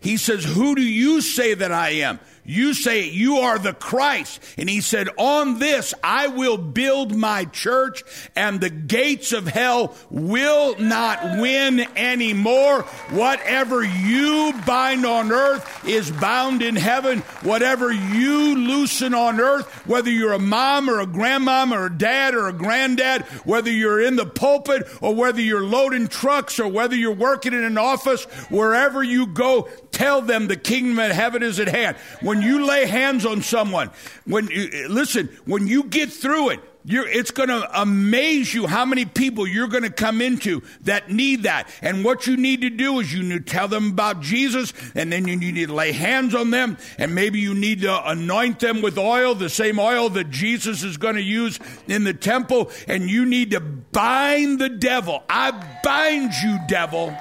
He 0.00 0.16
says, 0.16 0.44
Who 0.44 0.74
do 0.74 0.82
you 0.82 1.20
say 1.20 1.54
that 1.54 1.72
I 1.72 1.90
am? 1.90 2.20
You 2.48 2.72
say 2.72 3.10
you 3.10 3.40
are 3.40 3.58
the 3.58 3.74
Christ. 3.74 4.42
And 4.56 4.70
he 4.70 4.80
said, 4.80 5.10
On 5.18 5.58
this 5.58 5.92
I 6.02 6.28
will 6.28 6.56
build 6.56 7.14
my 7.14 7.44
church, 7.44 8.02
and 8.34 8.58
the 8.58 8.70
gates 8.70 9.32
of 9.32 9.46
hell 9.46 9.94
will 10.08 10.78
not 10.78 11.38
win 11.38 11.80
anymore. 11.94 12.84
Whatever 13.10 13.84
you 13.84 14.54
bind 14.66 15.04
on 15.04 15.30
earth 15.30 15.86
is 15.86 16.10
bound 16.10 16.62
in 16.62 16.74
heaven. 16.74 17.18
Whatever 17.42 17.92
you 17.92 18.56
loosen 18.56 19.12
on 19.12 19.40
earth, 19.40 19.86
whether 19.86 20.10
you're 20.10 20.32
a 20.32 20.38
mom 20.38 20.88
or 20.88 21.00
a 21.00 21.06
grandmom 21.06 21.76
or 21.76 21.86
a 21.86 21.98
dad 21.98 22.34
or 22.34 22.48
a 22.48 22.54
granddad, 22.54 23.24
whether 23.44 23.70
you're 23.70 24.00
in 24.00 24.16
the 24.16 24.24
pulpit 24.24 24.88
or 25.02 25.14
whether 25.14 25.42
you're 25.42 25.66
loading 25.66 26.08
trucks 26.08 26.58
or 26.58 26.66
whether 26.66 26.96
you're 26.96 27.12
working 27.12 27.52
in 27.52 27.62
an 27.62 27.76
office, 27.76 28.24
wherever 28.48 29.02
you 29.02 29.26
go, 29.26 29.68
tell 29.98 30.22
them 30.22 30.46
the 30.46 30.56
kingdom 30.56 30.96
of 31.00 31.10
heaven 31.10 31.42
is 31.42 31.58
at 31.58 31.66
hand. 31.66 31.96
When 32.22 32.40
you 32.40 32.64
lay 32.64 32.86
hands 32.86 33.26
on 33.26 33.42
someone, 33.42 33.90
when 34.26 34.46
you, 34.46 34.86
listen, 34.88 35.28
when 35.44 35.66
you 35.66 35.82
get 35.82 36.12
through 36.12 36.50
it, 36.50 36.60
it's 36.90 37.32
going 37.32 37.48
to 37.48 37.68
amaze 37.82 38.54
you 38.54 38.68
how 38.68 38.84
many 38.84 39.04
people 39.04 39.44
you're 39.46 39.66
going 39.66 39.82
to 39.82 39.90
come 39.90 40.22
into 40.22 40.62
that 40.82 41.10
need 41.10 41.42
that. 41.42 41.68
And 41.82 42.04
what 42.04 42.28
you 42.28 42.36
need 42.36 42.60
to 42.60 42.70
do 42.70 43.00
is 43.00 43.12
you 43.12 43.24
need 43.24 43.44
to 43.46 43.52
tell 43.52 43.66
them 43.66 43.90
about 43.90 44.22
Jesus, 44.22 44.72
and 44.94 45.12
then 45.12 45.26
you 45.26 45.36
need 45.36 45.56
to 45.66 45.74
lay 45.74 45.90
hands 45.90 46.34
on 46.34 46.50
them, 46.50 46.78
and 46.96 47.12
maybe 47.14 47.40
you 47.40 47.54
need 47.54 47.82
to 47.82 48.08
anoint 48.08 48.60
them 48.60 48.80
with 48.80 48.96
oil, 48.96 49.34
the 49.34 49.50
same 49.50 49.80
oil 49.80 50.08
that 50.10 50.30
Jesus 50.30 50.84
is 50.84 50.96
going 50.96 51.16
to 51.16 51.22
use 51.22 51.58
in 51.88 52.04
the 52.04 52.14
temple, 52.14 52.70
and 52.86 53.10
you 53.10 53.26
need 53.26 53.50
to 53.50 53.60
bind 53.60 54.60
the 54.60 54.70
devil. 54.70 55.24
I 55.28 55.50
bind 55.82 56.32
you, 56.34 56.58
devil. 56.68 57.14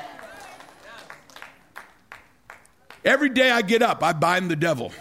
Every 3.08 3.30
day 3.30 3.50
I 3.50 3.62
get 3.62 3.82
up, 3.82 4.04
I 4.04 4.12
bind 4.12 4.52
the 4.52 4.58
devil. 4.58 4.92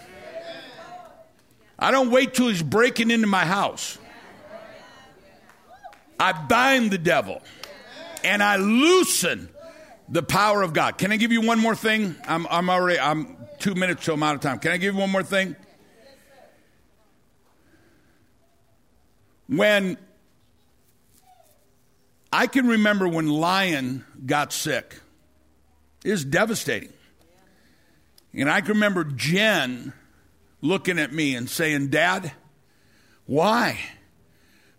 I 1.76 1.90
don't 1.90 2.12
wait 2.12 2.34
till 2.34 2.46
he's 2.46 2.62
breaking 2.62 3.10
into 3.10 3.26
my 3.26 3.44
house. 3.44 3.98
I 6.18 6.30
bind 6.30 6.92
the 6.92 6.98
devil 6.98 7.42
and 8.22 8.44
I 8.44 8.56
loosen 8.58 9.48
the 10.08 10.22
power 10.22 10.62
of 10.62 10.72
God. 10.72 10.98
Can 10.98 11.10
I 11.10 11.16
give 11.16 11.32
you 11.32 11.40
one 11.40 11.58
more 11.58 11.74
thing? 11.74 12.14
I'm, 12.28 12.46
I'm 12.48 12.70
already, 12.70 13.00
I'm 13.00 13.36
two 13.58 13.74
minutes 13.74 14.04
till 14.04 14.14
I'm 14.14 14.22
out 14.22 14.36
of 14.36 14.40
time. 14.40 14.60
Can 14.60 14.70
I 14.70 14.76
give 14.76 14.94
you 14.94 15.00
one 15.00 15.10
more 15.10 15.24
thing? 15.24 15.56
When 19.48 19.98
I 22.32 22.46
can 22.46 22.68
remember 22.68 23.08
when 23.08 23.26
Lion 23.26 24.04
got 24.24 24.52
sick, 24.52 24.94
it 26.04 26.12
was 26.12 26.24
devastating. 26.24 26.92
And 28.36 28.50
I 28.50 28.60
can 28.60 28.74
remember 28.74 29.02
Jen 29.02 29.94
looking 30.60 30.98
at 30.98 31.12
me 31.12 31.34
and 31.34 31.48
saying, 31.48 31.88
Dad, 31.88 32.32
why? 33.24 33.80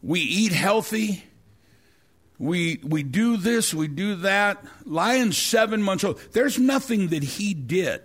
We 0.03 0.19
eat 0.19 0.51
healthy. 0.51 1.23
We, 2.39 2.79
we 2.83 3.01
do 3.01 3.35
this, 3.37 3.73
we 3.73 3.87
do 3.87 4.17
that. 4.17 4.63
Lion's 4.85 5.37
seven 5.37 5.81
months 5.81 6.03
old. 6.03 6.19
There's 6.33 6.59
nothing 6.59 7.07
that 7.07 7.23
he 7.23 7.55
did. 7.55 8.01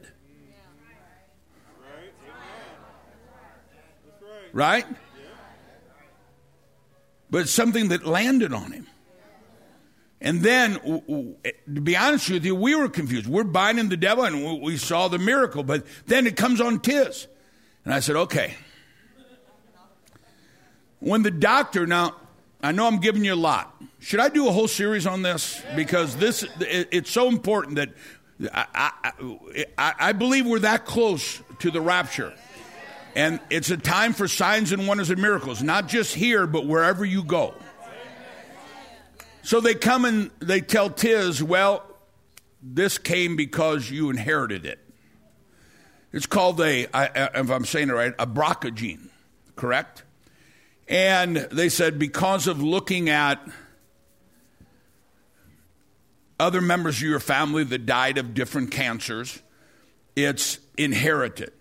Right? 4.55 4.86
But 7.30 7.48
something 7.48 7.88
that 7.88 8.07
landed 8.07 8.55
on 8.55 8.72
him. 8.72 8.86
And 10.24 10.40
then, 10.40 10.74
to 11.74 11.80
be 11.80 11.96
honest 11.96 12.30
with 12.30 12.44
you, 12.44 12.54
we 12.54 12.76
were 12.76 12.88
confused. 12.88 13.26
We're 13.26 13.42
binding 13.42 13.88
the 13.88 13.96
devil 13.96 14.22
and 14.22 14.62
we 14.62 14.76
saw 14.76 15.08
the 15.08 15.18
miracle, 15.18 15.64
but 15.64 15.84
then 16.06 16.28
it 16.28 16.36
comes 16.36 16.60
on 16.60 16.78
Tiz. 16.78 17.26
And 17.84 17.92
I 17.92 17.98
said, 17.98 18.14
okay. 18.14 18.54
When 21.00 21.24
the 21.24 21.32
doctor, 21.32 21.88
now, 21.88 22.14
I 22.62 22.70
know 22.70 22.86
I'm 22.86 23.00
giving 23.00 23.24
you 23.24 23.34
a 23.34 23.36
lot. 23.36 23.74
Should 23.98 24.20
I 24.20 24.28
do 24.28 24.46
a 24.46 24.52
whole 24.52 24.68
series 24.68 25.08
on 25.08 25.22
this? 25.22 25.60
Because 25.74 26.14
this, 26.14 26.46
it's 26.60 27.10
so 27.10 27.28
important 27.28 27.74
that 27.74 27.88
I, 28.54 28.92
I, 29.76 29.92
I 29.98 30.12
believe 30.12 30.46
we're 30.46 30.60
that 30.60 30.86
close 30.86 31.42
to 31.58 31.72
the 31.72 31.80
rapture. 31.80 32.32
And 33.16 33.40
it's 33.50 33.70
a 33.70 33.76
time 33.76 34.12
for 34.12 34.28
signs 34.28 34.70
and 34.70 34.86
wonders 34.86 35.10
and 35.10 35.20
miracles, 35.20 35.64
not 35.64 35.88
just 35.88 36.14
here, 36.14 36.46
but 36.46 36.64
wherever 36.64 37.04
you 37.04 37.24
go. 37.24 37.54
So 39.43 39.61
they 39.61 39.74
come 39.74 40.05
and 40.05 40.30
they 40.38 40.61
tell 40.61 40.88
Tiz, 40.88 41.43
well, 41.43 41.84
this 42.62 42.99
came 42.99 43.36
because 43.36 43.90
you 43.90 44.09
inherited 44.09 44.64
it. 44.64 44.78
It's 46.12 46.26
called 46.26 46.61
a, 46.61 46.82
if 47.38 47.51
I'm 47.51 47.64
saying 47.64 47.88
it 47.88 47.93
right, 47.93 48.14
a 48.18 48.26
BRCA 48.26 48.74
gene, 48.74 49.11
correct? 49.57 50.05
And 50.86 51.36
they 51.36 51.68
said 51.68 51.99
because 51.99 52.47
of 52.47 52.62
looking 52.62 53.09
at 53.09 53.40
other 56.38 56.61
members 56.61 56.97
of 56.97 57.03
your 57.03 57.20
family 57.20 57.64
that 57.64 57.86
died 57.86 58.18
of 58.18 58.34
different 58.34 58.70
cancers, 58.70 59.40
it's 60.14 60.59
inherited. 60.76 61.53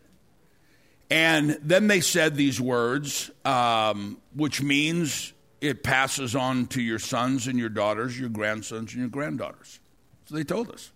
And 1.10 1.58
then 1.62 1.88
they 1.88 2.02
said 2.02 2.36
these 2.36 2.60
words, 2.60 3.32
um, 3.46 4.18
which 4.36 4.62
means 4.62 5.34
it 5.62 5.84
passes 5.84 6.36
on 6.36 6.66
to 6.68 6.82
your 6.82 6.99
sons 6.99 7.45
and 7.45 7.57
your 7.57 7.70
daughters, 7.70 8.20
your 8.20 8.30
grandsons 8.30 8.91
and 8.91 8.99
your 8.99 9.09
granddaughters. 9.09 9.80
So 10.26 10.36
they 10.36 10.43
told 10.43 10.72
us. 10.72 10.91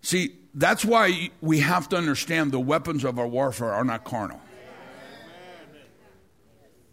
See, 0.00 0.34
that's 0.54 0.84
why 0.84 1.30
we 1.40 1.60
have 1.60 1.88
to 1.90 1.96
understand 1.96 2.50
the 2.50 2.58
weapons 2.58 3.04
of 3.04 3.18
our 3.18 3.26
warfare 3.26 3.72
are 3.72 3.84
not 3.84 4.04
carnal, 4.04 4.40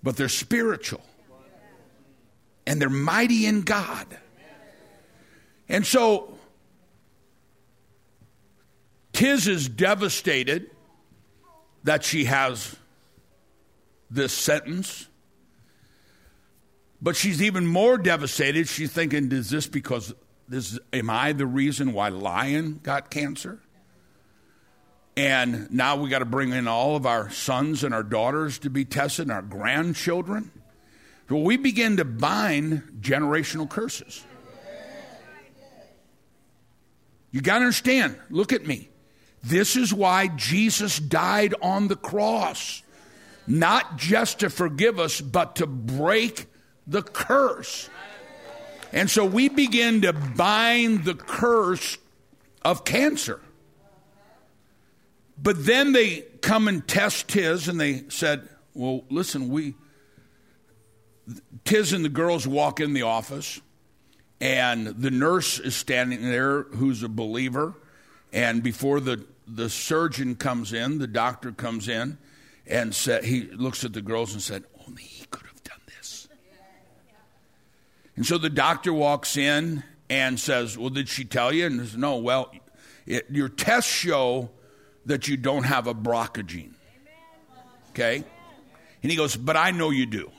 but 0.03 0.15
they're 0.15 0.29
spiritual. 0.29 1.01
And 2.67 2.79
they're 2.79 2.89
mighty 2.89 3.47
in 3.47 3.61
God. 3.61 4.05
And 5.67 5.85
so, 5.87 6.37
Tiz 9.11 9.47
is 9.47 9.67
devastated 9.67 10.69
that 11.83 12.03
she 12.03 12.25
has 12.25 12.75
this 14.10 14.34
sentence. 14.34 15.07
But 17.01 17.16
she's 17.16 17.41
even 17.41 17.66
more 17.66 17.97
devastated. 17.97 18.68
She's 18.68 18.91
thinking, 18.91 19.32
is 19.32 19.49
this 19.49 19.68
because 19.68 20.14
this 20.47 20.78
am 20.91 21.10
I 21.10 21.32
the 21.32 21.45
reason 21.45 21.93
why 21.93 22.10
Lion 22.10 22.80
got 22.84 23.10
cancer? 23.10 23.60
And 25.16 25.70
now 25.72 25.97
we 25.97 26.10
got 26.10 26.20
to 26.20 26.26
bring 26.26 26.51
in 26.51 26.68
all 26.68 26.95
of 26.95 27.05
our 27.05 27.30
sons 27.30 27.84
and 27.84 27.93
our 27.93 28.03
daughters 28.03 28.60
to 28.60 28.70
be 28.70 28.86
tested, 28.86 29.24
and 29.24 29.32
our 29.32 29.41
grandchildren. 29.41 30.51
So 31.28 31.38
we 31.38 31.57
begin 31.57 31.97
to 31.97 32.05
bind 32.05 32.99
generational 33.01 33.70
curses. 33.70 34.26
You 37.32 37.41
got 37.41 37.60
to 37.60 37.66
understand, 37.66 38.18
look 38.30 38.53
at 38.53 38.66
me. 38.66 38.89
This 39.43 39.76
is 39.76 39.93
why 39.93 40.30
Jesus 40.30 40.99
died 40.99 41.53
on 41.62 41.88
the 41.88 41.95
cross. 41.95 42.82
Not 43.49 43.97
just 43.97 44.39
to 44.41 44.49
forgive 44.51 44.99
us, 44.99 45.19
but 45.19 45.55
to 45.55 45.65
break 45.65 46.45
the 46.85 47.01
curse. 47.01 47.89
And 48.93 49.09
so 49.09 49.25
we 49.25 49.49
begin 49.49 50.01
to 50.03 50.13
bind 50.13 51.03
the 51.03 51.15
curse 51.15 51.97
of 52.61 52.85
cancer. 52.85 53.41
But 55.41 55.65
then 55.65 55.93
they 55.93 56.21
come 56.41 56.67
and 56.67 56.87
test 56.87 57.29
Tiz, 57.29 57.67
and 57.67 57.81
they 57.81 58.03
said, 58.09 58.47
Well, 58.75 59.03
listen, 59.09 59.49
we. 59.49 59.73
Tiz 61.65 61.91
and 61.91 62.05
the 62.05 62.09
girls 62.09 62.47
walk 62.47 62.79
in 62.79 62.93
the 62.93 63.03
office, 63.03 63.61
and 64.39 64.87
the 64.87 65.11
nurse 65.11 65.59
is 65.59 65.75
standing 65.75 66.21
there 66.21 66.63
who's 66.63 67.01
a 67.01 67.09
believer. 67.09 67.73
And 68.31 68.61
before 68.61 68.99
the, 68.99 69.25
the 69.47 69.71
surgeon 69.71 70.35
comes 70.35 70.71
in, 70.71 70.99
the 70.99 71.07
doctor 71.07 71.51
comes 71.51 71.87
in, 71.87 72.19
and 72.70 72.93
said, 72.93 73.26
he 73.26 73.41
looks 73.41 73.84
at 73.84 73.93
the 73.93 74.01
girls 74.01 74.34
and 74.34 74.41
said, 74.41 74.63
oh, 74.78 74.84
Only 74.88 75.03
he 75.03 75.26
could 75.26 75.45
have 75.47 75.63
done 75.63 75.82
this. 75.88 76.28
And 78.15 78.26
so 78.26 78.38
the 78.38 78.49
doctor 78.49 78.93
walks 78.93 79.36
in 79.36 79.84
and 80.09 80.39
says, 80.39 80.78
Well, 80.78 80.89
did 80.89 81.09
she 81.09 81.26
tell 81.26 81.53
you? 81.53 81.65
And 81.65 81.80
says, 81.80 81.97
No, 81.97 82.17
well, 82.17 82.51
it, 83.05 83.26
your 83.30 83.49
tests 83.49 83.91
show 83.91 84.49
that 85.05 85.28
you 85.28 85.38
don't 85.38 85.63
have 85.63 85.88
a 85.88 85.93
BRCA 85.93 86.45
gene. 86.45 86.76
Okay? 87.91 88.24
And 89.01 89.11
he 89.11 89.17
goes, 89.17 89.36
But 89.36 89.57
I 89.57 89.72
know 89.72 89.89
you 89.89 90.05
do. 90.05 90.32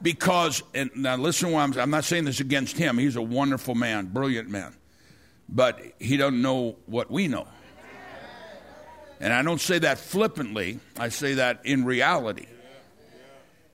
Because, 0.00 0.62
and 0.74 0.90
now 0.94 1.16
listen, 1.16 1.52
I'm, 1.54 1.76
I'm 1.76 1.90
not 1.90 2.04
saying 2.04 2.24
this 2.24 2.38
against 2.38 2.76
him. 2.76 2.98
He's 2.98 3.16
a 3.16 3.22
wonderful 3.22 3.74
man, 3.74 4.06
brilliant 4.06 4.48
man. 4.48 4.76
But 5.48 5.80
he 5.98 6.16
doesn't 6.16 6.40
know 6.40 6.76
what 6.86 7.10
we 7.10 7.26
know. 7.26 7.48
And 9.20 9.32
I 9.32 9.42
don't 9.42 9.60
say 9.60 9.80
that 9.80 9.98
flippantly, 9.98 10.78
I 10.98 11.08
say 11.08 11.34
that 11.34 11.60
in 11.64 11.84
reality. 11.84 12.46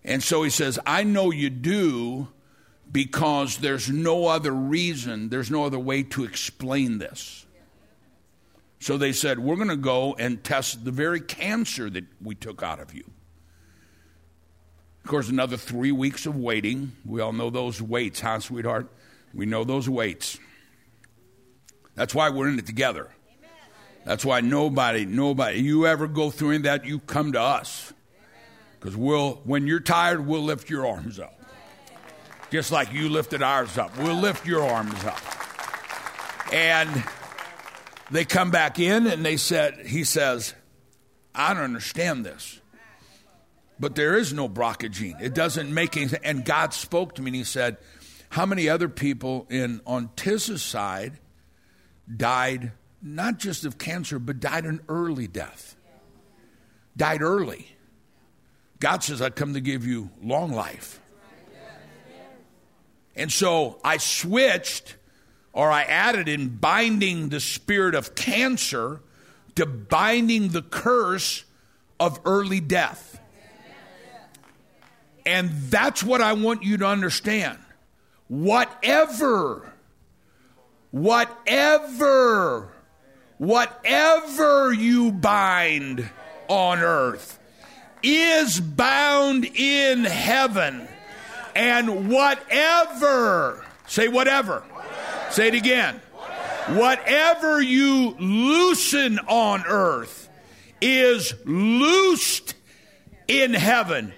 And 0.04 0.22
so 0.22 0.42
he 0.42 0.50
says, 0.50 0.78
I 0.86 1.02
know 1.02 1.30
you 1.30 1.50
do 1.50 2.28
because 2.90 3.58
there's 3.58 3.88
no 3.88 4.26
other 4.26 4.52
reason, 4.52 5.28
there's 5.28 5.50
no 5.50 5.64
other 5.64 5.78
way 5.78 6.02
to 6.02 6.24
explain 6.24 6.98
this. 6.98 7.44
So 8.80 8.98
they 8.98 9.12
said, 9.12 9.38
We're 9.38 9.56
going 9.56 9.68
to 9.68 9.76
go 9.76 10.14
and 10.14 10.44
test 10.44 10.84
the 10.84 10.90
very 10.90 11.20
cancer 11.20 11.88
that 11.88 12.04
we 12.22 12.34
took 12.34 12.62
out 12.62 12.80
of 12.80 12.94
you. 12.94 13.04
Of 15.02 15.10
course, 15.10 15.28
another 15.28 15.56
three 15.56 15.92
weeks 15.92 16.26
of 16.26 16.36
waiting. 16.36 16.92
We 17.04 17.20
all 17.20 17.32
know 17.32 17.50
those 17.50 17.80
waits, 17.80 18.20
huh, 18.20 18.40
sweetheart? 18.40 18.90
We 19.32 19.46
know 19.46 19.64
those 19.64 19.88
waits. 19.88 20.38
That's 21.94 22.14
why 22.14 22.30
we're 22.30 22.48
in 22.48 22.58
it 22.58 22.66
together. 22.66 23.10
That's 24.04 24.24
why 24.24 24.40
nobody, 24.40 25.06
nobody, 25.06 25.60
you 25.60 25.86
ever 25.86 26.06
go 26.06 26.30
through 26.30 26.50
any 26.50 26.62
that, 26.64 26.84
you 26.84 26.98
come 26.98 27.32
to 27.32 27.40
us. 27.40 27.92
Because 28.78 28.96
we'll, 28.96 29.40
when 29.44 29.66
you're 29.66 29.80
tired, 29.80 30.26
we'll 30.26 30.42
lift 30.42 30.68
your 30.68 30.86
arms 30.86 31.18
up. 31.18 31.40
Just 32.50 32.70
like 32.70 32.92
you 32.92 33.08
lifted 33.08 33.42
ours 33.42 33.78
up. 33.78 33.96
We'll 33.98 34.20
lift 34.20 34.46
your 34.46 34.62
arms 34.62 35.02
up. 35.04 35.18
And 36.52 37.04
they 38.10 38.26
come 38.26 38.50
back 38.50 38.78
in 38.78 39.06
and 39.06 39.24
they 39.24 39.38
said, 39.38 39.86
he 39.86 40.04
says, 40.04 40.54
I 41.34 41.54
don't 41.54 41.62
understand 41.64 42.26
this. 42.26 42.60
But 43.80 43.94
there 43.94 44.16
is 44.16 44.32
no 44.32 44.48
BRCA 44.48 44.90
gene. 44.90 45.16
It 45.20 45.34
doesn't 45.34 45.72
make 45.72 45.96
any 45.96 46.08
sense. 46.08 46.22
And 46.22 46.44
God 46.44 46.74
spoke 46.74 47.14
to 47.16 47.22
me 47.22 47.30
and 47.30 47.36
he 47.36 47.44
said, 47.44 47.78
How 48.28 48.46
many 48.46 48.68
other 48.68 48.88
people 48.88 49.46
in 49.50 49.80
on 49.84 50.10
Tiz's 50.14 50.62
side 50.62 51.18
died 52.14 52.72
not 53.04 53.38
just 53.38 53.66
of 53.66 53.76
cancer, 53.76 54.18
but 54.18 54.40
died 54.40 54.64
an 54.64 54.80
early 54.88 55.26
death. 55.26 55.76
Died 56.96 57.20
early. 57.20 57.68
God 58.80 59.04
says, 59.04 59.20
I 59.20 59.30
come 59.30 59.54
to 59.54 59.60
give 59.60 59.86
you 59.86 60.10
long 60.22 60.52
life. 60.52 61.00
And 63.14 63.30
so 63.30 63.78
I 63.84 63.98
switched 63.98 64.96
or 65.52 65.70
I 65.70 65.82
added 65.82 66.28
in 66.28 66.56
binding 66.56 67.28
the 67.28 67.40
spirit 67.40 67.94
of 67.94 68.14
cancer 68.14 69.00
to 69.54 69.66
binding 69.66 70.48
the 70.48 70.62
curse 70.62 71.44
of 72.00 72.18
early 72.24 72.58
death. 72.58 73.20
And 75.26 75.50
that's 75.70 76.02
what 76.02 76.20
I 76.20 76.32
want 76.32 76.64
you 76.64 76.78
to 76.78 76.86
understand. 76.86 77.58
Whatever, 78.28 79.72
whatever 80.90 82.73
whatever 83.38 84.72
you 84.72 85.12
bind 85.12 86.08
on 86.48 86.78
earth 86.78 87.38
is 88.02 88.60
bound 88.60 89.44
in 89.44 90.04
heaven. 90.04 90.88
And 91.56 92.10
whatever, 92.10 93.64
say 93.86 94.08
whatever, 94.08 94.60
whatever. 94.70 95.30
say 95.30 95.48
it 95.48 95.54
again. 95.54 96.00
Whatever. 96.12 96.80
whatever 96.80 97.62
you 97.62 98.16
loosen 98.18 99.18
on 99.20 99.64
earth 99.66 100.28
is 100.80 101.32
loosed 101.44 102.54
in 103.28 103.54
heaven 103.54 104.12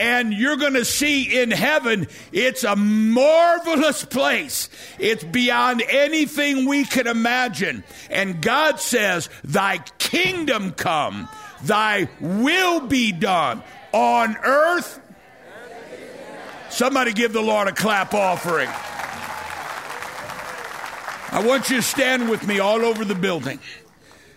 and 0.00 0.32
you're 0.32 0.56
going 0.56 0.72
to 0.74 0.84
see 0.84 1.42
in 1.42 1.50
heaven, 1.50 2.08
it's 2.32 2.64
a 2.64 2.74
marvelous 2.74 4.02
place. 4.02 4.70
It's 4.98 5.22
beyond 5.22 5.82
anything 5.88 6.66
we 6.66 6.86
can 6.86 7.06
imagine. 7.06 7.84
And 8.08 8.40
God 8.40 8.80
says, 8.80 9.28
Thy 9.44 9.78
kingdom 9.98 10.72
come, 10.72 11.28
Thy 11.62 12.08
will 12.18 12.80
be 12.80 13.12
done 13.12 13.62
on 13.92 14.38
earth. 14.38 15.00
Somebody 16.70 17.12
give 17.12 17.34
the 17.34 17.42
Lord 17.42 17.68
a 17.68 17.72
clap 17.72 18.14
offering. 18.14 18.70
I 21.32 21.44
want 21.46 21.68
you 21.68 21.76
to 21.76 21.82
stand 21.82 22.30
with 22.30 22.46
me 22.46 22.58
all 22.58 22.84
over 22.86 23.04
the 23.04 23.14
building. 23.14 23.60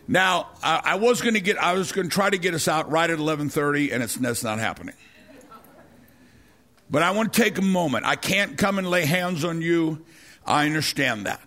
Now, 0.09 0.49
I, 0.61 0.82
I 0.84 0.95
was 0.95 1.22
going 1.22 1.36
to 1.36 1.39
get, 1.39 1.57
I 1.57 1.74
was 1.74 1.93
going 1.93 2.09
to 2.09 2.14
try 2.14 2.30
to 2.30 2.38
get 2.38 2.53
us 2.53 2.68
out 2.68 2.91
right 2.91 3.09
at 3.09 3.18
11:30, 3.18 3.93
and 3.93 4.03
it's 4.03 4.16
that's 4.16 4.43
not 4.43 4.59
happening. 4.59 4.95
But 6.93 7.01
I 7.01 7.09
want 7.09 7.33
to 7.33 7.41
take 7.41 7.57
a 7.57 7.63
moment. 7.63 8.05
I 8.05 8.15
can't 8.15 8.55
come 8.55 8.77
and 8.77 8.87
lay 8.87 9.03
hands 9.03 9.43
on 9.43 9.63
you. 9.63 10.05
I 10.45 10.67
understand 10.67 11.25
that. 11.25 11.41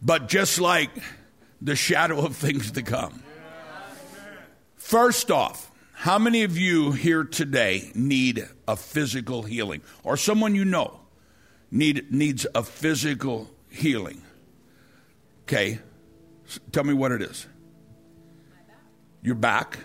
But 0.00 0.30
just 0.30 0.58
like 0.58 0.88
the 1.60 1.76
shadow 1.76 2.24
of 2.24 2.34
things 2.44 2.70
to 2.70 2.82
come. 2.82 3.22
First 4.76 5.30
off, 5.30 5.70
how 5.92 6.18
many 6.18 6.42
of 6.42 6.56
you 6.56 6.92
here 6.92 7.22
today 7.22 7.92
need 7.94 8.48
a 8.66 8.76
physical 8.76 9.42
healing? 9.42 9.82
Or 10.04 10.16
someone 10.16 10.54
you 10.54 10.64
know 10.64 10.98
need, 11.70 12.10
needs 12.10 12.46
a 12.54 12.62
physical 12.62 13.50
healing? 13.68 14.22
Okay. 15.42 15.80
Tell 16.72 16.84
me 16.84 16.94
what 16.94 17.12
it 17.12 17.20
is. 17.20 17.46
Your 19.20 19.34
back. 19.34 19.80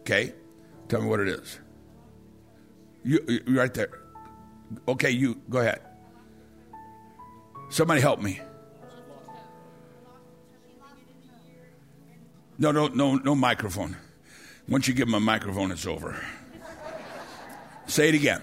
Okay. 0.00 0.32
Tell 0.88 1.00
me 1.00 1.06
what 1.06 1.20
it 1.20 1.28
is. 1.28 1.60
You, 3.04 3.42
you 3.46 3.58
right 3.58 3.72
there. 3.74 3.90
Okay, 4.88 5.10
you 5.10 5.40
go 5.50 5.58
ahead. 5.58 5.80
Somebody 7.70 8.00
help 8.00 8.20
me. 8.20 8.40
No, 12.58 12.70
no, 12.70 12.88
no, 12.88 13.16
no 13.16 13.34
microphone. 13.34 13.96
Once 14.68 14.86
you 14.86 14.94
give 14.94 15.08
him 15.08 15.14
a 15.14 15.20
microphone, 15.20 15.72
it's 15.72 15.86
over. 15.86 16.24
Say 17.86 18.08
it 18.08 18.14
again. 18.14 18.42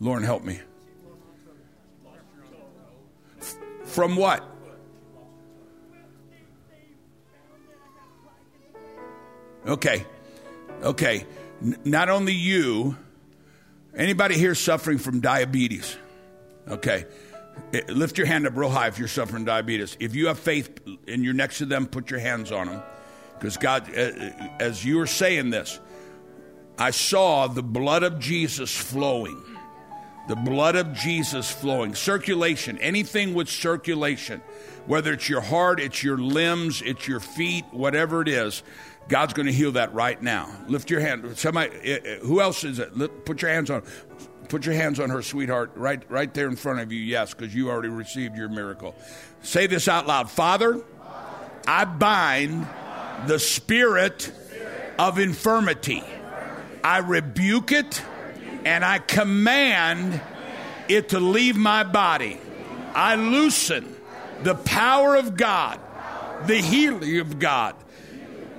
Lauren, 0.00 0.24
help 0.24 0.44
me. 0.44 0.60
From 3.84 4.16
what? 4.16 4.53
Okay. 9.66 10.04
Okay. 10.82 11.26
N- 11.62 11.78
not 11.84 12.08
only 12.08 12.32
you, 12.32 12.96
anybody 13.96 14.36
here 14.36 14.54
suffering 14.54 14.98
from 14.98 15.20
diabetes? 15.20 15.96
Okay. 16.68 17.06
Eh, 17.72 17.80
Lift 17.88 18.18
your 18.18 18.26
hand 18.26 18.46
up 18.46 18.56
real 18.56 18.68
high 18.70 18.88
if 18.88 18.98
you're 18.98 19.08
suffering 19.08 19.44
diabetes. 19.44 19.96
If 20.00 20.14
you 20.14 20.26
have 20.26 20.38
faith 20.38 20.80
and 21.08 21.24
you're 21.24 21.34
next 21.34 21.58
to 21.58 21.66
them, 21.66 21.86
put 21.86 22.10
your 22.10 22.20
hands 22.20 22.52
on 22.52 22.66
them. 22.68 22.82
Because 23.38 23.56
God, 23.56 23.88
eh, 23.94 24.12
eh, 24.16 24.48
as 24.60 24.84
you 24.84 24.96
were 24.98 25.06
saying 25.06 25.50
this, 25.50 25.80
I 26.78 26.90
saw 26.90 27.46
the 27.46 27.62
blood 27.62 28.02
of 28.02 28.18
Jesus 28.18 28.74
flowing. 28.74 29.40
The 30.26 30.36
blood 30.36 30.74
of 30.74 30.94
Jesus 30.94 31.50
flowing. 31.50 31.94
Circulation, 31.94 32.78
anything 32.78 33.34
with 33.34 33.48
circulation, 33.48 34.40
whether 34.86 35.12
it's 35.12 35.28
your 35.28 35.42
heart, 35.42 35.80
it's 35.80 36.02
your 36.02 36.16
limbs, 36.16 36.82
it's 36.82 37.06
your 37.06 37.20
feet, 37.20 37.64
whatever 37.72 38.22
it 38.22 38.28
is, 38.28 38.62
God's 39.08 39.34
going 39.34 39.46
to 39.46 39.52
heal 39.52 39.72
that 39.72 39.92
right 39.92 40.20
now. 40.22 40.48
Lift 40.66 40.90
your 40.90 41.00
hand. 41.00 41.36
Somebody, 41.36 41.72
eh, 41.82 41.98
eh, 42.04 42.18
who 42.20 42.40
else 42.40 42.64
is 42.64 42.78
it? 42.78 43.24
Put 43.24 43.42
your 43.42 43.50
hands 43.50 43.70
on. 43.70 43.82
Put 44.48 44.66
your 44.66 44.74
hands 44.74 45.00
on 45.00 45.10
her, 45.10 45.22
sweetheart, 45.22 45.72
right, 45.74 46.02
right 46.10 46.32
there 46.32 46.48
in 46.48 46.56
front 46.56 46.80
of 46.80 46.92
you. 46.92 47.00
Yes, 47.00 47.34
because 47.34 47.54
you 47.54 47.70
already 47.70 47.88
received 47.88 48.36
your 48.36 48.48
miracle. 48.48 48.94
Say 49.42 49.66
this 49.66 49.88
out 49.88 50.06
loud, 50.06 50.30
Father. 50.30 50.82
I 51.66 51.84
bind 51.84 52.66
the 53.26 53.38
spirit 53.38 54.30
of 54.98 55.18
infirmity. 55.18 56.02
I 56.82 56.98
rebuke 56.98 57.72
it 57.72 58.02
and 58.64 58.84
I 58.84 58.98
command 58.98 60.20
it 60.88 61.10
to 61.10 61.20
leave 61.20 61.56
my 61.56 61.84
body. 61.84 62.38
I 62.94 63.16
loosen 63.16 63.94
the 64.42 64.54
power 64.54 65.16
of 65.16 65.36
God, 65.36 65.80
the 66.46 66.56
healing 66.56 67.20
of 67.20 67.38
God. 67.38 67.74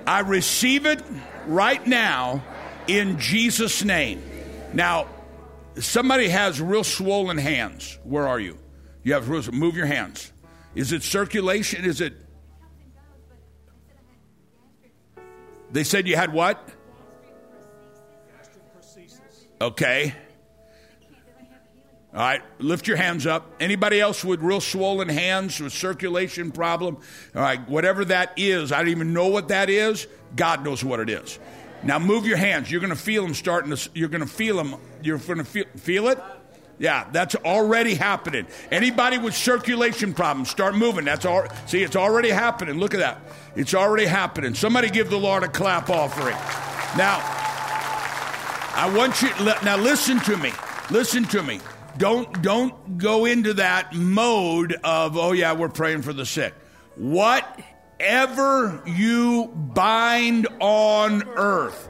I 0.06 0.20
receive 0.20 0.86
it 0.86 1.02
right 1.46 1.84
now 1.86 2.44
in 2.86 3.18
Jesus' 3.18 3.84
name. 3.84 4.22
Now, 4.72 5.08
somebody 5.78 6.28
has 6.28 6.60
real 6.60 6.84
swollen 6.84 7.38
hands. 7.38 7.98
Where 8.04 8.28
are 8.28 8.38
you? 8.38 8.58
You 9.02 9.14
have 9.14 9.52
move 9.52 9.76
your 9.76 9.86
hands. 9.86 10.32
Is 10.74 10.92
it 10.92 11.02
circulation? 11.02 11.84
Is 11.84 12.00
it? 12.00 12.14
They 15.70 15.84
said 15.84 16.06
you 16.06 16.16
had 16.16 16.32
what? 16.32 16.68
Okay. 19.60 20.14
All 22.12 22.22
right, 22.22 22.42
lift 22.58 22.86
your 22.86 22.96
hands 22.96 23.26
up. 23.26 23.52
Anybody 23.60 24.00
else 24.00 24.24
with 24.24 24.40
real 24.40 24.60
swollen 24.62 25.10
hands 25.10 25.60
with 25.60 25.72
circulation 25.72 26.50
problem? 26.50 26.96
All 27.34 27.42
right, 27.42 27.68
whatever 27.68 28.06
that 28.06 28.32
is, 28.38 28.72
I 28.72 28.78
don't 28.78 28.88
even 28.88 29.12
know 29.12 29.26
what 29.26 29.48
that 29.48 29.68
is. 29.68 30.06
God 30.34 30.64
knows 30.64 30.82
what 30.82 30.98
it 31.00 31.10
is. 31.10 31.38
Now 31.82 31.98
move 31.98 32.26
your 32.26 32.38
hands. 32.38 32.70
You're 32.70 32.80
going 32.80 32.88
to 32.88 32.96
feel 32.98 33.22
them 33.22 33.34
starting 33.34 33.74
to. 33.74 33.90
You're 33.92 34.08
going 34.08 34.22
to 34.22 34.26
feel 34.26 34.56
them. 34.56 34.76
You're 35.02 35.18
going 35.18 35.38
to 35.38 35.44
feel, 35.44 35.66
feel 35.76 36.08
it. 36.08 36.18
Yeah, 36.78 37.06
that's 37.12 37.34
already 37.36 37.94
happening. 37.94 38.46
Anybody 38.70 39.18
with 39.18 39.34
circulation 39.34 40.14
problems, 40.14 40.50
start 40.50 40.74
moving. 40.74 41.04
That's 41.04 41.24
all. 41.24 41.46
See, 41.66 41.82
it's 41.82 41.96
already 41.96 42.30
happening. 42.30 42.78
Look 42.78 42.94
at 42.94 43.00
that. 43.00 43.20
It's 43.56 43.74
already 43.74 44.06
happening. 44.06 44.54
Somebody 44.54 44.90
give 44.90 45.10
the 45.10 45.18
Lord 45.18 45.42
a 45.42 45.48
clap 45.48 45.90
offering. 45.90 46.36
Now, 46.96 47.20
I 48.76 48.94
want 48.94 49.22
you 49.22 49.30
now 49.64 49.78
listen 49.78 50.20
to 50.20 50.36
me. 50.36 50.52
Listen 50.90 51.24
to 51.24 51.42
me. 51.42 51.60
Don't 51.96 52.42
don't 52.42 52.98
go 52.98 53.24
into 53.24 53.54
that 53.54 53.94
mode 53.94 54.76
of 54.84 55.16
oh 55.16 55.32
yeah, 55.32 55.54
we're 55.54 55.70
praying 55.70 56.02
for 56.02 56.12
the 56.12 56.26
sick. 56.26 56.52
Whatever 56.96 58.82
you 58.84 59.46
bind 59.46 60.46
on 60.60 61.26
earth. 61.36 61.88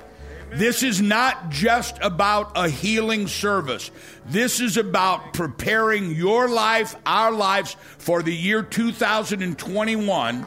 This 0.52 0.84
is 0.84 1.02
not 1.02 1.50
just 1.50 1.98
about 2.00 2.52
a 2.54 2.68
healing 2.68 3.26
service. 3.26 3.90
This 4.24 4.60
is 4.60 4.76
about 4.76 5.34
preparing 5.34 6.14
your 6.14 6.48
life, 6.48 6.94
our 7.04 7.32
lives 7.32 7.76
for 7.98 8.22
the 8.22 8.32
year 8.32 8.62
2021 8.62 10.46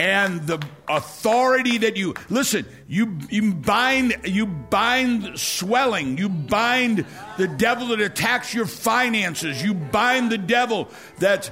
and 0.00 0.46
the 0.46 0.58
authority 0.88 1.76
that 1.76 1.98
you 1.98 2.14
listen 2.30 2.64
you 2.88 3.18
you 3.28 3.52
bind 3.52 4.16
you 4.24 4.46
bind 4.46 5.38
swelling 5.38 6.16
you 6.16 6.26
bind 6.26 7.04
the 7.36 7.46
devil 7.46 7.88
that 7.88 8.00
attacks 8.00 8.54
your 8.54 8.64
finances 8.64 9.62
you 9.62 9.74
bind 9.74 10.32
the 10.32 10.38
devil 10.38 10.88
that 11.18 11.50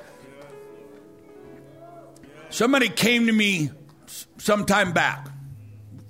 somebody 2.49 2.89
came 2.89 3.27
to 3.27 3.33
me 3.33 3.71
some 4.39 4.65
time 4.65 4.93
back 4.93 5.29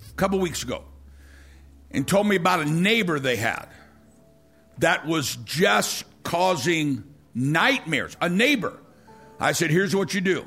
a 0.09 0.15
couple 0.15 0.39
weeks 0.39 0.63
ago 0.63 0.85
and 1.91 2.07
told 2.07 2.25
me 2.25 2.37
about 2.37 2.61
a 2.61 2.65
neighbor 2.65 3.19
they 3.19 3.37
had 3.37 3.67
that 4.79 5.09
was 5.09 5.35
just 5.45 6.05
causing 6.23 7.03
nightmares. 7.35 8.17
A 8.21 8.29
neighbor. 8.29 8.79
I 9.41 9.53
said 9.53 9.71
here's 9.71 9.95
what 9.95 10.15
you 10.15 10.21
do 10.21 10.47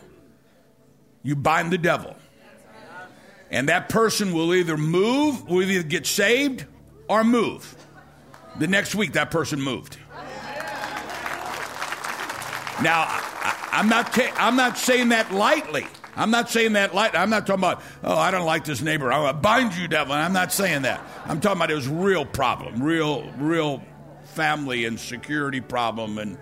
you 1.24 1.36
bind 1.36 1.72
the 1.72 1.78
devil. 1.78 2.16
And 3.50 3.70
that 3.70 3.90
person 3.90 4.34
will 4.34 4.54
either 4.56 4.78
move, 4.78 5.48
will 5.48 5.62
either 5.62 5.84
get 5.84 6.06
saved 6.06 6.66
or 7.08 7.24
move. 7.24 7.76
The 8.60 8.68
next 8.68 8.96
week, 8.96 9.14
that 9.14 9.32
person 9.32 9.62
moved. 9.62 9.98
Now, 12.82 13.06
I, 13.08 13.70
I'm 13.74 13.90
not, 13.90 14.14
ta- 14.14 14.34
I'm 14.38 14.56
not 14.56 14.78
saying 14.78 15.10
that 15.10 15.32
lightly. 15.32 15.86
I'm 16.16 16.32
not 16.32 16.50
saying 16.50 16.74
that 16.74 16.94
light. 16.94 17.16
I'm 17.16 17.30
not 17.30 17.48
talking 17.48 17.62
about, 17.62 17.82
oh, 18.04 18.18
I 18.18 18.32
don't 18.32 18.46
like 18.46 18.66
this 18.66 18.82
neighbor. 18.82 19.12
I'm 19.12 19.22
going 19.22 19.36
to 19.36 19.40
bind 19.40 19.76
you, 19.76 19.88
devil. 19.88 20.14
I'm 20.14 20.34
not 20.34 20.52
saying 20.52 20.82
that. 20.82 21.02
I'm 21.26 21.40
talking 21.40 21.58
about 21.58 21.72
it 21.72 21.76
was 21.76 21.88
real 21.88 22.26
problem, 22.26 22.82
real, 22.84 23.30
real 23.38 23.84
family 24.24 24.86
and 24.86 25.00
security 25.00 25.62
problem 25.62 26.18
and 26.18 26.38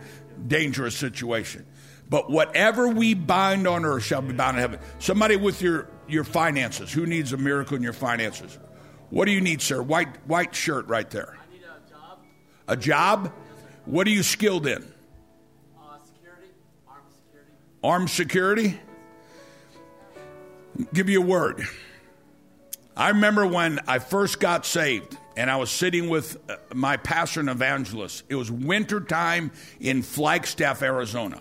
dangerous 0.47 0.95
situation. 0.95 1.65
But 2.09 2.29
whatever 2.29 2.87
we 2.89 3.13
bind 3.13 3.67
on 3.67 3.85
earth 3.85 4.03
shall 4.03 4.21
be 4.21 4.33
bound 4.33 4.57
in 4.57 4.61
heaven. 4.61 4.79
Somebody 4.97 5.35
with 5.35 5.61
your, 5.61 5.87
your 6.07 6.23
finances. 6.23 6.91
Who 6.91 7.05
needs 7.05 7.33
a 7.33 7.37
miracle 7.37 7.77
in 7.77 7.83
your 7.83 7.93
finances? 7.93 8.57
What 9.11 9.25
do 9.25 9.31
you 9.31 9.41
need, 9.41 9.61
sir? 9.61 9.81
White 9.81 10.07
white 10.27 10.53
shirt 10.55 10.87
right 10.87 11.09
there. 11.09 11.37
I 11.37 11.53
need 11.53 11.61
a 11.63 11.89
job, 11.89 12.19
A 12.67 12.75
job? 12.77 13.33
What 13.85 14.05
are 14.07 14.11
you 14.11 14.23
skilled 14.23 14.67
in? 14.67 14.83
uh, 15.77 15.97
security, 16.03 16.47
armed 16.87 17.05
security. 17.11 17.51
Armed 17.83 18.09
security? 18.09 18.79
Give 20.93 21.09
you 21.09 21.21
a 21.21 21.25
word. 21.25 21.67
I 22.95 23.09
remember 23.09 23.45
when 23.47 23.79
I 23.87 23.99
first 23.99 24.39
got 24.39 24.65
saved 24.65 25.17
and 25.35 25.49
I 25.49 25.55
was 25.57 25.71
sitting 25.71 26.09
with 26.09 26.37
uh, 26.49 26.57
my 26.73 26.97
pastor 26.97 27.39
and 27.39 27.49
evangelist. 27.49 28.23
It 28.29 28.35
was 28.35 28.51
wintertime 28.51 29.51
in 29.79 30.01
Flagstaff, 30.01 30.81
Arizona. 30.81 31.39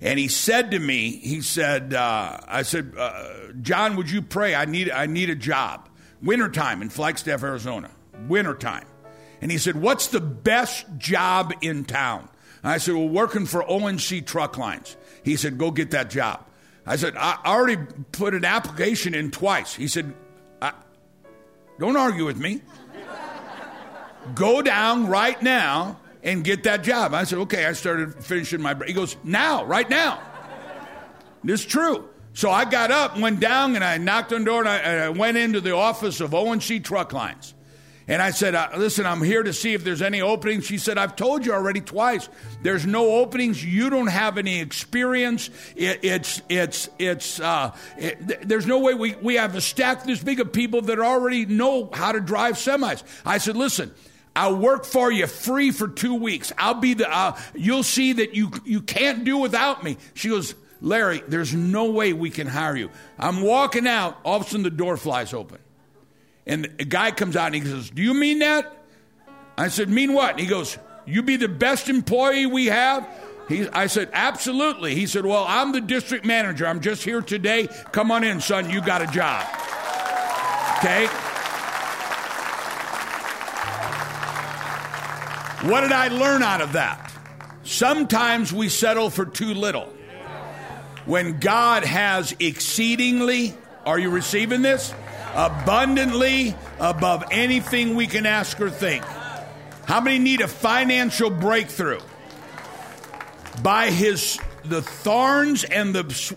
And 0.00 0.18
he 0.18 0.28
said 0.28 0.72
to 0.72 0.78
me, 0.78 1.16
he 1.16 1.40
said, 1.40 1.94
uh, 1.94 2.38
I 2.46 2.62
said, 2.62 2.92
uh, 2.98 3.52
John, 3.62 3.96
would 3.96 4.10
you 4.10 4.20
pray? 4.20 4.54
I 4.54 4.66
need, 4.66 4.90
I 4.90 5.06
need 5.06 5.30
a 5.30 5.34
job. 5.34 5.88
Wintertime 6.22 6.82
in 6.82 6.90
Flagstaff, 6.90 7.42
Arizona. 7.42 7.90
Wintertime. 8.28 8.86
And 9.40 9.50
he 9.50 9.58
said, 9.58 9.76
What's 9.76 10.08
the 10.08 10.20
best 10.20 10.86
job 10.98 11.52
in 11.60 11.84
town? 11.84 12.28
And 12.62 12.72
I 12.72 12.78
said, 12.78 12.94
Well, 12.94 13.08
working 13.08 13.46
for 13.46 13.62
ONC 13.62 14.26
Truck 14.26 14.58
Lines. 14.58 14.96
He 15.24 15.36
said, 15.36 15.58
Go 15.58 15.70
get 15.70 15.90
that 15.92 16.10
job. 16.10 16.44
I 16.86 16.96
said, 16.96 17.14
I 17.16 17.38
already 17.44 17.78
put 18.12 18.34
an 18.34 18.44
application 18.44 19.14
in 19.14 19.30
twice. 19.30 19.74
He 19.74 19.88
said, 19.88 20.14
Don't 21.78 21.96
argue 21.96 22.24
with 22.24 22.38
me. 22.38 22.62
Go 24.34 24.62
down 24.62 25.06
right 25.08 25.40
now 25.42 25.98
and 26.26 26.42
get 26.44 26.64
that 26.64 26.82
job. 26.82 27.14
I 27.14 27.24
said, 27.24 27.38
Okay. 27.38 27.64
I 27.64 27.72
started 27.72 28.22
finishing 28.22 28.60
my. 28.60 28.76
He 28.86 28.92
goes, 28.92 29.16
Now, 29.24 29.64
right 29.64 29.88
now. 29.88 30.20
This 31.42 31.60
is 31.60 31.66
true. 31.66 32.08
So 32.34 32.50
I 32.50 32.66
got 32.66 32.90
up, 32.90 33.18
went 33.18 33.40
down, 33.40 33.76
and 33.76 33.84
I 33.84 33.96
knocked 33.96 34.32
on 34.32 34.40
the 34.40 34.44
door, 34.44 34.60
and 34.60 34.68
I, 34.68 34.76
and 34.78 35.00
I 35.04 35.08
went 35.08 35.38
into 35.38 35.60
the 35.62 35.74
office 35.74 36.20
of 36.20 36.34
ONC 36.34 36.84
Truck 36.84 37.14
Lines. 37.14 37.54
And 38.08 38.20
I 38.20 38.30
said, 38.30 38.54
uh, 38.54 38.68
Listen, 38.76 39.06
I'm 39.06 39.22
here 39.22 39.42
to 39.42 39.52
see 39.52 39.72
if 39.72 39.84
there's 39.84 40.02
any 40.02 40.20
openings. 40.20 40.66
She 40.66 40.78
said, 40.78 40.98
I've 40.98 41.16
told 41.16 41.46
you 41.46 41.52
already 41.52 41.80
twice. 41.80 42.28
There's 42.62 42.84
no 42.84 43.12
openings. 43.16 43.64
You 43.64 43.88
don't 43.88 44.08
have 44.08 44.36
any 44.36 44.60
experience. 44.60 45.50
It, 45.76 46.00
it's, 46.02 46.42
it's, 46.48 46.88
it's, 46.98 47.40
uh, 47.40 47.74
it, 47.96 48.48
there's 48.48 48.66
no 48.66 48.80
way 48.80 48.94
we, 48.94 49.14
we 49.22 49.36
have 49.36 49.54
a 49.54 49.60
stack 49.60 50.04
this 50.04 50.22
big 50.22 50.40
of 50.40 50.52
people 50.52 50.82
that 50.82 50.98
already 50.98 51.46
know 51.46 51.88
how 51.92 52.12
to 52.12 52.20
drive 52.20 52.56
semis. 52.56 53.02
I 53.24 53.38
said, 53.38 53.56
Listen, 53.56 53.92
I'll 54.36 54.54
work 54.54 54.84
for 54.84 55.10
you 55.10 55.26
free 55.26 55.70
for 55.70 55.88
two 55.88 56.14
weeks. 56.14 56.52
I'll 56.58 56.74
be 56.74 56.92
the, 56.92 57.36
you'll 57.54 57.82
see 57.82 58.12
that 58.12 58.34
you, 58.34 58.52
you 58.66 58.82
can't 58.82 59.24
do 59.24 59.38
without 59.38 59.82
me. 59.82 59.96
She 60.12 60.28
goes, 60.28 60.54
Larry, 60.82 61.22
there's 61.26 61.54
no 61.54 61.90
way 61.90 62.12
we 62.12 62.28
can 62.28 62.46
hire 62.46 62.76
you. 62.76 62.90
I'm 63.18 63.40
walking 63.40 63.86
out. 63.86 64.18
All 64.24 64.36
of 64.36 64.42
a 64.42 64.44
sudden, 64.44 64.62
the 64.62 64.70
door 64.70 64.98
flies 64.98 65.32
open. 65.32 65.58
And 66.46 66.66
a 66.78 66.84
guy 66.84 67.12
comes 67.12 67.34
out 67.34 67.46
and 67.46 67.54
he 67.54 67.62
says, 67.62 67.88
Do 67.88 68.02
you 68.02 68.12
mean 68.12 68.40
that? 68.40 68.76
I 69.56 69.68
said, 69.68 69.88
Mean 69.88 70.12
what? 70.12 70.32
And 70.32 70.40
he 70.40 70.46
goes, 70.46 70.76
You 71.06 71.22
be 71.22 71.36
the 71.36 71.48
best 71.48 71.88
employee 71.88 72.44
we 72.44 72.66
have? 72.66 73.08
He, 73.48 73.66
I 73.70 73.86
said, 73.86 74.10
Absolutely. 74.12 74.94
He 74.94 75.06
said, 75.06 75.24
Well, 75.24 75.46
I'm 75.48 75.72
the 75.72 75.80
district 75.80 76.26
manager. 76.26 76.66
I'm 76.66 76.80
just 76.80 77.02
here 77.02 77.22
today. 77.22 77.68
Come 77.90 78.12
on 78.12 78.22
in, 78.22 78.40
son. 78.40 78.68
You 78.68 78.82
got 78.82 79.00
a 79.00 79.06
job. 79.06 79.46
Okay? 80.78 81.08
What 85.62 85.80
did 85.80 85.92
I 85.92 86.08
learn 86.08 86.42
out 86.42 86.60
of 86.60 86.72
that? 86.74 87.12
Sometimes 87.64 88.52
we 88.52 88.68
settle 88.68 89.10
for 89.10 89.24
too 89.24 89.54
little. 89.54 89.92
When 91.06 91.40
God 91.40 91.84
has 91.84 92.34
exceedingly, 92.38 93.54
are 93.84 93.98
you 93.98 94.10
receiving 94.10 94.62
this? 94.62 94.92
Abundantly 95.34 96.54
above 96.78 97.24
anything 97.30 97.94
we 97.94 98.06
can 98.06 98.26
ask 98.26 98.60
or 98.60 98.70
think. 98.70 99.04
How 99.86 100.00
many 100.00 100.18
need 100.18 100.40
a 100.40 100.48
financial 100.48 101.30
breakthrough? 101.30 102.00
By 103.62 103.90
his 103.90 104.38
the 104.64 104.82
thorns 104.82 105.64
and 105.64 105.94
the 105.94 106.36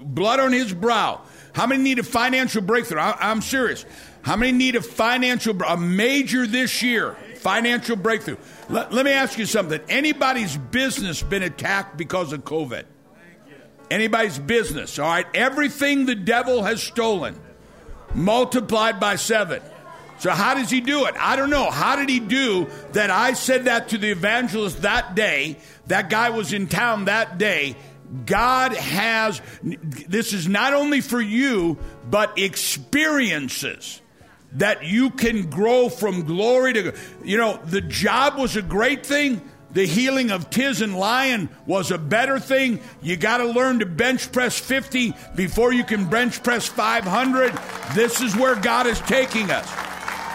blood 0.00 0.40
on 0.40 0.52
his 0.52 0.74
brow. 0.74 1.22
How 1.52 1.66
many 1.66 1.82
need 1.82 1.98
a 1.98 2.04
financial 2.04 2.62
breakthrough? 2.62 3.00
I, 3.00 3.30
am 3.30 3.40
serious. 3.40 3.84
How 4.22 4.36
many 4.36 4.52
need 4.52 4.76
a 4.76 4.82
financial 4.82 5.60
a 5.62 5.76
major 5.76 6.46
this 6.46 6.82
year? 6.82 7.16
Financial 7.38 7.96
breakthrough. 7.96 8.36
Let, 8.68 8.92
let 8.92 9.04
me 9.04 9.12
ask 9.12 9.38
you 9.38 9.46
something. 9.46 9.80
Anybody's 9.88 10.56
business 10.56 11.22
been 11.22 11.42
attacked 11.42 11.96
because 11.96 12.32
of 12.32 12.44
COVID? 12.44 12.84
Anybody's 13.90 14.38
business, 14.38 14.98
all 14.98 15.08
right? 15.08 15.26
Everything 15.34 16.06
the 16.06 16.14
devil 16.14 16.62
has 16.62 16.82
stolen 16.82 17.38
multiplied 18.14 19.00
by 19.00 19.16
seven. 19.16 19.62
So, 20.18 20.30
how 20.30 20.54
does 20.54 20.68
he 20.68 20.80
do 20.80 21.06
it? 21.06 21.14
I 21.16 21.36
don't 21.36 21.50
know. 21.50 21.70
How 21.70 21.96
did 21.96 22.08
he 22.08 22.18
do 22.18 22.68
that? 22.92 23.10
I 23.10 23.34
said 23.34 23.66
that 23.66 23.90
to 23.90 23.98
the 23.98 24.10
evangelist 24.10 24.82
that 24.82 25.14
day. 25.14 25.58
That 25.86 26.10
guy 26.10 26.30
was 26.30 26.52
in 26.52 26.66
town 26.66 27.04
that 27.04 27.38
day. 27.38 27.76
God 28.26 28.72
has, 28.72 29.40
this 29.62 30.32
is 30.32 30.48
not 30.48 30.74
only 30.74 31.00
for 31.00 31.20
you, 31.20 31.78
but 32.10 32.38
experiences 32.38 34.00
that 34.52 34.84
you 34.84 35.10
can 35.10 35.50
grow 35.50 35.88
from 35.88 36.24
glory 36.24 36.72
to, 36.72 36.94
you 37.22 37.36
know, 37.36 37.58
the 37.66 37.80
job 37.80 38.38
was 38.38 38.56
a 38.56 38.62
great 38.62 39.04
thing. 39.04 39.42
The 39.72 39.86
healing 39.86 40.30
of 40.30 40.48
Tiz 40.48 40.80
and 40.80 40.96
Lion 40.96 41.50
was 41.66 41.90
a 41.90 41.98
better 41.98 42.40
thing. 42.40 42.80
You 43.02 43.16
got 43.16 43.38
to 43.38 43.44
learn 43.44 43.80
to 43.80 43.86
bench 43.86 44.32
press 44.32 44.58
50 44.58 45.12
before 45.36 45.74
you 45.74 45.84
can 45.84 46.08
bench 46.08 46.42
press 46.42 46.66
500. 46.66 47.52
This 47.94 48.22
is 48.22 48.34
where 48.34 48.56
God 48.56 48.86
is 48.86 48.98
taking 49.00 49.50
us. 49.50 49.70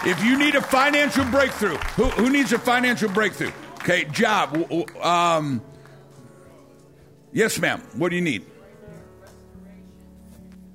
If 0.06 0.22
you 0.22 0.38
need 0.38 0.54
a 0.54 0.62
financial 0.62 1.24
breakthrough, 1.24 1.76
who, 1.96 2.04
who 2.10 2.30
needs 2.30 2.52
a 2.52 2.58
financial 2.58 3.08
breakthrough? 3.08 3.50
Okay, 3.80 4.04
job. 4.04 4.56
Um, 5.02 5.60
yes, 7.32 7.58
ma'am. 7.58 7.82
What 7.94 8.10
do 8.10 8.16
you 8.16 8.22
need? 8.22 8.46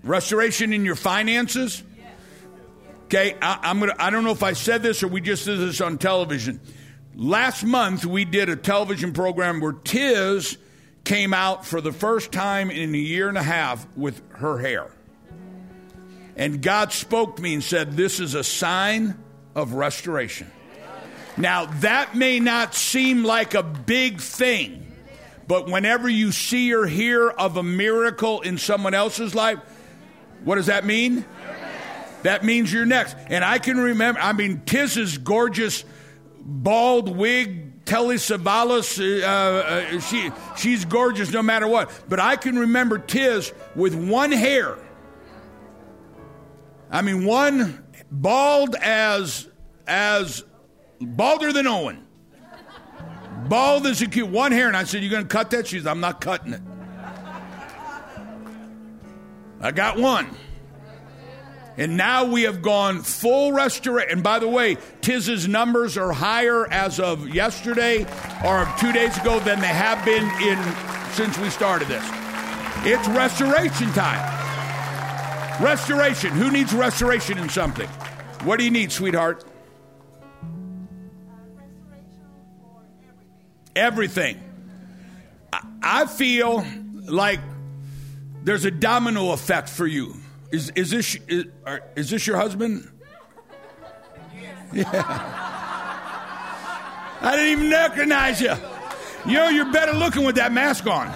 Restoration 0.04 0.74
in 0.74 0.84
your 0.84 0.96
finances? 0.96 1.84
Okay, 3.10 3.36
I, 3.42 3.72
am 3.72 3.80
gonna. 3.80 3.96
I 3.98 4.12
don't 4.12 4.24
know 4.24 4.30
if 4.30 4.44
I 4.44 4.54
said 4.54 4.84
this 4.84 5.02
or 5.02 5.08
we 5.08 5.20
just 5.20 5.44
did 5.44 5.58
this 5.58 5.82
on 5.82 5.98
television. 5.98 6.62
Last 7.16 7.64
month 7.64 8.06
we 8.06 8.24
did 8.24 8.50
a 8.50 8.56
television 8.56 9.14
program 9.14 9.62
where 9.62 9.72
Tiz 9.72 10.60
came 11.06 11.34
out 11.34 11.66
for 11.66 11.82
the 11.82 11.92
first 11.92 12.32
time 12.32 12.70
in 12.70 12.94
a 12.94 12.98
year 13.00 13.28
and 13.28 13.36
a 13.36 13.42
half 13.42 13.88
with 13.98 14.22
her 14.34 14.60
hair, 14.60 14.92
and 16.36 16.62
God 16.62 16.94
spoke 16.94 17.38
to 17.38 17.42
me 17.42 17.56
and 17.56 17.64
said, 17.64 17.98
"This 17.98 18.20
is 18.20 18.36
a 18.36 18.44
sign 18.44 19.18
of 19.56 19.74
restoration." 19.74 20.52
Now 21.36 21.66
that 21.66 22.14
may 22.14 22.40
not 22.40 22.76
seem 22.76 23.24
like 23.24 23.56
a 23.56 23.64
big 23.64 24.22
thing, 24.22 24.86
but 25.48 25.68
whenever 25.68 26.08
you 26.08 26.32
see 26.32 26.76
or 26.76 26.86
hear 26.86 27.28
of 27.28 27.58
a 27.58 27.64
miracle 27.64 28.42
in 28.42 28.60
someone 28.60 28.94
else's 28.94 29.34
life, 29.34 29.58
what 30.44 30.58
does 30.58 30.68
that 30.68 30.86
mean? 30.86 31.26
That 32.24 32.44
means 32.44 32.72
you're 32.72 32.86
next. 32.86 33.16
And 33.28 33.44
I 33.44 33.60
can 33.60 33.78
remember, 33.78 34.20
I 34.20 34.34
mean, 34.34 34.62
Tiz's 34.66 35.18
gorgeous 35.18 35.86
bald 36.40 37.16
wig, 37.16 37.86
Telly 37.86 38.16
Savalas, 38.16 39.00
uh, 39.00 39.26
uh, 39.26 40.00
she, 40.00 40.32
she's 40.58 40.86
gorgeous 40.86 41.32
no 41.32 41.42
matter 41.42 41.68
what. 41.68 41.92
But 42.08 42.20
I 42.20 42.36
can 42.36 42.60
remember 42.60 42.98
Tiz 43.00 43.54
with 43.76 43.96
one 43.96 44.32
hair. 44.32 44.78
I 46.92 47.02
mean, 47.02 47.26
one 47.26 47.86
bald 48.12 48.76
as, 48.76 49.48
as 49.88 50.44
balder 51.00 51.54
than 51.54 51.68
Owen. 51.68 52.06
Bald 53.48 53.88
as 53.88 54.02
a 54.02 54.08
cute, 54.08 54.30
one 54.30 54.52
hair. 54.52 54.68
And 54.68 54.76
I 54.76 54.84
said, 54.84 55.02
You're 55.02 55.12
going 55.12 55.24
to 55.24 55.30
cut 55.30 55.52
that? 55.52 55.68
She 55.68 55.78
said, 55.80 55.88
I'm 55.88 56.02
not 56.02 56.20
cutting 56.22 56.54
it. 56.54 56.62
I 59.62 59.72
got 59.72 59.98
one. 59.98 60.30
And 61.80 61.98
now 61.98 62.26
we 62.26 62.44
have 62.44 62.62
gone 62.62 63.02
full 63.02 63.54
restoration. 63.54 64.12
And 64.12 64.24
by 64.24 64.38
the 64.38 64.48
way, 64.48 64.78
Tiz's 65.02 65.48
numbers 65.48 65.98
are 65.98 66.12
higher 66.12 66.72
as 66.72 67.00
of 67.00 67.28
yesterday 67.34 68.06
or 68.46 68.72
two 68.80 68.92
days 68.92 69.18
ago 69.18 69.40
than 69.40 69.60
they 69.60 69.68
have 69.68 70.06
been 70.06 70.26
in 70.42 71.14
since 71.14 71.38
we 71.40 71.50
started 71.50 71.88
this. 71.88 72.04
It's 72.84 73.08
restoration 73.08 73.92
time. 73.94 74.38
Restoration. 75.64 76.32
Who 76.32 76.52
needs 76.52 76.74
restoration 76.74 77.40
in 77.40 77.50
something? 77.50 77.88
What 78.44 78.60
do 78.60 78.66
you 78.66 78.72
need, 78.72 78.92
sweetheart? 78.92 79.46
everything. 83.80 84.40
I 85.82 86.06
feel 86.06 86.66
like 87.06 87.40
there's 88.44 88.66
a 88.66 88.72
domino 88.72 89.32
effect 89.32 89.70
for 89.70 89.88
you. 89.88 90.16
Is, 90.52 90.72
is, 90.72 90.90
this, 90.90 91.16
is, 91.28 91.46
is 91.96 92.10
this 92.10 92.26
your 92.26 92.38
husband? 92.38 92.90
Yeah. 94.74 94.86
I 97.22 97.36
didn't 97.36 97.60
even 97.60 97.72
recognize 97.72 98.42
you. 98.42 98.54
You 99.26 99.34
know, 99.34 99.50
you're 99.50 99.72
better 99.72 99.94
looking 99.94 100.24
with 100.24 100.36
that 100.36 100.52
mask 100.52 100.88
on. 100.88 101.08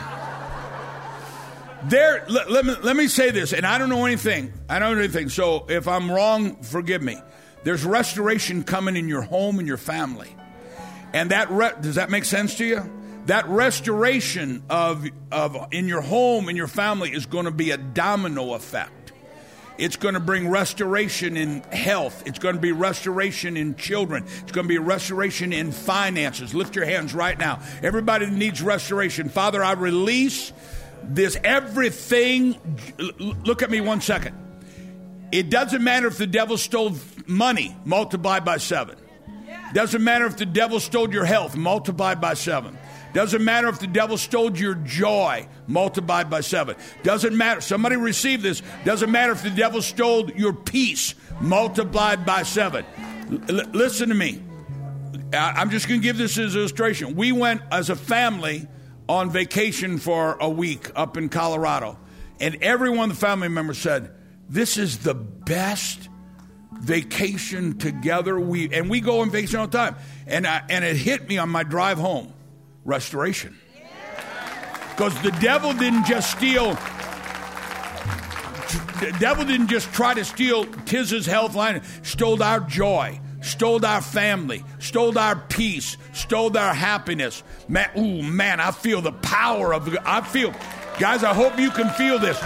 There, 1.85 2.25
let, 2.29 2.49
let, 2.49 2.65
me, 2.65 2.75
let 2.81 2.95
me 2.95 3.07
say 3.07 3.31
this, 3.31 3.53
and 3.53 3.65
I 3.65 3.77
don't 3.77 3.89
know 3.89 4.05
anything. 4.05 4.53
I 4.69 4.79
don't 4.79 4.95
know 4.95 5.01
anything. 5.01 5.29
So 5.29 5.65
if 5.69 5.87
I'm 5.87 6.11
wrong, 6.11 6.61
forgive 6.61 7.01
me. 7.01 7.17
There's 7.63 7.85
restoration 7.85 8.63
coming 8.63 8.95
in 8.95 9.07
your 9.07 9.21
home 9.21 9.59
and 9.59 9.67
your 9.67 9.77
family. 9.77 10.35
And 11.13 11.31
that, 11.31 11.49
re- 11.49 11.73
does 11.81 11.95
that 11.95 12.09
make 12.09 12.25
sense 12.25 12.57
to 12.57 12.65
you? 12.65 12.91
That 13.25 13.47
restoration 13.47 14.63
of, 14.69 15.05
of 15.31 15.67
in 15.71 15.87
your 15.87 16.01
home 16.01 16.49
and 16.49 16.57
your 16.57 16.67
family 16.67 17.11
is 17.11 17.25
going 17.25 17.45
to 17.45 17.51
be 17.51 17.71
a 17.71 17.77
domino 17.77 18.53
effect. 18.53 19.02
It's 19.77 19.95
going 19.95 20.13
to 20.13 20.19
bring 20.19 20.49
restoration 20.49 21.35
in 21.35 21.61
health. 21.63 22.23
It's 22.25 22.39
going 22.39 22.55
to 22.55 22.61
be 22.61 22.71
restoration 22.71 23.57
in 23.57 23.75
children. 23.75 24.23
It's 24.41 24.51
going 24.51 24.65
to 24.65 24.69
be 24.69 24.77
restoration 24.77 25.51
in 25.51 25.71
finances. 25.71 26.53
Lift 26.53 26.75
your 26.75 26.85
hands 26.85 27.13
right 27.13 27.37
now. 27.37 27.59
Everybody 27.81 28.27
needs 28.29 28.61
restoration. 28.61 29.29
Father, 29.29 29.63
I 29.63 29.73
release 29.73 30.53
this 31.03 31.37
everything. 31.43 32.55
Look 33.19 33.61
at 33.61 33.71
me 33.71 33.81
one 33.81 34.01
second. 34.01 34.37
It 35.31 35.49
doesn't 35.49 35.83
matter 35.83 36.07
if 36.07 36.17
the 36.17 36.27
devil 36.27 36.57
stole 36.57 36.95
money, 37.25 37.75
multiplied 37.85 38.45
by 38.45 38.57
seven. 38.57 38.97
Doesn't 39.73 40.03
matter 40.03 40.27
if 40.27 40.37
the 40.37 40.45
devil 40.45 40.79
stole 40.79 41.11
your 41.11 41.25
health, 41.25 41.55
multiplied 41.55 42.21
by 42.21 42.35
seven. 42.35 42.77
Doesn't 43.13 43.43
matter 43.43 43.67
if 43.67 43.79
the 43.79 43.87
devil 43.87 44.17
stole 44.17 44.55
your 44.57 44.73
joy, 44.75 45.47
multiplied 45.67 46.29
by 46.29 46.41
seven. 46.41 46.75
Doesn't 47.03 47.37
matter. 47.37 47.61
Somebody 47.61 47.95
received 47.95 48.41
this. 48.43 48.61
Doesn't 48.85 49.11
matter 49.11 49.31
if 49.31 49.43
the 49.43 49.51
devil 49.51 49.81
stole 49.81 50.31
your 50.31 50.53
peace, 50.53 51.13
multiplied 51.39 52.25
by 52.25 52.43
seven. 52.43 52.85
L- 53.49 53.69
listen 53.71 54.09
to 54.09 54.15
me. 54.15 54.41
I- 55.31 55.53
I'm 55.57 55.69
just 55.69 55.87
going 55.87 56.01
to 56.01 56.03
give 56.03 56.17
this 56.17 56.37
as 56.37 56.55
an 56.55 56.59
illustration. 56.61 57.15
We 57.15 57.31
went 57.31 57.61
as 57.71 57.89
a 57.89 57.95
family 57.95 58.67
on 59.07 59.29
vacation 59.29 59.99
for 59.99 60.37
a 60.39 60.49
week 60.49 60.89
up 60.95 61.15
in 61.17 61.29
Colorado, 61.29 61.99
and 62.39 62.55
every 62.63 62.89
one 62.89 63.11
of 63.11 63.15
the 63.19 63.25
family 63.25 63.47
members 63.49 63.77
said, 63.77 64.11
This 64.49 64.77
is 64.77 64.99
the 64.99 65.13
best 65.13 66.09
vacation 66.79 67.77
together. 67.77 68.39
We 68.39 68.73
and 68.73 68.89
we 68.89 69.01
go 69.01 69.21
on 69.21 69.29
vacation 69.29 69.59
all 69.59 69.67
the 69.67 69.77
time. 69.77 69.95
And 70.27 70.47
I, 70.47 70.63
and 70.69 70.83
it 70.83 70.95
hit 70.97 71.27
me 71.27 71.37
on 71.37 71.49
my 71.49 71.63
drive 71.63 71.97
home. 71.97 72.33
Restoration. 72.85 73.57
Because 74.89 75.19
the 75.21 75.31
devil 75.31 75.73
didn't 75.73 76.05
just 76.05 76.31
steal. 76.31 76.77
The 78.99 79.15
devil 79.19 79.43
didn't 79.43 79.67
just 79.67 79.91
try 79.91 80.13
to 80.13 80.23
steal 80.23 80.65
Tiz's 80.85 81.25
health 81.25 81.55
line, 81.55 81.81
stole 82.03 82.41
our 82.43 82.59
joy, 82.59 83.19
stole 83.41 83.85
our 83.85 84.01
family, 84.01 84.63
stole 84.79 85.17
our 85.17 85.35
peace, 85.35 85.97
stole 86.13 86.55
our 86.57 86.73
happiness. 86.73 87.43
Man, 87.67 87.89
ooh, 87.97 88.21
man, 88.21 88.59
I 88.59 88.71
feel 88.71 89.01
the 89.01 89.11
power 89.11 89.73
of. 89.73 89.97
I 90.05 90.21
feel, 90.21 90.53
guys. 90.99 91.23
I 91.23 91.33
hope 91.33 91.59
you 91.59 91.71
can 91.71 91.89
feel 91.89 92.19
this. 92.19 92.39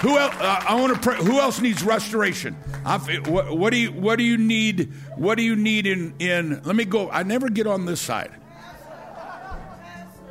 Who 0.00 0.16
else? 0.16 0.34
Uh, 0.36 0.64
I 0.68 0.74
want 0.80 0.94
to 0.94 1.00
pray. 1.00 1.16
Who 1.16 1.40
else 1.40 1.60
needs 1.60 1.82
restoration? 1.82 2.56
I 2.84 2.98
feel, 2.98 3.22
what, 3.22 3.56
what 3.56 3.70
do 3.70 3.78
you 3.78 3.92
What 3.92 4.16
do 4.16 4.24
you 4.24 4.36
need? 4.36 4.92
What 5.16 5.36
do 5.36 5.42
you 5.42 5.56
need 5.56 5.86
in 5.86 6.14
in? 6.18 6.62
Let 6.62 6.76
me 6.76 6.84
go. 6.84 7.10
I 7.10 7.24
never 7.24 7.48
get 7.48 7.66
on 7.66 7.84
this 7.84 8.00
side. 8.00 8.30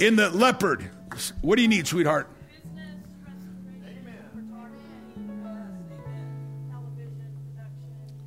In 0.04 0.18
the 0.18 0.30
leopard, 0.32 0.90
what 1.42 1.56
do 1.56 1.62
you 1.62 1.70
need, 1.70 1.88
sweetheart? 1.88 2.28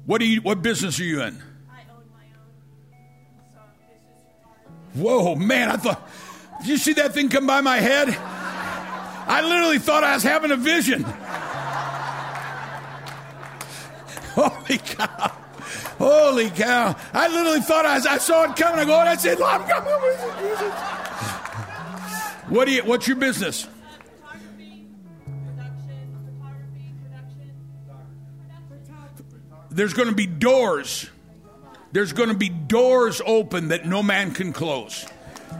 What 0.07 0.21
do 0.21 0.27
you? 0.27 0.41
What 0.41 0.63
business 0.63 0.99
are 0.99 1.05
you 1.05 1.21
in? 1.21 1.37
I 1.69 1.83
own 1.93 2.05
my 2.15 2.25
own 2.41 2.55
song. 3.53 3.69
Whoa, 4.95 5.35
man! 5.35 5.69
I 5.69 5.77
thought. 5.77 6.09
Did 6.61 6.69
you 6.69 6.79
see 6.79 6.95
that 6.95 7.13
thing 7.13 7.29
come 7.29 7.47
by 7.47 7.61
my 7.61 7.77
head? 7.77 8.09
I 8.09 9.43
literally 9.43 9.79
thought 9.79 10.03
I 10.03 10.15
was 10.15 10.23
having 10.23 10.53
a 10.53 10.57
vision. 10.57 11.03
Holy 14.33 14.79
cow! 14.79 15.37
Holy 15.99 16.49
cow! 16.49 16.97
I 17.13 17.29
literally 17.29 17.61
thought 17.61 17.85
I, 17.85 17.97
was, 17.97 18.07
I 18.07 18.17
saw 18.17 18.45
it 18.45 18.57
coming. 18.57 18.81
I 18.81 18.85
go, 18.87 18.99
and 18.99 19.11
I 19.11 19.17
said, 19.17 19.43
"I'm 19.43 19.63
coming 19.65 19.93
Jesus." 20.41 21.06
What 22.49 22.67
do 22.67 22.73
you? 22.73 22.85
What's 22.85 23.09
your 23.09 23.17
business? 23.17 23.67
There's 29.71 29.93
going 29.93 30.09
to 30.09 30.15
be 30.15 30.27
doors. 30.27 31.11
There's 31.93 32.13
going 32.13 32.31
to 32.31 32.37
be 32.37 32.49
doors 32.49 33.21
open 33.27 33.69
that 33.69 33.85
no 33.85 34.03
man 34.03 34.33
can 34.33 34.53
close. 34.53 35.07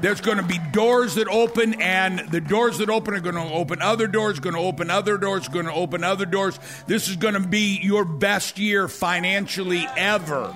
There's 0.01 0.21
going 0.21 0.39
to 0.39 0.43
be 0.43 0.59
doors 0.73 1.17
that 1.17 1.29
open, 1.29 1.81
and 1.81 2.21
the 2.31 2.41
doors 2.41 2.79
that 2.79 2.89
open 2.89 3.15
are 3.15 3.21
going 3.21 3.35
to 3.35 3.43
open 3.43 3.83
other 3.83 4.07
doors, 4.07 4.41
going 4.41 4.55
to 4.55 4.61
open 4.61 4.91
other 4.91 5.19
doors, 5.19 5.49
going 5.49 5.67
to 5.67 5.73
open 5.73 6.05
other 6.05 6.27
doors. 6.27 6.59
This 6.87 7.09
is 7.09 7.17
going 7.17 7.35
to 7.35 7.41
be 7.41 7.81
your 7.83 8.05
best 8.05 8.59
year 8.59 8.89
financially 8.89 9.87
ever, 9.97 10.55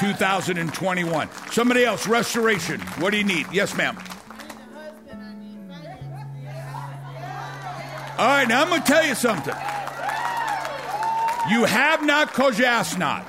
2021. 0.00 1.28
Somebody 1.52 1.84
else, 1.84 2.06
restoration. 2.06 2.80
What 2.98 3.10
do 3.10 3.18
you 3.18 3.24
need? 3.24 3.46
Yes, 3.52 3.76
ma'am. 3.76 3.96
All 8.20 8.26
right, 8.26 8.46
now 8.46 8.60
I'm 8.60 8.68
going 8.68 8.82
to 8.82 8.86
tell 8.86 9.06
you 9.06 9.14
something. 9.14 9.54
You 11.48 11.64
have 11.64 12.04
not 12.04 12.28
because 12.28 12.58
you 12.58 12.66
ask 12.66 12.98
not. 12.98 13.24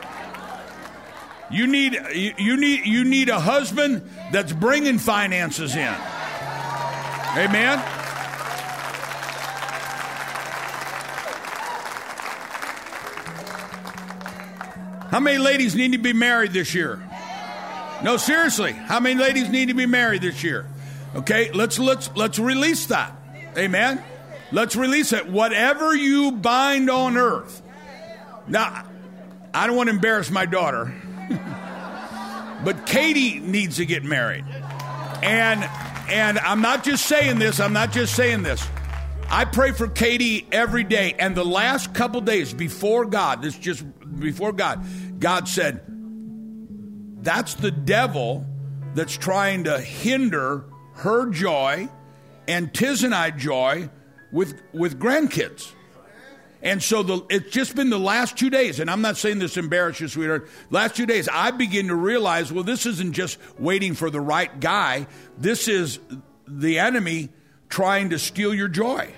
You 1.50 1.66
need 1.66 1.98
you, 2.14 2.58
need 2.58 2.86
you 2.86 3.06
need 3.06 3.30
a 3.30 3.40
husband 3.40 4.02
that's 4.34 4.52
bringing 4.52 5.00
finances 5.00 5.78
in. 5.78 5.96
Amen. 7.38 7.78
How 15.08 15.22
many 15.22 15.38
ladies 15.38 15.74
need 15.74 15.94
to 15.94 16.00
be 16.00 16.12
married 16.12 16.52
this 16.52 16.76
year? 16.76 17.02
No, 18.04 18.18
seriously. 18.18 18.74
How 18.74 19.00
many 19.00 19.18
ladies 19.18 19.48
need 19.48 19.70
to 19.70 19.74
be 19.74 19.86
married 19.86 20.22
this 20.22 20.44
year? 20.44 20.66
Okay, 21.16 21.50
let's 21.54 21.80
let's 21.80 22.10
let's 22.14 22.38
release 22.40 22.88
that. 22.88 23.16
Amen. 23.58 24.04
Let's 24.52 24.76
release 24.76 25.14
it. 25.14 25.30
Whatever 25.30 25.96
you 25.96 26.32
bind 26.32 26.90
on 26.90 27.18
earth. 27.18 27.62
Now, 28.48 28.86
I 29.54 29.68
don't 29.68 29.76
want 29.76 29.90
to 29.90 29.96
embarrass 29.96 30.30
my 30.30 30.46
daughter, 30.46 30.94
but 32.64 32.86
Katie 32.86 33.40
needs 33.40 33.78
to 33.78 33.86
get 33.86 34.04
married. 34.04 34.46
And 35.24 35.64
and 36.10 36.40
I'm 36.40 36.62
not 36.62 36.84
just 36.84 37.06
saying 37.06 37.40
this, 37.40 37.60
I'm 37.60 37.74
not 37.74 37.92
just 37.92 38.16
saying 38.16 38.44
this. 38.44 38.68
I 39.30 39.46
pray 39.46 39.72
for 39.72 39.88
Katie 39.88 40.46
every 40.52 40.84
day. 40.84 41.16
And 41.18 41.36
the 41.36 41.46
last 41.46 41.94
couple 41.94 42.20
days 42.20 42.54
before 42.54 43.06
God, 43.06 43.42
this 43.42 43.58
just 43.58 43.86
before 44.20 44.52
God, 44.52 44.86
God 45.20 45.48
said, 45.48 45.82
That's 47.24 47.54
the 47.54 47.72
devil 47.72 48.46
that's 48.94 49.16
trying 49.16 49.64
to 49.66 49.80
hinder 49.80 50.66
her 50.96 51.30
joy 51.30 51.88
and 52.48 52.74
Tiz 52.74 53.04
and 53.04 53.16
I 53.16 53.32
joy 53.32 53.90
with 54.32 54.62
with 54.74 55.00
grandkids. 55.00 55.72
And 56.64 56.82
so 56.82 57.02
the, 57.02 57.26
it's 57.30 57.50
just 57.50 57.76
been 57.76 57.90
the 57.90 58.00
last 58.00 58.38
two 58.38 58.52
days, 58.52 58.80
and 58.80 58.90
I'm 58.90 59.02
not 59.02 59.18
saying 59.18 59.40
this 59.40 59.58
embarrass 59.58 60.00
you, 60.00 60.08
sweetheart. 60.08 60.48
Last 60.70 60.96
two 60.96 61.08
days, 61.08 61.28
I 61.28 61.50
begin 61.50 61.88
to 61.88 61.96
realize, 61.96 62.52
well, 62.52 62.64
this 62.64 62.86
isn't 62.86 63.14
just 63.14 63.40
waiting 63.58 63.96
for 63.96 64.12
the 64.12 64.22
right 64.22 64.60
guy. 64.60 65.08
This 65.40 65.68
is 65.68 65.98
the 66.48 66.78
enemy 66.78 67.30
trying 67.68 68.12
to 68.12 68.20
steal 68.20 68.54
your 68.54 68.68
joy 68.68 69.12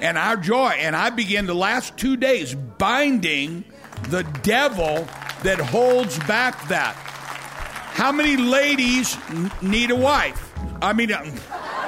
and 0.00 0.18
our 0.18 0.36
joy. 0.36 0.70
And 0.78 0.94
I 0.94 1.10
began 1.10 1.46
the 1.46 1.54
last 1.54 1.96
two 1.96 2.16
days 2.16 2.54
binding 2.54 3.64
the 4.10 4.22
devil 4.42 5.08
that 5.44 5.58
holds 5.58 6.18
back 6.20 6.68
that. 6.68 6.94
How 6.94 8.12
many 8.12 8.36
ladies 8.36 9.16
need 9.62 9.90
a 9.90 9.96
wife? 9.96 10.52
I 10.82 10.92
mean, 10.92 11.10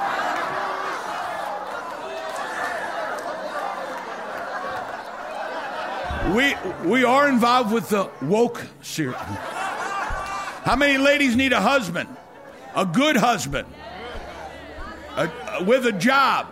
we 6.34 6.54
we 6.88 7.04
are 7.04 7.28
involved 7.28 7.72
with 7.72 7.88
the 7.88 8.10
woke 8.22 8.62
series. 8.82 9.16
How 9.16 10.74
many 10.76 10.98
ladies 10.98 11.36
need 11.36 11.52
a 11.52 11.60
husband? 11.60 12.08
A 12.74 12.84
good 12.84 13.16
husband. 13.16 13.68
A- 15.16 15.30
a- 15.58 15.64
with 15.64 15.86
a 15.86 15.92
job. 15.92 16.48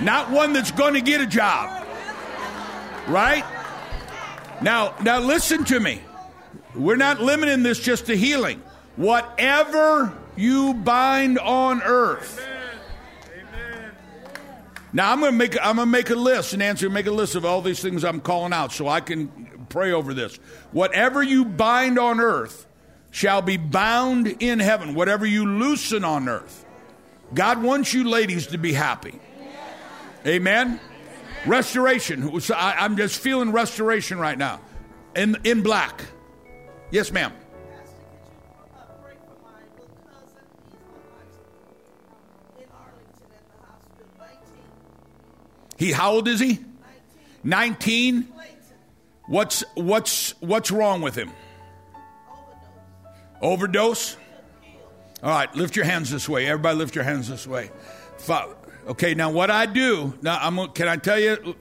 Not 0.00 0.30
one 0.30 0.52
that's 0.52 0.70
going 0.70 0.94
to 0.94 1.00
get 1.00 1.20
a 1.20 1.26
job. 1.26 1.84
Right? 3.08 3.44
Now, 4.60 4.94
now 5.02 5.18
listen 5.20 5.64
to 5.66 5.80
me. 5.80 6.00
We're 6.74 6.96
not 6.96 7.20
limiting 7.22 7.62
this 7.62 7.78
just 7.80 8.06
to 8.06 8.16
healing. 8.16 8.62
Whatever 8.96 10.12
you 10.36 10.74
bind 10.74 11.38
on 11.38 11.82
earth. 11.82 12.46
Now 14.96 15.12
I'm 15.12 15.20
going 15.20 15.32
to 15.32 15.36
make 15.36 15.58
I'm 15.60 15.76
going 15.76 15.88
to 15.88 15.92
make 15.92 16.08
a 16.08 16.14
list 16.14 16.54
and 16.54 16.62
answer 16.62 16.88
make 16.88 17.04
a 17.04 17.10
list 17.10 17.34
of 17.34 17.44
all 17.44 17.60
these 17.60 17.80
things 17.80 18.02
I'm 18.02 18.18
calling 18.18 18.54
out 18.54 18.72
so 18.72 18.88
I 18.88 19.00
can 19.00 19.66
pray 19.68 19.92
over 19.92 20.14
this. 20.14 20.36
Whatever 20.72 21.22
you 21.22 21.44
bind 21.44 21.98
on 21.98 22.18
earth 22.18 22.66
shall 23.10 23.42
be 23.42 23.58
bound 23.58 24.26
in 24.40 24.58
heaven. 24.58 24.94
Whatever 24.94 25.26
you 25.26 25.44
loosen 25.44 26.02
on 26.02 26.30
earth. 26.30 26.64
God 27.34 27.62
wants 27.62 27.92
you 27.92 28.08
ladies 28.08 28.46
to 28.46 28.58
be 28.58 28.72
happy. 28.72 29.20
Amen. 30.26 30.80
Restoration. 31.44 32.30
I'm 32.54 32.96
just 32.96 33.20
feeling 33.20 33.52
restoration 33.52 34.18
right 34.18 34.38
now. 34.38 34.62
In 35.14 35.36
in 35.44 35.60
black. 35.60 36.06
Yes, 36.90 37.12
ma'am. 37.12 37.34
He 45.78 45.92
how 45.92 46.12
old 46.12 46.28
is 46.28 46.40
he? 46.40 46.58
19. 47.44 48.20
19. 48.22 48.28
What's 49.28 49.64
what's 49.74 50.34
what's 50.40 50.70
wrong 50.70 51.00
with 51.02 51.14
him? 51.16 51.30
overdose. 53.42 54.16
Overdose? 54.16 54.16
All 55.22 55.30
right, 55.30 55.54
lift 55.54 55.76
your 55.76 55.84
hands 55.84 56.10
this 56.10 56.28
way. 56.28 56.46
Everybody 56.46 56.78
lift 56.78 56.94
your 56.94 57.04
hands 57.04 57.28
this 57.28 57.46
way. 57.46 57.70
Okay, 58.86 59.14
now 59.14 59.30
what 59.30 59.50
I 59.50 59.66
do, 59.66 60.14
now 60.22 60.38
I'm 60.40 60.56
gonna- 60.56 60.72
can 60.72 60.86
I 60.88 60.96
tell 60.96 61.18
you 61.18 61.56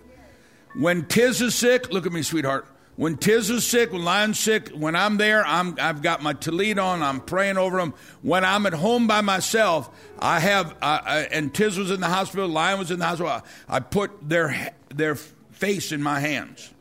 when 0.76 1.06
Tiz 1.06 1.42
is 1.42 1.56
sick, 1.56 1.92
look 1.92 2.06
at 2.06 2.12
me, 2.12 2.22
sweetheart. 2.22 2.68
When 2.96 3.18
Tiz 3.18 3.50
is 3.50 3.68
sick, 3.68 3.92
when 3.92 4.06
Lion's 4.06 4.40
sick, 4.40 4.70
when 4.70 4.96
I'm 4.96 5.18
there, 5.18 5.46
I'm, 5.46 5.76
I've 5.82 6.02
got 6.02 6.24
my 6.24 6.34
tallit 6.34 6.82
on. 6.82 7.04
I'm 7.04 7.20
praying 7.20 7.58
over 7.58 7.78
them. 7.78 7.94
When 8.22 8.46
I'm 8.46 8.66
at 8.66 8.74
home 8.74 9.06
by 9.06 9.20
myself, 9.20 9.90
I 10.18 10.40
have, 10.40 10.72
uh, 10.82 11.02
uh, 11.06 11.26
and 11.30 11.54
Tiz 11.54 11.78
was 11.78 11.92
in 11.92 12.00
the 12.00 12.08
hospital, 12.08 12.48
Lion 12.48 12.80
was 12.80 12.92
in 12.92 13.00
the 13.00 13.06
hospital. 13.06 13.44
I 13.68 13.80
put 13.82 14.12
their 14.28 14.74
their 14.94 15.16
face 15.16 15.92
in 15.92 16.02
my 16.02 16.22
hands, 16.22 16.74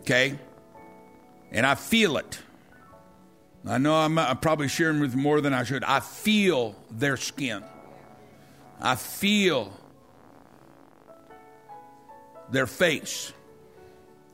okay, 0.00 0.36
and 1.52 1.64
I 1.64 1.76
feel 1.76 2.16
it. 2.16 2.40
I 3.64 3.78
know 3.78 3.94
I'm, 3.94 4.18
I'm 4.18 4.38
probably 4.38 4.68
sharing 4.68 4.98
with 4.98 5.14
more 5.14 5.40
than 5.40 5.52
I 5.52 5.62
should. 5.62 5.84
I 5.84 6.00
feel 6.00 6.74
their 6.90 7.16
skin. 7.16 7.62
I 8.80 8.96
feel 8.96 9.72
their 12.50 12.66
face. 12.66 13.32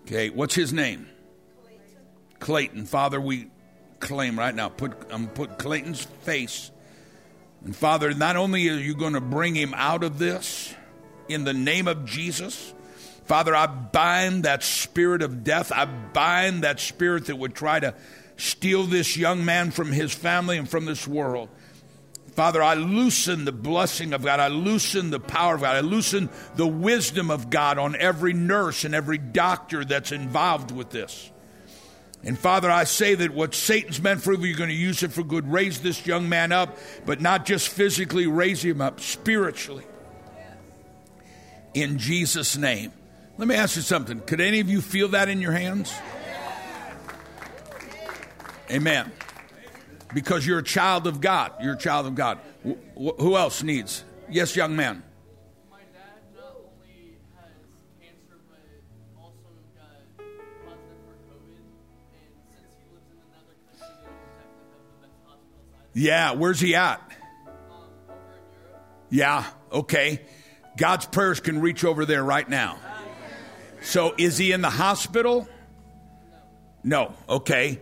Okay, 0.07 0.29
what's 0.31 0.55
his 0.55 0.73
name? 0.73 1.09
Clayton. 2.39 2.85
Father, 2.85 3.21
we 3.21 3.49
claim 4.01 4.39
right 4.39 4.55
now. 4.55 4.69
Put 4.69 4.93
I'm 5.11 5.29
put 5.29 5.59
Clayton's 5.59 6.05
face. 6.23 6.71
And 7.65 7.75
Father, 7.75 8.13
not 8.13 8.37
only 8.37 8.69
are 8.69 8.77
you 8.77 8.95
going 8.95 9.15
to 9.15 9.21
bring 9.21 9.55
him 9.55 9.73
out 9.75 10.05
of 10.05 10.19
this 10.19 10.75
in 11.29 11.45
the 11.45 11.55
name 11.55 11.89
of 11.89 12.05
Jesus, 12.05 12.75
Father, 13.25 13.55
I 13.55 13.67
bind 13.67 14.45
that 14.45 14.63
spirit 14.63 15.23
of 15.23 15.43
death. 15.43 15.73
I 15.73 15.87
bind 15.87 16.65
that 16.65 16.81
spirit 16.81 17.27
that 17.27 17.37
would 17.37 17.55
try 17.55 17.81
to 17.81 17.95
steal 18.37 18.85
this 18.85 19.17
young 19.17 19.47
man 19.47 19.71
from 19.71 19.91
his 19.91 20.13
family 20.13 20.59
and 20.59 20.69
from 20.69 20.85
this 20.85 21.09
world. 21.09 21.49
Father, 22.35 22.63
I 22.63 22.75
loosen 22.75 23.45
the 23.45 23.53
blessing 23.53 24.13
of 24.13 24.25
God. 24.25 24.41
I 24.41 24.49
loosen 24.49 25.11
the 25.11 25.21
power 25.21 25.55
of 25.55 25.61
God. 25.61 25.77
I 25.77 25.81
loosen 25.81 26.29
the 26.57 26.67
wisdom 26.67 27.31
of 27.31 27.49
God 27.49 27.79
on 27.79 27.95
every 27.97 28.33
nurse 28.33 28.85
and 28.85 28.95
every 28.95 29.19
doctor 29.19 29.85
that's 29.85 30.11
involved 30.11 30.73
with 30.73 30.91
this. 30.91 31.31
And 32.25 32.39
Father, 32.39 32.71
I 32.71 32.85
say 32.85 33.15
that 33.15 33.33
what 33.33 33.55
Satan's 33.55 34.01
meant 34.01 34.23
for 34.23 34.33
evil, 34.33 34.47
you're 34.47 34.57
going 34.57 34.71
to 34.71 34.75
use 34.75 35.03
it 35.03 35.13
for 35.13 35.23
good. 35.23 35.47
Raise 35.47 35.81
this 35.81 36.07
young 36.07 36.29
man 36.29 36.51
up, 36.51 36.77
but 37.07 37.21
not 37.21 37.45
just 37.45 37.69
physically, 37.69 38.27
raise 38.27 38.65
him 38.65 38.81
up 38.81 38.99
spiritually. 38.99 39.85
In 41.75 41.99
Jesus' 41.99 42.57
name. 42.57 42.93
Let 43.37 43.47
me 43.47 43.55
ask 43.55 43.77
you 43.77 43.83
something. 43.83 44.21
Could 44.21 44.41
any 44.41 44.61
of 44.61 44.69
you 44.69 44.81
feel 44.81 45.09
that 45.09 45.29
in 45.29 45.41
your 45.41 45.53
hands? 45.53 45.93
Amen. 48.71 49.13
Because 50.15 50.47
you're 50.47 50.61
a 50.61 50.65
child 50.65 51.07
of 51.07 51.21
God. 51.21 51.53
You're 51.61 51.75
a 51.75 51.79
child 51.79 52.07
of 52.07 52.15
God. 52.15 52.39
Wh- 52.65 53.19
who 53.19 53.37
else 53.37 53.63
needs? 53.63 54.05
Yes, 54.31 54.57
young 54.57 54.77
man. 54.77 55.03
Yeah, 65.97 66.33
where's 66.33 66.59
he 66.59 66.75
at? 66.75 67.01
Yeah, 69.11 69.45
okay. 69.71 70.23
God's 70.77 71.07
prayers 71.07 71.39
can 71.39 71.61
reach 71.61 71.85
over 71.85 72.05
there 72.05 72.25
right 72.25 72.49
now. 72.49 72.79
So 73.81 74.13
is 74.19 74.37
he 74.37 74.51
in 74.51 74.61
the 74.61 74.71
hospital? 74.71 75.49
No, 76.83 77.15
okay. 77.29 77.79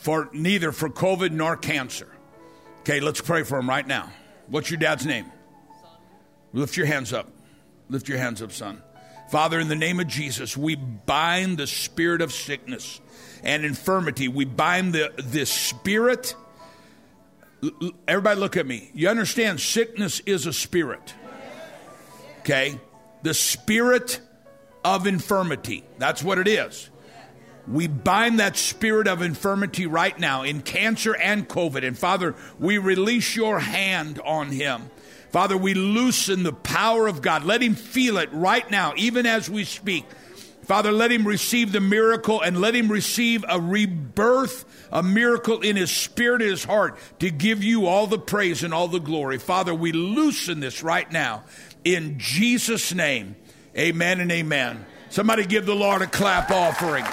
For 0.00 0.28
neither 0.32 0.72
for 0.72 0.88
COVID 0.88 1.30
nor 1.32 1.56
cancer. 1.56 2.08
Okay, 2.80 3.00
let's 3.00 3.20
pray 3.20 3.42
for 3.42 3.58
him 3.58 3.68
right 3.68 3.86
now. 3.86 4.10
What's 4.48 4.70
your 4.70 4.78
dad's 4.78 5.04
name? 5.04 5.26
Lift 6.52 6.76
your 6.76 6.86
hands 6.86 7.12
up. 7.12 7.28
Lift 7.88 8.08
your 8.08 8.18
hands 8.18 8.40
up, 8.42 8.52
son. 8.52 8.82
Father, 9.30 9.60
in 9.60 9.68
the 9.68 9.76
name 9.76 10.00
of 10.00 10.08
Jesus, 10.08 10.56
we 10.56 10.74
bind 10.74 11.58
the 11.58 11.66
spirit 11.66 12.20
of 12.20 12.32
sickness 12.32 13.00
and 13.44 13.64
infirmity. 13.64 14.26
We 14.26 14.44
bind 14.44 14.92
the, 14.92 15.12
this 15.18 15.50
spirit. 15.50 16.34
Everybody, 18.08 18.40
look 18.40 18.56
at 18.56 18.66
me. 18.66 18.90
You 18.94 19.08
understand, 19.08 19.60
sickness 19.60 20.20
is 20.20 20.46
a 20.46 20.52
spirit. 20.52 21.14
Okay? 22.40 22.80
The 23.22 23.34
spirit 23.34 24.20
of 24.84 25.06
infirmity. 25.06 25.84
That's 25.98 26.24
what 26.24 26.38
it 26.38 26.48
is. 26.48 26.90
We 27.68 27.86
bind 27.86 28.40
that 28.40 28.56
spirit 28.56 29.06
of 29.06 29.22
infirmity 29.22 29.86
right 29.86 30.18
now 30.18 30.42
in 30.42 30.62
cancer 30.62 31.14
and 31.14 31.48
COVID. 31.48 31.86
And 31.86 31.98
Father, 31.98 32.34
we 32.58 32.78
release 32.78 33.36
your 33.36 33.60
hand 33.60 34.20
on 34.24 34.48
him. 34.48 34.90
Father, 35.30 35.56
we 35.56 35.74
loosen 35.74 36.42
the 36.42 36.52
power 36.52 37.06
of 37.06 37.22
God. 37.22 37.44
Let 37.44 37.62
him 37.62 37.74
feel 37.74 38.18
it 38.18 38.32
right 38.32 38.68
now, 38.70 38.94
even 38.96 39.26
as 39.26 39.48
we 39.48 39.64
speak. 39.64 40.04
Father, 40.64 40.92
let 40.92 41.10
him 41.10 41.26
receive 41.26 41.72
the 41.72 41.80
miracle 41.80 42.40
and 42.40 42.60
let 42.60 42.74
him 42.74 42.90
receive 42.90 43.44
a 43.48 43.60
rebirth, 43.60 44.64
a 44.92 45.02
miracle 45.02 45.60
in 45.60 45.76
his 45.76 45.90
spirit, 45.90 46.40
his 46.40 46.62
heart, 46.64 46.96
to 47.18 47.30
give 47.30 47.62
you 47.62 47.86
all 47.86 48.06
the 48.06 48.18
praise 48.18 48.62
and 48.62 48.72
all 48.72 48.86
the 48.86 49.00
glory. 49.00 49.38
Father, 49.38 49.74
we 49.74 49.92
loosen 49.92 50.60
this 50.60 50.82
right 50.82 51.10
now 51.10 51.42
in 51.84 52.18
Jesus' 52.18 52.94
name. 52.94 53.36
Amen 53.76 54.20
and 54.20 54.30
amen. 54.30 54.84
Somebody 55.08 55.44
give 55.44 55.66
the 55.66 55.74
Lord 55.74 56.02
a 56.02 56.06
clap 56.06 56.50
offering. 56.50 57.04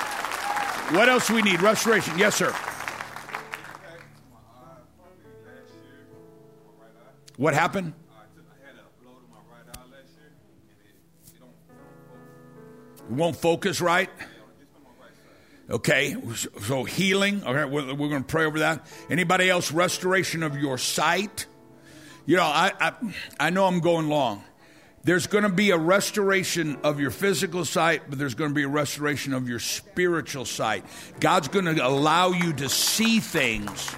What 0.91 1.09
else 1.09 1.29
we 1.29 1.41
need? 1.41 1.61
Restoration. 1.61 2.17
Yes, 2.17 2.35
sir. 2.35 2.55
What 7.35 7.53
happened? 7.53 7.93
It 13.09 13.13
won't 13.13 13.35
focus 13.35 13.79
right. 13.79 14.09
Okay, 15.69 16.15
so 16.61 16.85
healing. 16.85 17.43
Okay, 17.43 17.65
we're, 17.65 17.93
we're 17.93 18.09
going 18.09 18.23
to 18.23 18.27
pray 18.27 18.45
over 18.45 18.59
that. 18.59 18.87
Anybody 19.09 19.49
else? 19.49 19.71
Restoration 19.71 20.41
of 20.41 20.57
your 20.57 20.77
sight. 20.77 21.45
You 22.25 22.37
know, 22.37 22.43
I, 22.43 22.71
I, 22.79 22.93
I 23.39 23.49
know 23.49 23.65
I'm 23.65 23.81
going 23.81 24.07
long. 24.07 24.43
There's 25.07 25.25
going 25.25 25.45
to 25.45 25.49
be 25.49 25.69
a 25.71 25.77
restoration 25.77 26.79
of 26.83 26.99
your 26.99 27.11
physical 27.11 27.63
sight, 27.63 28.01
but 28.09 28.19
there's 28.19 28.35
going 28.35 28.49
to 28.49 28.53
be 28.53 28.63
a 28.63 28.67
restoration 28.67 29.33
of 29.33 29.47
your 29.47 29.59
spiritual 29.59 30.43
sight. 30.43 30.83
God's 31.21 31.47
going 31.47 31.63
to 31.63 31.87
allow 31.87 32.31
you 32.31 32.51
to 32.51 32.67
see 32.67 33.21
things. 33.21 33.89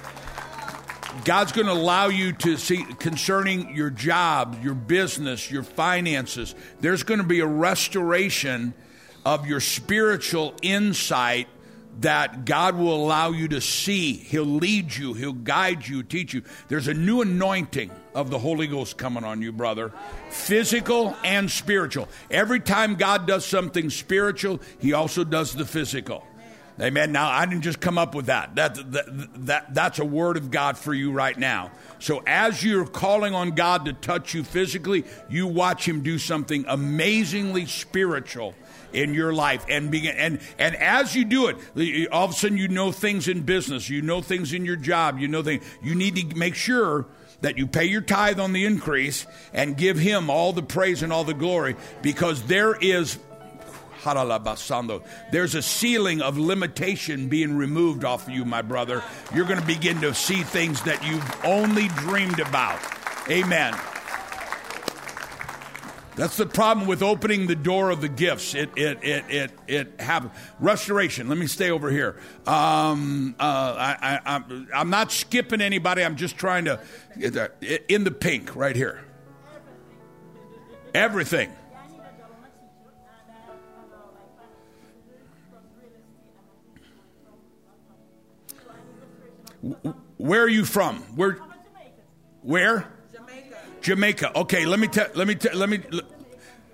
God's 1.24 1.50
going 1.50 1.66
to 1.66 1.72
allow 1.72 2.10
you 2.10 2.32
to 2.34 2.56
see 2.56 2.84
concerning 3.00 3.74
your 3.74 3.90
job, 3.90 4.60
your 4.62 4.74
business, 4.74 5.50
your 5.50 5.64
finances. 5.64 6.54
There's 6.78 7.02
going 7.02 7.18
to 7.18 7.26
be 7.26 7.40
a 7.40 7.46
restoration 7.46 8.72
of 9.26 9.48
your 9.48 9.58
spiritual 9.58 10.54
insight 10.62 11.48
that 12.02 12.44
God 12.44 12.76
will 12.76 12.94
allow 12.94 13.32
you 13.32 13.48
to 13.48 13.60
see. 13.60 14.12
He'll 14.12 14.44
lead 14.44 14.94
you, 14.94 15.14
He'll 15.14 15.32
guide 15.32 15.88
you, 15.88 16.04
teach 16.04 16.34
you. 16.34 16.44
There's 16.68 16.86
a 16.86 16.94
new 16.94 17.20
anointing 17.20 17.90
of 18.14 18.30
the 18.30 18.38
Holy 18.38 18.66
Ghost 18.66 18.96
coming 18.96 19.24
on 19.24 19.42
you, 19.42 19.52
brother. 19.52 19.92
Physical 20.30 21.16
and 21.24 21.50
spiritual. 21.50 22.08
Every 22.30 22.60
time 22.60 22.94
God 22.94 23.26
does 23.26 23.44
something 23.44 23.90
spiritual, 23.90 24.60
He 24.78 24.92
also 24.92 25.24
does 25.24 25.52
the 25.52 25.64
physical. 25.64 26.24
Amen. 26.80 27.12
Now, 27.12 27.28
I 27.28 27.44
didn't 27.44 27.62
just 27.62 27.80
come 27.80 27.98
up 27.98 28.14
with 28.14 28.26
that. 28.26 28.54
That, 28.54 28.92
that, 28.92 29.46
that. 29.46 29.74
That's 29.74 29.98
a 29.98 30.04
word 30.04 30.38
of 30.38 30.50
God 30.50 30.78
for 30.78 30.94
you 30.94 31.12
right 31.12 31.36
now. 31.36 31.72
So, 31.98 32.22
as 32.26 32.64
you're 32.64 32.86
calling 32.86 33.34
on 33.34 33.50
God 33.50 33.84
to 33.84 33.92
touch 33.92 34.32
you 34.32 34.44
physically, 34.44 35.04
you 35.28 35.46
watch 35.46 35.86
Him 35.86 36.02
do 36.02 36.18
something 36.18 36.64
amazingly 36.66 37.66
spiritual 37.66 38.54
in 38.92 39.12
your 39.14 39.32
life 39.32 39.64
and 39.68 39.88
begin 39.90 40.16
and 40.16 40.40
and 40.58 40.74
as 40.74 41.14
you 41.14 41.24
do 41.24 41.46
it 41.46 42.08
all 42.10 42.24
of 42.24 42.32
a 42.32 42.34
sudden 42.34 42.56
you 42.56 42.66
know 42.66 42.90
things 42.90 43.28
in 43.28 43.42
business 43.42 43.88
you 43.88 44.02
know 44.02 44.20
things 44.20 44.52
in 44.52 44.64
your 44.64 44.74
job 44.74 45.16
you 45.20 45.28
know 45.28 45.44
things 45.44 45.64
you 45.80 45.94
need 45.94 46.16
to 46.16 46.36
make 46.36 46.56
sure 46.56 47.06
that 47.40 47.58
you 47.58 47.66
pay 47.66 47.84
your 47.84 48.00
tithe 48.00 48.38
on 48.38 48.52
the 48.52 48.64
increase 48.64 49.26
and 49.52 49.76
give 49.76 49.98
him 49.98 50.30
all 50.30 50.52
the 50.52 50.62
praise 50.62 51.02
and 51.02 51.12
all 51.12 51.24
the 51.24 51.34
glory 51.34 51.76
because 52.02 52.42
there 52.44 52.74
is 52.74 53.18
there's 55.30 55.54
a 55.54 55.62
ceiling 55.62 56.22
of 56.22 56.38
limitation 56.38 57.28
being 57.28 57.56
removed 57.56 58.04
off 58.04 58.26
of 58.26 58.34
you, 58.34 58.44
my 58.46 58.62
brother. 58.62 59.02
You're 59.34 59.44
going 59.44 59.60
to 59.60 59.66
begin 59.66 60.00
to 60.00 60.14
see 60.14 60.42
things 60.42 60.82
that 60.84 61.04
you've 61.04 61.44
only 61.44 61.88
dreamed 61.88 62.40
about. 62.40 62.80
Amen. 63.28 63.74
That's 66.16 66.36
the 66.36 66.46
problem 66.46 66.86
with 66.86 67.02
opening 67.02 67.46
the 67.46 67.54
door 67.54 67.90
of 67.90 68.00
the 68.00 68.08
gifts. 68.08 68.54
It 68.54 68.70
it 68.76 68.98
it 69.02 69.24
it 69.28 69.50
it 69.66 70.00
happens. 70.00 70.32
Restoration. 70.58 71.28
Let 71.28 71.38
me 71.38 71.46
stay 71.46 71.70
over 71.70 71.90
here. 71.90 72.20
Um, 72.46 73.34
uh, 73.38 73.42
I, 73.42 73.96
I, 74.02 74.20
I'm 74.34 74.68
I'm 74.74 74.90
not 74.90 75.12
skipping 75.12 75.60
anybody. 75.60 76.04
I'm 76.04 76.16
just 76.16 76.36
trying 76.36 76.64
to 76.66 76.80
in 77.88 78.04
the 78.04 78.10
pink 78.10 78.54
right 78.56 78.76
here. 78.76 79.04
Everything. 80.92 81.50
Where 90.16 90.42
are 90.42 90.48
you 90.48 90.64
from? 90.64 90.96
Where? 91.16 91.38
Where? 92.42 92.92
Jamaica. 93.80 94.38
Okay, 94.40 94.66
let 94.66 94.78
me 94.78 94.88
tell 94.88 95.08
let 95.14 95.26
me 95.26 95.34
tell 95.34 95.56
let 95.56 95.68
me 95.68 95.80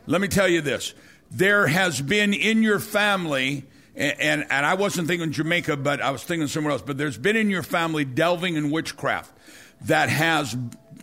let 0.07 0.21
me 0.21 0.29
tell 0.29 0.49
you 0.49 0.61
this. 0.61 0.95
There 1.31 1.67
has 1.67 2.01
been 2.01 2.33
in 2.33 2.63
your 2.63 2.79
family 2.79 3.65
and, 3.97 4.21
and, 4.21 4.47
and 4.51 4.67
I 4.67 4.75
wasn't 4.75 5.09
thinking 5.09 5.33
Jamaica, 5.33 5.79
but 5.79 6.01
I 6.01 6.11
was 6.11 6.23
thinking 6.23 6.49
somewhere 6.49 6.73
else. 6.73 6.83
But 6.83 6.99
there's 6.99 7.19
been 7.19 7.37
in 7.37 7.51
your 7.51 7.63
family 7.63 8.05
delving 8.05 8.57
in 8.57 8.71
witchcraft 8.71 9.33
that 9.83 10.09
has 10.09 10.57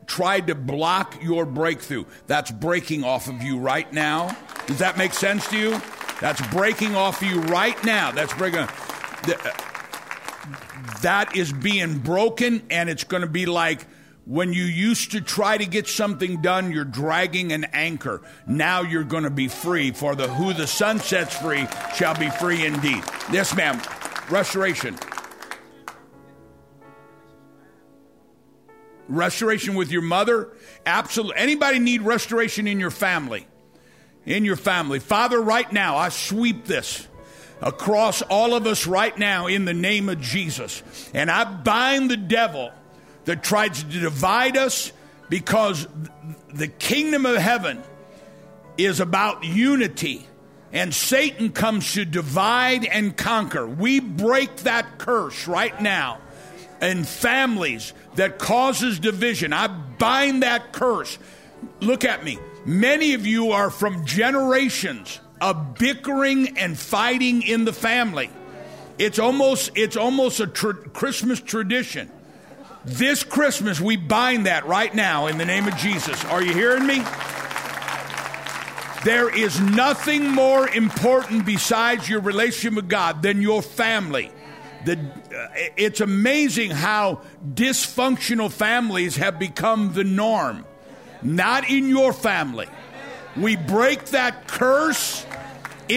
tried 0.05 0.47
to 0.47 0.55
block 0.55 1.21
your 1.21 1.45
breakthrough. 1.45 2.05
That's 2.27 2.51
breaking 2.51 3.03
off 3.03 3.27
of 3.27 3.41
you 3.41 3.57
right 3.57 3.91
now. 3.91 4.35
Does 4.67 4.80
that 4.80 4.97
make 4.97 5.13
sense 5.13 5.47
to 5.49 5.57
you? 5.57 5.81
That's 6.21 6.45
breaking 6.47 6.95
off 6.95 7.21
of 7.21 7.27
you 7.27 7.41
right 7.41 7.81
now. 7.84 8.11
That's 8.11 8.34
breaking. 8.34 8.59
Uh, 8.59 8.67
that 11.01 11.35
is 11.35 11.51
being 11.51 11.99
broken, 11.99 12.61
and 12.69 12.89
it's 12.89 13.03
going 13.03 13.21
to 13.21 13.27
be 13.27 13.45
like 13.45 13.85
when 14.25 14.53
you 14.53 14.63
used 14.63 15.11
to 15.11 15.21
try 15.21 15.57
to 15.57 15.65
get 15.65 15.87
something 15.87 16.41
done, 16.41 16.71
you're 16.71 16.85
dragging 16.85 17.51
an 17.51 17.65
anchor. 17.73 18.21
Now 18.47 18.81
you're 18.81 19.03
going 19.03 19.23
to 19.23 19.29
be 19.29 19.49
free. 19.49 19.91
For 19.91 20.15
the 20.15 20.27
who 20.27 20.53
the 20.53 20.67
Son 20.67 20.99
sets 20.99 21.35
free 21.35 21.67
shall 21.93 22.17
be 22.17 22.29
free 22.29 22.65
indeed. 22.65 23.03
Yes, 23.31 23.53
ma'am. 23.55 23.81
Restoration. 24.29 24.97
Restoration 29.09 29.75
with 29.75 29.91
your 29.91 30.01
mother? 30.01 30.49
Absolutely. 30.85 31.35
Anybody 31.37 31.79
need 31.79 32.03
restoration 32.03 32.67
in 32.67 32.79
your 32.79 32.91
family? 32.91 33.45
In 34.25 34.45
your 34.45 34.55
family. 34.55 34.99
Father, 34.99 35.41
right 35.41 35.69
now, 35.73 35.97
I 35.97 36.07
sweep 36.07 36.65
this 36.65 37.09
across 37.61 38.21
all 38.21 38.53
of 38.53 38.67
us 38.67 38.87
right 38.87 39.17
now 39.17 39.47
in 39.47 39.65
the 39.65 39.73
name 39.73 40.07
of 40.07 40.21
Jesus. 40.21 40.81
And 41.13 41.29
I 41.29 41.43
bind 41.43 42.09
the 42.09 42.17
devil 42.17 42.71
that 43.25 43.43
tries 43.43 43.83
to 43.83 43.99
divide 43.99 44.57
us 44.57 44.91
because 45.29 45.87
the 46.53 46.67
kingdom 46.67 47.25
of 47.25 47.37
heaven 47.37 47.81
is 48.77 48.99
about 48.99 49.43
unity. 49.43 50.27
And 50.71 50.93
Satan 50.93 51.51
comes 51.51 51.93
to 51.93 52.05
divide 52.05 52.85
and 52.85 53.15
conquer. 53.15 53.67
We 53.67 53.99
break 53.99 54.55
that 54.57 54.97
curse 54.97 55.47
right 55.47 55.79
now 55.81 56.19
in 56.81 57.03
families 57.03 57.93
that 58.15 58.39
causes 58.39 58.99
division. 58.99 59.53
I 59.53 59.67
bind 59.67 60.43
that 60.43 60.73
curse. 60.73 61.17
Look 61.79 62.03
at 62.03 62.23
me. 62.23 62.39
Many 62.65 63.13
of 63.13 63.27
you 63.27 63.51
are 63.51 63.69
from 63.69 64.05
generations 64.05 65.19
of 65.39 65.75
bickering 65.75 66.57
and 66.57 66.77
fighting 66.77 67.41
in 67.41 67.65
the 67.65 67.73
family. 67.73 68.29
It's 68.97 69.19
almost 69.19 69.71
it's 69.75 69.97
almost 69.97 70.39
a 70.39 70.47
Christmas 70.47 71.39
tradition. 71.39 72.09
This 72.85 73.23
Christmas 73.23 73.80
we 73.80 73.95
bind 73.95 74.45
that 74.45 74.68
right 74.68 74.93
now 74.93 75.27
in 75.27 75.38
the 75.38 75.45
name 75.45 75.68
of 75.68 75.76
Jesus. 75.77 76.23
Are 76.26 76.43
you 76.43 76.53
hearing 76.53 76.85
me? 76.85 77.01
There 79.05 79.34
is 79.34 79.60
nothing 79.60 80.30
more 80.30 80.68
important 80.69 81.45
besides 81.45 82.07
your 82.07 82.22
relationship 82.22 82.76
with 82.76 82.89
God 82.89 83.22
than 83.22 83.41
your 83.41 83.61
family. 83.61 84.31
The, 84.85 84.97
uh, 84.97 85.47
it's 85.77 86.01
amazing 86.01 86.72
how 86.72 87.22
dysfunctional 87.53 88.51
families 88.51 89.15
have 89.15 89.39
become 89.39 89.93
the 89.93 90.03
norm. 90.03 90.65
Not 91.22 91.69
in 91.69 91.88
your 91.88 92.11
family. 92.11 92.68
We 93.38 93.55
break 93.55 94.05
that 94.07 94.47
curse 94.47 95.26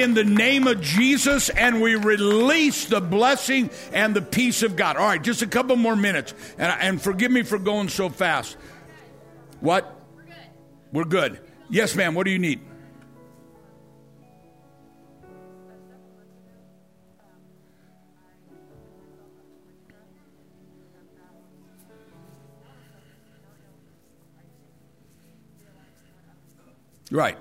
in 0.00 0.14
the 0.14 0.24
name 0.24 0.66
of 0.66 0.80
Jesus 0.80 1.48
and 1.48 1.80
we 1.80 1.94
release 1.94 2.86
the 2.86 3.00
blessing 3.00 3.70
and 3.92 4.14
the 4.14 4.22
peace 4.22 4.62
of 4.62 4.76
God. 4.76 4.96
All 4.96 5.06
right, 5.06 5.22
just 5.22 5.42
a 5.42 5.46
couple 5.46 5.76
more 5.76 5.96
minutes. 5.96 6.34
And, 6.58 6.72
and 6.80 7.02
forgive 7.02 7.30
me 7.30 7.42
for 7.42 7.58
going 7.58 7.88
so 7.88 8.08
fast. 8.08 8.56
What? 9.60 10.00
We're 10.14 10.24
good. 10.24 10.34
We're 10.92 11.04
good. 11.04 11.40
Yes, 11.68 11.94
ma'am. 11.94 12.14
What 12.14 12.24
do 12.24 12.30
you 12.30 12.38
need? 12.38 12.60
Right. 27.10 27.38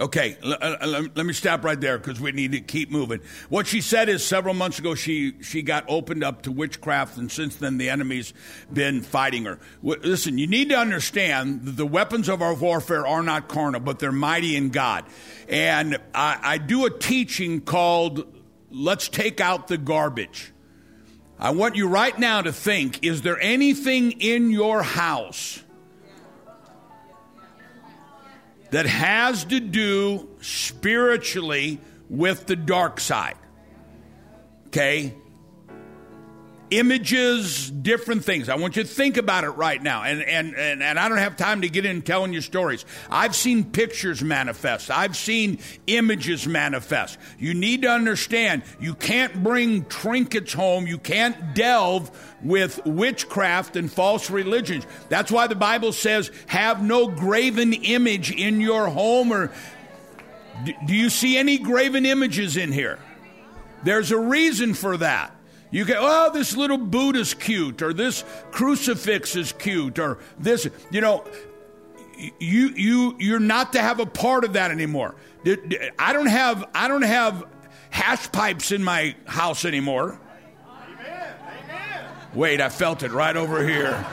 Okay, 0.00 0.38
uh, 0.42 0.76
let, 0.86 1.14
let 1.14 1.26
me 1.26 1.34
stop 1.34 1.62
right 1.62 1.78
there 1.78 1.98
because 1.98 2.18
we 2.18 2.32
need 2.32 2.52
to 2.52 2.60
keep 2.60 2.90
moving. 2.90 3.20
What 3.50 3.66
she 3.66 3.82
said 3.82 4.08
is 4.08 4.24
several 4.24 4.54
months 4.54 4.78
ago 4.78 4.94
she, 4.94 5.34
she 5.42 5.60
got 5.60 5.84
opened 5.88 6.24
up 6.24 6.42
to 6.42 6.52
witchcraft, 6.52 7.18
and 7.18 7.30
since 7.30 7.56
then 7.56 7.76
the 7.76 7.90
enemy's 7.90 8.32
been 8.72 9.02
fighting 9.02 9.44
her. 9.44 9.58
Listen, 9.82 10.38
you 10.38 10.46
need 10.46 10.70
to 10.70 10.76
understand 10.78 11.66
that 11.66 11.76
the 11.76 11.84
weapons 11.84 12.30
of 12.30 12.40
our 12.40 12.54
warfare 12.54 13.06
are 13.06 13.22
not 13.22 13.48
carnal, 13.48 13.80
but 13.80 13.98
they're 13.98 14.10
mighty 14.10 14.56
in 14.56 14.70
God. 14.70 15.04
And 15.50 15.98
I, 16.14 16.38
I 16.42 16.58
do 16.58 16.86
a 16.86 16.90
teaching 16.90 17.60
called 17.60 18.26
Let's 18.70 19.06
Take 19.06 19.38
Out 19.38 19.68
the 19.68 19.76
Garbage. 19.76 20.50
I 21.38 21.50
want 21.50 21.76
you 21.76 21.88
right 21.88 22.18
now 22.18 22.40
to 22.40 22.52
think 22.54 23.04
is 23.04 23.20
there 23.20 23.38
anything 23.38 24.12
in 24.12 24.50
your 24.50 24.82
house? 24.82 25.62
That 28.70 28.86
has 28.86 29.44
to 29.46 29.60
do 29.60 30.28
spiritually 30.40 31.80
with 32.08 32.46
the 32.46 32.56
dark 32.56 33.00
side. 33.00 33.36
Okay? 34.68 35.14
Images, 36.70 37.70
different 37.70 38.24
things. 38.24 38.48
I 38.48 38.54
want 38.54 38.76
you 38.76 38.84
to 38.84 38.88
think 38.88 39.16
about 39.16 39.44
it 39.44 39.50
right 39.50 39.82
now. 39.82 40.04
And, 40.04 40.22
and, 40.22 40.54
and, 40.54 40.82
and 40.82 40.98
I 40.98 41.08
don't 41.08 41.18
have 41.18 41.36
time 41.36 41.62
to 41.62 41.68
get 41.68 41.84
in 41.84 42.02
telling 42.02 42.32
you 42.32 42.40
stories. 42.40 42.84
I've 43.10 43.34
seen 43.34 43.64
pictures 43.64 44.22
manifest, 44.22 44.90
I've 44.90 45.16
seen 45.16 45.58
images 45.86 46.46
manifest. 46.46 47.18
You 47.38 47.54
need 47.54 47.82
to 47.82 47.88
understand 47.88 48.62
you 48.80 48.94
can't 48.94 49.42
bring 49.42 49.84
trinkets 49.86 50.52
home, 50.52 50.86
you 50.86 50.98
can't 50.98 51.54
delve 51.54 52.10
with 52.42 52.84
witchcraft 52.86 53.76
and 53.76 53.90
false 53.90 54.30
religions. 54.30 54.86
That's 55.08 55.30
why 55.32 55.48
the 55.48 55.56
Bible 55.56 55.92
says, 55.92 56.30
have 56.46 56.82
no 56.82 57.08
graven 57.08 57.72
image 57.72 58.30
in 58.30 58.60
your 58.60 58.88
home 58.88 59.32
or. 59.32 59.50
Do 60.86 60.94
you 60.94 61.08
see 61.08 61.38
any 61.38 61.56
graven 61.56 62.04
images 62.04 62.58
in 62.58 62.70
here? 62.70 62.98
There's 63.82 64.10
a 64.10 64.18
reason 64.18 64.74
for 64.74 64.98
that. 64.98 65.34
You 65.70 65.84
go, 65.84 65.94
oh, 65.98 66.32
this 66.32 66.56
little 66.56 66.78
Buddha's 66.78 67.34
cute, 67.34 67.80
or 67.80 67.92
this 67.92 68.24
crucifix 68.50 69.36
is 69.36 69.52
cute, 69.52 69.98
or 69.98 70.18
this, 70.38 70.68
you 70.90 71.00
know, 71.00 71.24
you 72.38 72.68
you 72.68 73.16
you're 73.18 73.40
not 73.40 73.72
to 73.74 73.80
have 73.80 74.00
a 74.00 74.06
part 74.06 74.44
of 74.44 74.54
that 74.54 74.70
anymore. 74.70 75.14
I 75.98 76.12
don't 76.12 76.26
have 76.26 76.64
I 76.74 76.88
don't 76.88 77.02
have 77.02 77.44
hash 77.90 78.30
pipes 78.32 78.72
in 78.72 78.82
my 78.82 79.14
house 79.26 79.64
anymore. 79.64 80.20
Wait, 82.34 82.60
I 82.60 82.68
felt 82.68 83.02
it 83.02 83.10
right 83.10 83.36
over 83.36 83.66
here. 83.66 84.04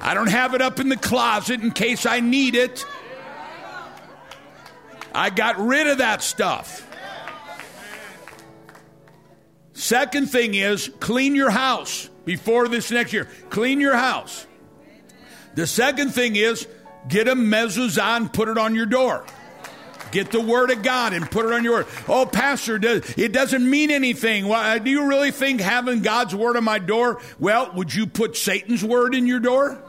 I 0.00 0.14
don't 0.14 0.28
have 0.28 0.54
it 0.54 0.62
up 0.62 0.80
in 0.80 0.88
the 0.88 0.96
closet 0.96 1.60
in 1.60 1.70
case 1.70 2.06
I 2.06 2.20
need 2.20 2.54
it. 2.54 2.84
I 5.14 5.30
got 5.30 5.58
rid 5.58 5.86
of 5.86 5.98
that 5.98 6.22
stuff. 6.22 6.88
Second 9.74 10.26
thing 10.26 10.54
is 10.54 10.90
clean 11.00 11.34
your 11.34 11.50
house 11.50 12.10
before 12.24 12.68
this 12.68 12.90
next 12.90 13.12
year. 13.12 13.28
Clean 13.50 13.80
your 13.80 13.96
house. 13.96 14.46
The 15.54 15.66
second 15.66 16.10
thing 16.10 16.36
is 16.36 16.66
get 17.08 17.28
a 17.28 17.34
mezuzah, 17.34 18.16
and 18.16 18.32
put 18.32 18.48
it 18.48 18.58
on 18.58 18.74
your 18.74 18.86
door. 18.86 19.24
Get 20.12 20.30
the 20.30 20.40
word 20.40 20.70
of 20.70 20.82
God 20.82 21.14
and 21.14 21.28
put 21.30 21.46
it 21.46 21.52
on 21.52 21.64
your. 21.64 21.84
Door. 21.84 21.92
Oh, 22.06 22.26
pastor, 22.26 22.78
it 22.82 23.32
doesn't 23.32 23.68
mean 23.68 23.90
anything. 23.90 24.46
Why, 24.46 24.78
do 24.78 24.90
you 24.90 25.08
really 25.08 25.30
think 25.30 25.60
having 25.60 26.02
God's 26.02 26.34
word 26.34 26.56
on 26.56 26.64
my 26.64 26.78
door? 26.78 27.20
Well, 27.38 27.72
would 27.74 27.94
you 27.94 28.06
put 28.06 28.36
Satan's 28.36 28.84
word 28.84 29.14
in 29.14 29.26
your 29.26 29.40
door? 29.40 29.82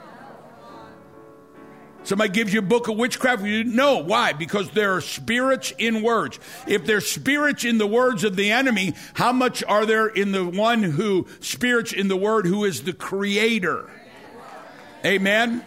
Somebody 2.04 2.32
gives 2.32 2.54
you 2.54 2.60
a 2.60 2.64
book 2.64 2.88
of 2.88 2.98
witchcraft. 2.98 3.44
You 3.44 3.64
know 3.64 4.00
why? 4.00 4.34
Because 4.34 4.70
there 4.72 4.94
are 4.96 5.02
spirits 5.02 5.74
in 5.78 6.02
words. 6.02 6.40
If 6.68 6.86
there's 6.86 7.08
spirits 7.10 7.64
in 7.64 7.78
the 7.78 7.88
words 7.88 8.24
of 8.24 8.36
the 8.36 8.52
enemy, 8.52 8.94
how 9.14 9.32
much 9.32 9.64
are 9.64 9.86
there 9.86 10.08
in 10.08 10.32
the 10.32 10.46
one 10.46 10.84
who 10.84 11.28
spirits 11.40 11.94
in 11.94 12.08
the 12.08 12.18
word 12.18 12.46
who 12.46 12.66
is 12.66 12.84
the 12.84 12.94
creator? 12.94 13.90
Amen. 15.06 15.64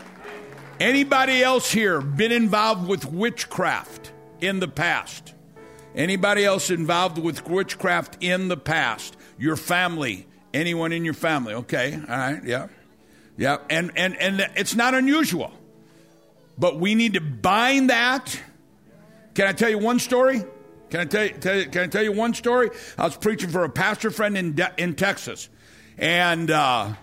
Anybody 0.79 1.43
else 1.43 1.73
here 1.73 2.01
been 2.01 2.33
involved 2.33 2.87
with 2.87 3.07
witchcraft? 3.07 4.13
in 4.41 4.61
the 4.61 4.69
past. 4.69 5.35
Anybody 5.95 6.45
else 6.45 6.71
involved 6.71 7.19
with 7.19 7.47
witchcraft 7.47 8.19
in 8.21 8.49
the 8.49 8.57
past? 8.57 9.17
Your 9.39 9.57
family, 9.57 10.27
anyone 10.53 10.93
in 10.93 11.05
your 11.05 11.15
family? 11.15 11.55
Okay, 11.55 11.95
all 11.95 12.17
right, 12.17 12.45
yeah, 12.45 12.69
yeah, 13.37 13.59
and 13.71 13.93
and 13.97 14.17
and 14.17 14.41
it's 14.57 14.75
not 14.75 14.95
unusual, 14.95 15.53
but 16.59 16.79
we 16.79 16.95
need 16.95 17.15
to 17.15 17.21
bind 17.21 17.91
that. 17.91 18.41
Can 19.35 19.47
I 19.47 19.53
tell 19.53 19.69
you 19.69 19.79
one 19.79 19.99
story? 19.99 20.43
Can 20.91 21.01
I 21.01 21.05
tell 21.05 21.25
you, 21.25 21.31
tell 21.31 21.57
you, 21.57 21.67
can 21.67 21.83
I 21.83 21.87
tell 21.89 22.03
you 22.03 22.13
one 22.13 22.35
story? 22.35 22.71
I 22.97 23.05
was 23.05 23.17
preaching 23.17 23.51
for 23.51 23.65
a 23.65 23.69
pastor 23.69 24.11
friend 24.11 24.37
in 24.37 24.55
De- 24.55 24.75
in 24.79 24.95
Texas, 24.95 25.49
and 25.99 26.51
uh, 26.51 26.95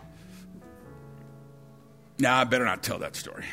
now 2.19 2.35
nah, 2.35 2.41
I 2.41 2.43
better 2.45 2.65
not 2.65 2.81
tell 2.81 2.99
that 2.99 3.15
story. 3.15 3.45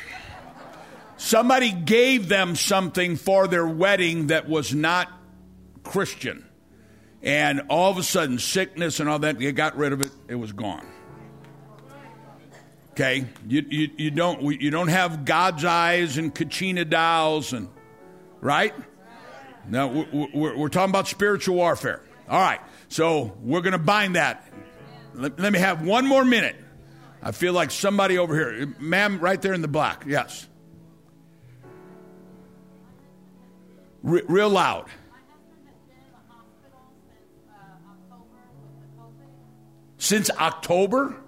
Somebody 1.17 1.71
gave 1.71 2.27
them 2.29 2.55
something 2.55 3.15
for 3.15 3.47
their 3.47 3.67
wedding 3.67 4.27
that 4.27 4.49
was 4.49 4.73
not 4.73 5.07
Christian. 5.83 6.45
And 7.21 7.61
all 7.69 7.91
of 7.91 7.99
a 7.99 8.03
sudden, 8.03 8.39
sickness 8.39 8.99
and 8.99 9.07
all 9.07 9.19
that, 9.19 9.37
they 9.37 9.51
got 9.51 9.77
rid 9.77 9.93
of 9.93 10.01
it, 10.01 10.09
it 10.27 10.35
was 10.35 10.51
gone. 10.51 10.85
Okay? 12.91 13.25
You, 13.47 13.65
you, 13.69 13.89
you, 13.97 14.11
don't, 14.11 14.61
you 14.61 14.69
don't 14.69 14.89
have 14.89 15.23
God's 15.23 15.63
eyes 15.63 16.17
and 16.17 16.33
Kachina 16.33 16.89
dolls, 16.89 17.53
and, 17.53 17.69
right? 18.41 18.73
No, 19.67 20.05
we're, 20.11 20.57
we're, 20.57 20.69
talking 20.69 20.89
about 20.89 21.07
spiritual 21.07 21.55
warfare. 21.55 22.01
All 22.27 22.41
right, 22.41 22.59
so 22.89 23.37
we're 23.41 23.61
going 23.61 23.73
to 23.73 23.77
bind 23.77 24.15
that. 24.15 24.47
Let, 25.13 25.39
let 25.39 25.53
me 25.53 25.59
have 25.59 25.85
one 25.85 26.05
more 26.05 26.25
minute. 26.25 26.55
I 27.23 27.31
feel 27.31 27.53
like 27.53 27.71
somebody 27.71 28.17
over 28.17 28.33
here. 28.33 28.73
Ma'am, 28.79 29.19
right 29.19 29.41
there 29.41 29.53
in 29.53 29.61
the 29.61 29.67
black. 29.67 30.03
Yes. 30.07 30.47
Re- 34.01 34.23
real 34.27 34.49
loud. 34.49 34.87
Since 39.97 40.31
October 40.31 41.20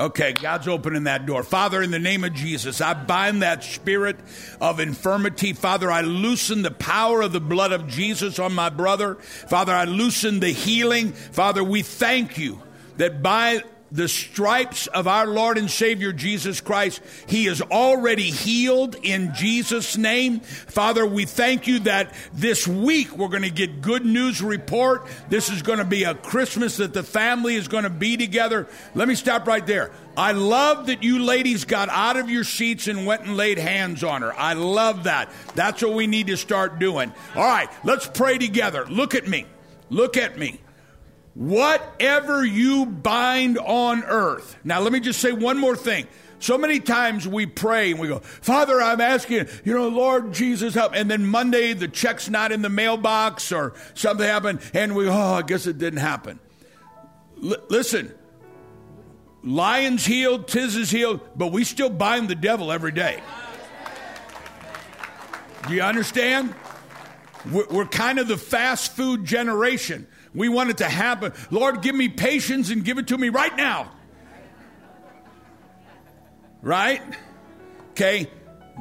Okay, 0.00 0.32
God's 0.32 0.66
opening 0.66 1.04
that 1.04 1.26
door. 1.26 1.42
Father, 1.42 1.82
in 1.82 1.90
the 1.90 1.98
name 1.98 2.24
of 2.24 2.32
Jesus, 2.32 2.80
I 2.80 2.94
bind 2.94 3.42
that 3.42 3.62
spirit 3.62 4.16
of 4.58 4.80
infirmity. 4.80 5.52
Father, 5.52 5.90
I 5.90 6.00
loosen 6.00 6.62
the 6.62 6.70
power 6.70 7.20
of 7.20 7.32
the 7.32 7.40
blood 7.40 7.70
of 7.72 7.86
Jesus 7.86 8.38
on 8.38 8.54
my 8.54 8.70
brother. 8.70 9.16
Father, 9.16 9.74
I 9.74 9.84
loosen 9.84 10.40
the 10.40 10.48
healing. 10.48 11.12
Father, 11.12 11.62
we 11.62 11.82
thank 11.82 12.38
you 12.38 12.62
that 12.96 13.22
by 13.22 13.62
the 13.92 14.08
stripes 14.08 14.86
of 14.88 15.06
our 15.06 15.26
Lord 15.26 15.58
and 15.58 15.70
Savior 15.70 16.12
Jesus 16.12 16.60
Christ, 16.60 17.00
He 17.26 17.46
is 17.46 17.60
already 17.62 18.30
healed 18.30 18.96
in 19.02 19.34
Jesus' 19.34 19.96
name. 19.96 20.40
Father, 20.40 21.06
we 21.06 21.24
thank 21.24 21.66
you 21.66 21.80
that 21.80 22.14
this 22.32 22.66
week 22.66 23.16
we're 23.16 23.28
going 23.28 23.42
to 23.42 23.50
get 23.50 23.80
good 23.80 24.04
news 24.04 24.42
report. 24.42 25.06
This 25.28 25.50
is 25.50 25.62
going 25.62 25.78
to 25.78 25.84
be 25.84 26.04
a 26.04 26.14
Christmas 26.14 26.76
that 26.76 26.94
the 26.94 27.02
family 27.02 27.56
is 27.56 27.68
going 27.68 27.84
to 27.84 27.90
be 27.90 28.16
together. 28.16 28.68
Let 28.94 29.08
me 29.08 29.14
stop 29.14 29.46
right 29.46 29.66
there. 29.66 29.90
I 30.16 30.32
love 30.32 30.86
that 30.86 31.02
you 31.02 31.22
ladies 31.22 31.64
got 31.64 31.88
out 31.88 32.16
of 32.16 32.28
your 32.28 32.44
seats 32.44 32.88
and 32.88 33.06
went 33.06 33.22
and 33.22 33.36
laid 33.36 33.58
hands 33.58 34.04
on 34.04 34.22
her. 34.22 34.38
I 34.38 34.54
love 34.54 35.04
that. 35.04 35.30
That's 35.54 35.82
what 35.82 35.94
we 35.94 36.06
need 36.06 36.26
to 36.28 36.36
start 36.36 36.78
doing. 36.78 37.12
All 37.34 37.44
right, 37.44 37.68
let's 37.84 38.06
pray 38.06 38.38
together. 38.38 38.86
Look 38.86 39.14
at 39.14 39.26
me. 39.26 39.46
Look 39.88 40.16
at 40.16 40.38
me. 40.38 40.60
Whatever 41.40 42.44
you 42.44 42.84
bind 42.84 43.56
on 43.56 44.04
earth. 44.04 44.58
Now, 44.62 44.80
let 44.80 44.92
me 44.92 45.00
just 45.00 45.22
say 45.22 45.32
one 45.32 45.56
more 45.56 45.74
thing. 45.74 46.06
So 46.38 46.58
many 46.58 46.80
times 46.80 47.26
we 47.26 47.46
pray 47.46 47.92
and 47.92 47.98
we 47.98 48.08
go, 48.08 48.18
Father, 48.18 48.78
I'm 48.78 49.00
asking, 49.00 49.48
you 49.64 49.72
know, 49.72 49.88
Lord 49.88 50.34
Jesus, 50.34 50.74
help. 50.74 50.92
And 50.94 51.10
then 51.10 51.24
Monday, 51.24 51.72
the 51.72 51.88
check's 51.88 52.28
not 52.28 52.52
in 52.52 52.60
the 52.60 52.68
mailbox 52.68 53.52
or 53.52 53.72
something 53.94 54.26
happened, 54.26 54.60
and 54.74 54.94
we, 54.94 55.08
oh, 55.08 55.12
I 55.12 55.40
guess 55.40 55.66
it 55.66 55.78
didn't 55.78 56.00
happen. 56.00 56.40
L- 57.42 57.56
listen, 57.70 58.12
Lion's 59.42 60.04
healed, 60.04 60.46
Tiz 60.46 60.76
is 60.76 60.90
healed, 60.90 61.20
but 61.34 61.52
we 61.52 61.64
still 61.64 61.88
bind 61.88 62.28
the 62.28 62.34
devil 62.34 62.70
every 62.70 62.92
day. 62.92 63.22
Do 65.68 65.72
you 65.72 65.80
understand? 65.80 66.54
We're, 67.50 67.66
we're 67.70 67.86
kind 67.86 68.18
of 68.18 68.28
the 68.28 68.36
fast 68.36 68.94
food 68.94 69.24
generation. 69.24 70.06
We 70.34 70.48
want 70.48 70.70
it 70.70 70.78
to 70.78 70.88
happen. 70.88 71.32
Lord, 71.50 71.82
give 71.82 71.94
me 71.94 72.08
patience 72.08 72.70
and 72.70 72.84
give 72.84 72.98
it 72.98 73.08
to 73.08 73.18
me 73.18 73.28
right 73.28 73.54
now. 73.56 73.90
Right? 76.62 77.02
Okay? 77.90 78.30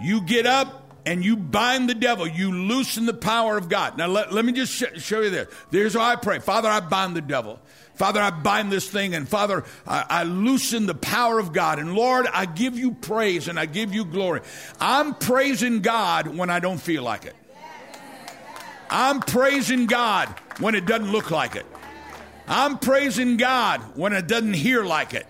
You 0.01 0.21
get 0.21 0.45
up 0.45 0.95
and 1.05 1.25
you 1.25 1.35
bind 1.35 1.89
the 1.89 1.95
devil. 1.95 2.27
You 2.27 2.51
loosen 2.51 3.05
the 3.05 3.13
power 3.13 3.57
of 3.57 3.69
God. 3.69 3.97
Now, 3.97 4.07
let, 4.07 4.31
let 4.31 4.45
me 4.45 4.51
just 4.51 4.71
sh- 4.71 5.01
show 5.01 5.21
you 5.21 5.29
this. 5.29 5.47
Here's 5.71 5.93
how 5.93 6.01
I 6.01 6.15
pray 6.15 6.39
Father, 6.39 6.69
I 6.69 6.81
bind 6.81 7.15
the 7.15 7.21
devil. 7.21 7.59
Father, 7.95 8.21
I 8.21 8.29
bind 8.29 8.71
this 8.71 8.89
thing, 8.89 9.13
and 9.13 9.27
Father, 9.27 9.65
I, 9.85 10.05
I 10.09 10.23
loosen 10.23 10.85
the 10.85 10.95
power 10.95 11.37
of 11.37 11.51
God. 11.51 11.79
And 11.79 11.95
Lord, 11.95 12.27
I 12.31 12.45
give 12.45 12.79
you 12.79 12.91
praise 12.91 13.49
and 13.49 13.59
I 13.59 13.65
give 13.65 13.93
you 13.93 14.05
glory. 14.05 14.39
I'm 14.79 15.15
praising 15.15 15.81
God 15.81 16.27
when 16.27 16.49
I 16.49 16.59
don't 16.59 16.77
feel 16.77 17.03
like 17.03 17.25
it. 17.25 17.35
I'm 18.89 19.19
praising 19.19 19.85
God 19.85 20.33
when 20.59 20.75
it 20.75 20.85
doesn't 20.85 21.11
look 21.11 21.31
like 21.31 21.55
it. 21.55 21.65
I'm 22.47 22.79
praising 22.79 23.37
God 23.37 23.81
when 23.95 24.13
it 24.13 24.27
doesn't 24.27 24.55
hear 24.55 24.83
like 24.83 25.13
it. 25.13 25.25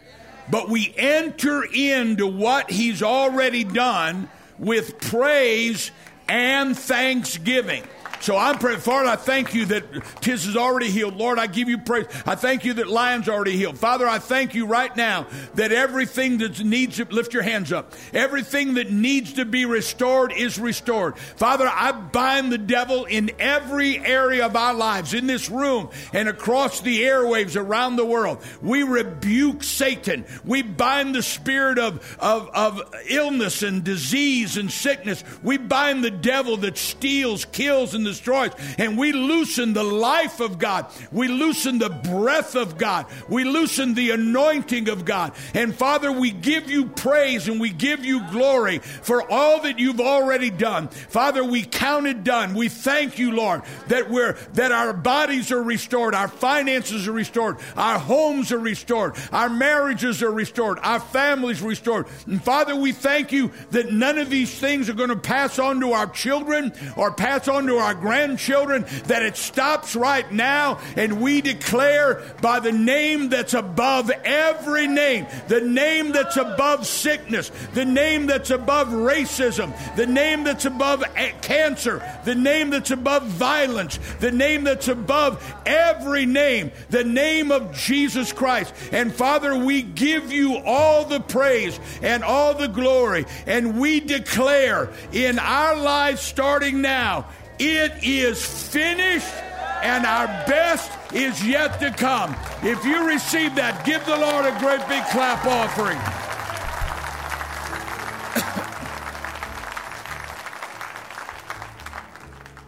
But 0.50 0.70
we 0.70 0.94
enter 0.98 1.64
into 1.64 2.26
what 2.26 2.72
He's 2.72 3.04
already 3.04 3.64
done 3.64 4.30
with 4.58 5.00
praise 5.00 5.92
and 6.28 6.78
thanksgiving. 6.78 7.84
So 8.22 8.36
I'm 8.36 8.58
praying, 8.58 8.80
Father, 8.80 9.08
I 9.08 9.16
thank 9.16 9.54
you 9.54 9.66
that 9.66 10.22
Tiz 10.22 10.46
is 10.46 10.58
already 10.58 10.90
healed. 10.90 11.16
Lord, 11.16 11.40
I 11.40 11.48
give 11.48 11.70
you 11.70 11.78
praise. 11.78 12.06
I 12.26 12.36
thank 12.36 12.66
you 12.66 12.74
that 12.76 12.88
Lion's 12.88 13.30
already 13.30 13.56
healed. 13.56 13.78
Father, 13.78 14.08
I 14.08 14.20
thank 14.20 14.54
you 14.54 14.66
right 14.66 14.96
now 14.96 15.26
that 15.56 15.72
everything 15.72 16.40
that 16.40 16.64
needs 16.64 16.98
to, 16.98 17.06
lift 17.06 17.34
your 17.34 17.44
hands 17.44 17.72
up, 17.72 17.94
everything 18.14 18.74
that 18.74 18.92
needs 18.92 19.34
to 19.34 19.46
be 19.46 19.66
restored 19.66 20.34
is 20.34 20.60
restored. 20.60 21.18
Father, 21.18 21.70
I 21.72 21.92
bind 21.92 22.52
the 22.52 22.58
devil 22.58 23.06
in 23.06 23.32
every 23.40 23.98
area 24.00 24.46
of 24.46 24.56
our 24.56 24.74
lives, 24.74 25.14
in 25.14 25.28
this 25.28 25.50
room 25.50 25.90
and 26.14 26.28
across 26.28 26.82
the 26.82 27.02
airwaves 27.02 27.56
around 27.56 27.96
the 27.96 28.06
world. 28.06 28.40
We 28.62 28.84
rebuke 28.84 29.64
Satan. 29.64 30.26
We 30.44 30.62
bind 30.62 31.16
the 31.16 31.24
spirit 31.24 31.80
of, 31.80 32.18
of, 32.20 32.50
of 32.50 32.82
illness 33.08 33.64
and 33.64 33.84
disease 33.84 34.58
and 34.58 34.70
sickness. 34.70 35.24
We 35.42 35.58
bind 35.58 36.04
the 36.04 36.12
devil 36.12 36.58
that 36.58 36.78
steals, 36.78 37.46
kills, 37.46 37.94
and 37.94 38.09
destroys. 38.10 38.52
And 38.78 38.98
we 38.98 39.12
loosen 39.12 39.74
the 39.74 39.84
life 39.84 40.40
of 40.40 40.58
God. 40.58 40.88
We 41.12 41.28
loosen 41.28 41.78
the 41.80 41.90
breath 41.90 42.56
of 42.56 42.78
God. 42.78 43.06
We 43.28 43.44
loosen 43.44 43.94
the 43.94 44.12
anointing 44.12 44.90
of 44.90 45.06
God. 45.06 45.34
And 45.54 45.76
Father, 45.76 46.12
we 46.12 46.32
give 46.32 46.70
you 46.70 46.88
praise 46.88 47.48
and 47.48 47.60
we 47.60 47.70
give 47.70 48.04
you 48.04 48.28
glory 48.32 48.80
for 48.80 49.30
all 49.32 49.62
that 49.62 49.80
you've 49.80 50.02
already 50.02 50.50
done. 50.50 50.88
Father, 50.88 51.44
we 51.44 51.64
count 51.64 52.08
it 52.08 52.24
done. 52.24 52.54
We 52.54 52.70
thank 52.70 53.20
you, 53.20 53.32
Lord, 53.32 53.62
that 53.88 54.10
we're 54.10 54.34
that 54.54 54.72
our 54.72 54.94
bodies 54.94 55.52
are 55.52 55.62
restored, 55.62 56.16
our 56.16 56.28
finances 56.28 57.08
are 57.08 57.12
restored, 57.12 57.58
our 57.76 58.00
homes 58.00 58.52
are 58.52 58.60
restored, 58.60 59.16
our 59.32 59.50
marriages 59.50 60.24
are 60.24 60.32
restored, 60.32 60.80
our 60.82 61.00
families 61.00 61.62
restored. 61.62 62.08
And 62.26 62.44
Father, 62.44 62.76
we 62.76 62.92
thank 62.92 63.32
you 63.32 63.52
that 63.72 63.92
none 63.92 64.18
of 64.18 64.30
these 64.30 64.54
things 64.54 64.90
are 64.90 64.94
going 64.94 65.10
to 65.10 65.16
pass 65.16 65.60
on 65.60 65.80
to 65.82 65.92
our 65.94 66.08
children 66.08 66.74
or 66.96 67.12
pass 67.12 67.48
on 67.48 67.68
to 67.68 67.78
our 67.78 67.94
grandchildren, 68.00 68.86
that 69.06 69.24
it 69.24 69.38
stops 69.38 69.96
right 69.96 70.32
now, 70.32 70.80
and 70.96 71.22
we 71.22 71.42
declare 71.42 72.22
by 72.42 72.60
the 72.60 72.72
name 72.72 73.30
that's 73.30 73.54
above 73.54 74.10
every 74.24 74.88
name, 74.88 75.28
the 75.48 75.62
name 75.62 76.12
that's 76.12 76.38
above 76.38 76.88
sickness, 76.88 77.52
the 77.74 77.86
name 77.86 78.28
that's 78.28 78.50
above 78.50 78.90
racism, 78.90 79.74
the 79.96 80.06
name 80.08 80.44
that's 80.44 80.66
above 80.66 81.04
cancer, 81.42 82.04
the 82.26 82.36
name 82.36 82.70
that's 82.70 82.92
above 82.92 83.24
violence, 83.24 84.00
the 84.20 84.32
name 84.32 84.64
that's 84.64 84.88
above 84.88 85.44
every 85.66 86.26
name, 86.26 86.72
the 86.90 87.04
name 87.04 87.52
of 87.52 87.74
Jesus 87.74 88.34
Christ. 88.34 88.74
And 88.92 89.14
Father, 89.14 89.56
we 89.58 89.82
give 89.82 90.32
you 90.32 90.58
all 90.58 91.06
the 91.06 91.20
praise 91.20 91.80
and 92.02 92.24
all 92.24 92.54
the 92.54 92.68
glory, 92.68 93.26
and 93.46 93.80
we 93.80 94.00
declare 94.00 94.90
in 95.12 95.40
our 95.40 95.76
lives 95.76 96.22
starting 96.22 96.82
now, 96.82 97.28
it 97.60 98.04
is 98.04 98.44
finished 98.70 99.34
and 99.82 100.06
our 100.06 100.28
best 100.46 100.92
is 101.14 101.46
yet 101.46 101.80
to 101.80 101.92
come. 101.92 102.36
If 102.64 102.84
you 102.86 103.06
receive 103.08 103.56
that, 103.56 103.86
give 103.86 104.06
the 104.06 104.18
Lord 104.18 104.46
a 104.46 104.58
great 104.60 104.86
big 104.88 105.04
clap 105.06 105.46
offering. 105.46 105.98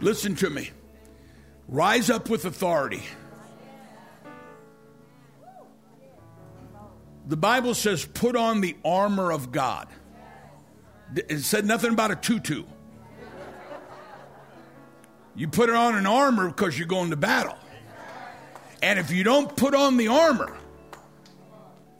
Listen 0.00 0.34
to 0.36 0.50
me. 0.50 0.70
Rise 1.68 2.10
up 2.10 2.28
with 2.28 2.44
authority. 2.44 3.02
The 7.26 7.36
Bible 7.36 7.74
says, 7.74 8.04
put 8.04 8.36
on 8.36 8.60
the 8.60 8.76
armor 8.84 9.30
of 9.30 9.52
God. 9.52 9.88
It 11.14 11.40
said 11.40 11.64
nothing 11.66 11.92
about 11.92 12.10
a 12.10 12.16
tutu. 12.16 12.64
You 15.34 15.48
put 15.48 15.68
it 15.68 15.74
on 15.74 15.96
an 15.96 16.06
armor 16.06 16.48
because 16.48 16.78
you're 16.78 16.88
going 16.88 17.10
to 17.10 17.16
battle. 17.16 17.56
And 18.82 18.98
if 18.98 19.10
you 19.10 19.24
don't 19.24 19.54
put 19.56 19.74
on 19.74 19.96
the 19.96 20.08
armor, 20.08 20.56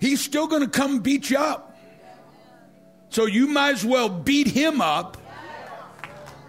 he's 0.01 0.21
still 0.21 0.47
going 0.47 0.63
to 0.63 0.69
come 0.69 1.01
beat 1.01 1.31
you 1.31 1.39
up. 1.39 1.79
So 3.11 3.27
you 3.27 3.47
might 3.47 3.75
as 3.75 3.85
well 3.85 4.09
beat 4.09 4.49
him 4.49 4.81
up 4.81 5.17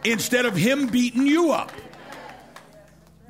instead 0.03 0.45
of 0.45 0.55
him 0.55 0.87
beating 0.87 1.27
you 1.27 1.51
up. 1.51 1.71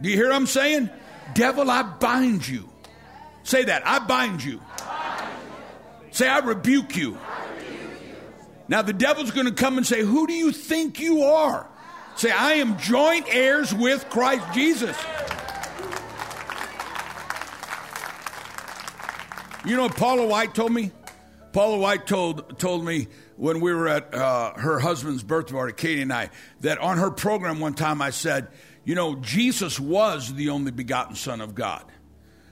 Do 0.02 0.10
you 0.10 0.16
hear 0.16 0.28
what 0.28 0.36
I'm 0.36 0.48
saying? 0.48 0.90
Devil, 1.34 1.70
I 1.70 1.84
bind 1.84 2.48
you. 2.48 2.70
Say 3.44 3.66
that. 3.66 3.86
I 3.86 4.00
bind 4.00 4.44
you. 4.44 4.62
Say, 6.12 6.28
I 6.28 6.40
rebuke 6.40 6.96
you. 6.96 7.18
Now, 8.68 8.82
the 8.82 8.94
devil's 8.94 9.32
going 9.32 9.48
to 9.48 9.54
come 9.54 9.78
and 9.78 9.86
say, 9.86 10.02
Who 10.02 10.28
do 10.28 10.34
you 10.34 10.52
think 10.52 11.00
you 11.00 11.24
are? 11.24 11.68
Say, 12.16 12.32
I 12.32 12.54
am 12.54 12.78
joint 12.78 13.26
heirs 13.30 13.74
with 13.74 14.10
Christ 14.10 14.46
Jesus. 14.54 14.98
You 19.66 19.78
know 19.78 19.84
what 19.84 19.96
Paula 19.96 20.28
White 20.28 20.54
told 20.54 20.72
me? 20.72 20.92
Paula 21.54 21.78
White 21.78 22.06
told 22.06 22.60
told 22.60 22.84
me 22.84 23.08
when 23.38 23.62
we 23.62 23.74
were 23.74 23.88
at 23.88 24.14
uh, 24.14 24.54
her 24.56 24.80
husband's 24.80 25.24
birthday 25.24 25.54
party, 25.54 25.74
Katie 25.74 26.02
and 26.02 26.12
I, 26.12 26.30
that 26.62 26.80
on 26.80 26.98
her 26.98 27.12
program 27.12 27.60
one 27.60 27.74
time 27.74 28.02
I 28.02 28.10
said, 28.10 28.50
you 28.84 28.96
know, 28.96 29.16
Jesus 29.16 29.80
was 29.80 30.34
the 30.34 30.50
only 30.50 30.72
begotten 30.72 31.16
Son 31.16 31.42
of 31.42 31.56
God. 31.56 31.86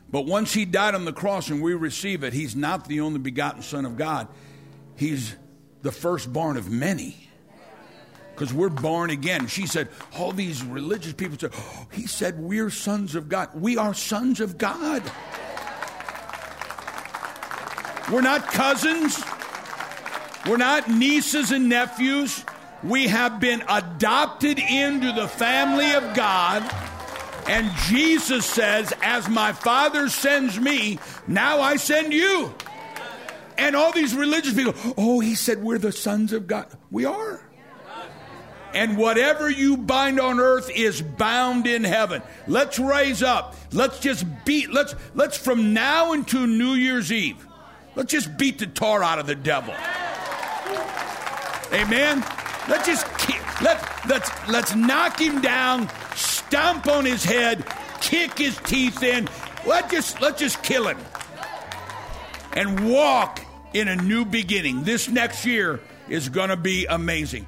But 0.10 0.26
once 0.26 0.54
he 0.54 0.66
died 0.66 0.96
on 0.96 1.06
the 1.06 1.14
cross 1.14 1.50
and 1.50 1.62
we 1.62 1.74
receive 1.74 2.24
it, 2.24 2.34
he's 2.34 2.56
not 2.56 2.88
the 2.88 3.02
only 3.02 3.20
begotten 3.20 3.62
Son 3.62 3.86
of 3.86 3.98
God. 3.98 4.28
He's 4.96 5.36
the 5.82 5.92
firstborn 5.92 6.58
of 6.58 6.70
many. 6.70 7.30
Because 8.42 8.56
we're 8.56 8.70
born 8.70 9.12
again. 9.12 9.46
She 9.46 9.68
said, 9.68 9.88
all 10.18 10.32
these 10.32 10.64
religious 10.64 11.14
people 11.14 11.38
said, 11.38 11.52
oh, 11.56 11.86
he 11.92 12.08
said 12.08 12.40
we're 12.40 12.72
sons 12.72 13.14
of 13.14 13.30
God. 13.30 13.50
We 13.54 13.78
are 13.78 13.94
sons 13.94 14.40
of 14.40 14.58
God. 14.58 15.04
We're 18.12 18.22
not 18.22 18.48
cousins. 18.48 19.24
We're 20.48 20.58
not 20.58 20.90
nieces 20.90 21.52
and 21.52 21.70
nephews. 21.70 22.44
We 22.82 23.10
have 23.10 23.40
been 23.40 23.64
adopted 23.70 24.58
into 24.58 25.12
the 25.12 25.28
family 25.28 25.92
of 25.94 26.16
God. 26.16 26.64
And 27.48 27.70
Jesus 27.90 28.44
says, 28.44 28.92
As 29.04 29.30
my 29.30 29.54
Father 29.54 30.10
sends 30.10 30.60
me, 30.60 30.98
now 31.28 31.62
I 31.62 31.76
send 31.76 32.12
you. 32.12 32.52
And 33.60 33.76
all 33.76 33.92
these 33.92 34.16
religious 34.16 34.56
people, 34.56 34.74
oh, 34.98 35.20
he 35.20 35.36
said 35.36 35.62
we're 35.62 35.78
the 35.78 35.92
sons 35.92 36.34
of 36.34 36.48
God. 36.48 36.66
We 36.90 37.06
are. 37.06 37.40
And 38.74 38.98
whatever 38.98 39.50
you 39.50 39.78
bind 39.78 40.20
on 40.20 40.40
earth 40.40 40.70
is 40.70 41.02
bound 41.02 41.68
in 41.68 41.84
heaven. 41.84 42.22
Let's 42.48 42.80
raise 42.80 43.22
up. 43.22 43.56
Let's 43.72 44.00
just 44.00 44.26
beat, 44.46 44.72
let's, 44.72 44.96
let's 45.14 45.38
from 45.38 45.74
now 45.74 46.14
until 46.14 46.48
New 46.48 46.74
Year's 46.74 47.12
Eve, 47.12 47.46
let's 47.96 48.12
just 48.12 48.38
beat 48.38 48.60
the 48.60 48.68
tar 48.68 49.04
out 49.04 49.20
of 49.20 49.28
the 49.28 49.36
devil. 49.36 49.74
Amen. 51.74 52.24
Let's 52.68 52.86
just 52.86 53.06
let 53.62 54.08
let's 54.08 54.30
let's 54.48 54.76
knock 54.76 55.20
him 55.20 55.42
down, 55.42 55.90
stomp 56.16 56.88
on 56.88 57.06
his 57.06 57.24
head, 57.24 57.66
kick 58.02 58.38
his 58.38 58.58
teeth 58.58 59.04
in. 59.04 59.30
Let 59.66 59.90
just 59.90 60.22
let's 60.22 60.40
just 60.40 60.62
kill 60.64 60.88
him, 60.88 60.98
and 62.54 62.92
walk 62.92 63.42
in 63.74 63.88
a 63.88 63.96
new 63.96 64.26
beginning. 64.26 64.84
This 64.84 65.08
next 65.10 65.46
year 65.46 65.80
is 66.10 66.30
going 66.30 66.50
to 66.50 66.58
be 66.58 66.86
amazing. 66.86 67.48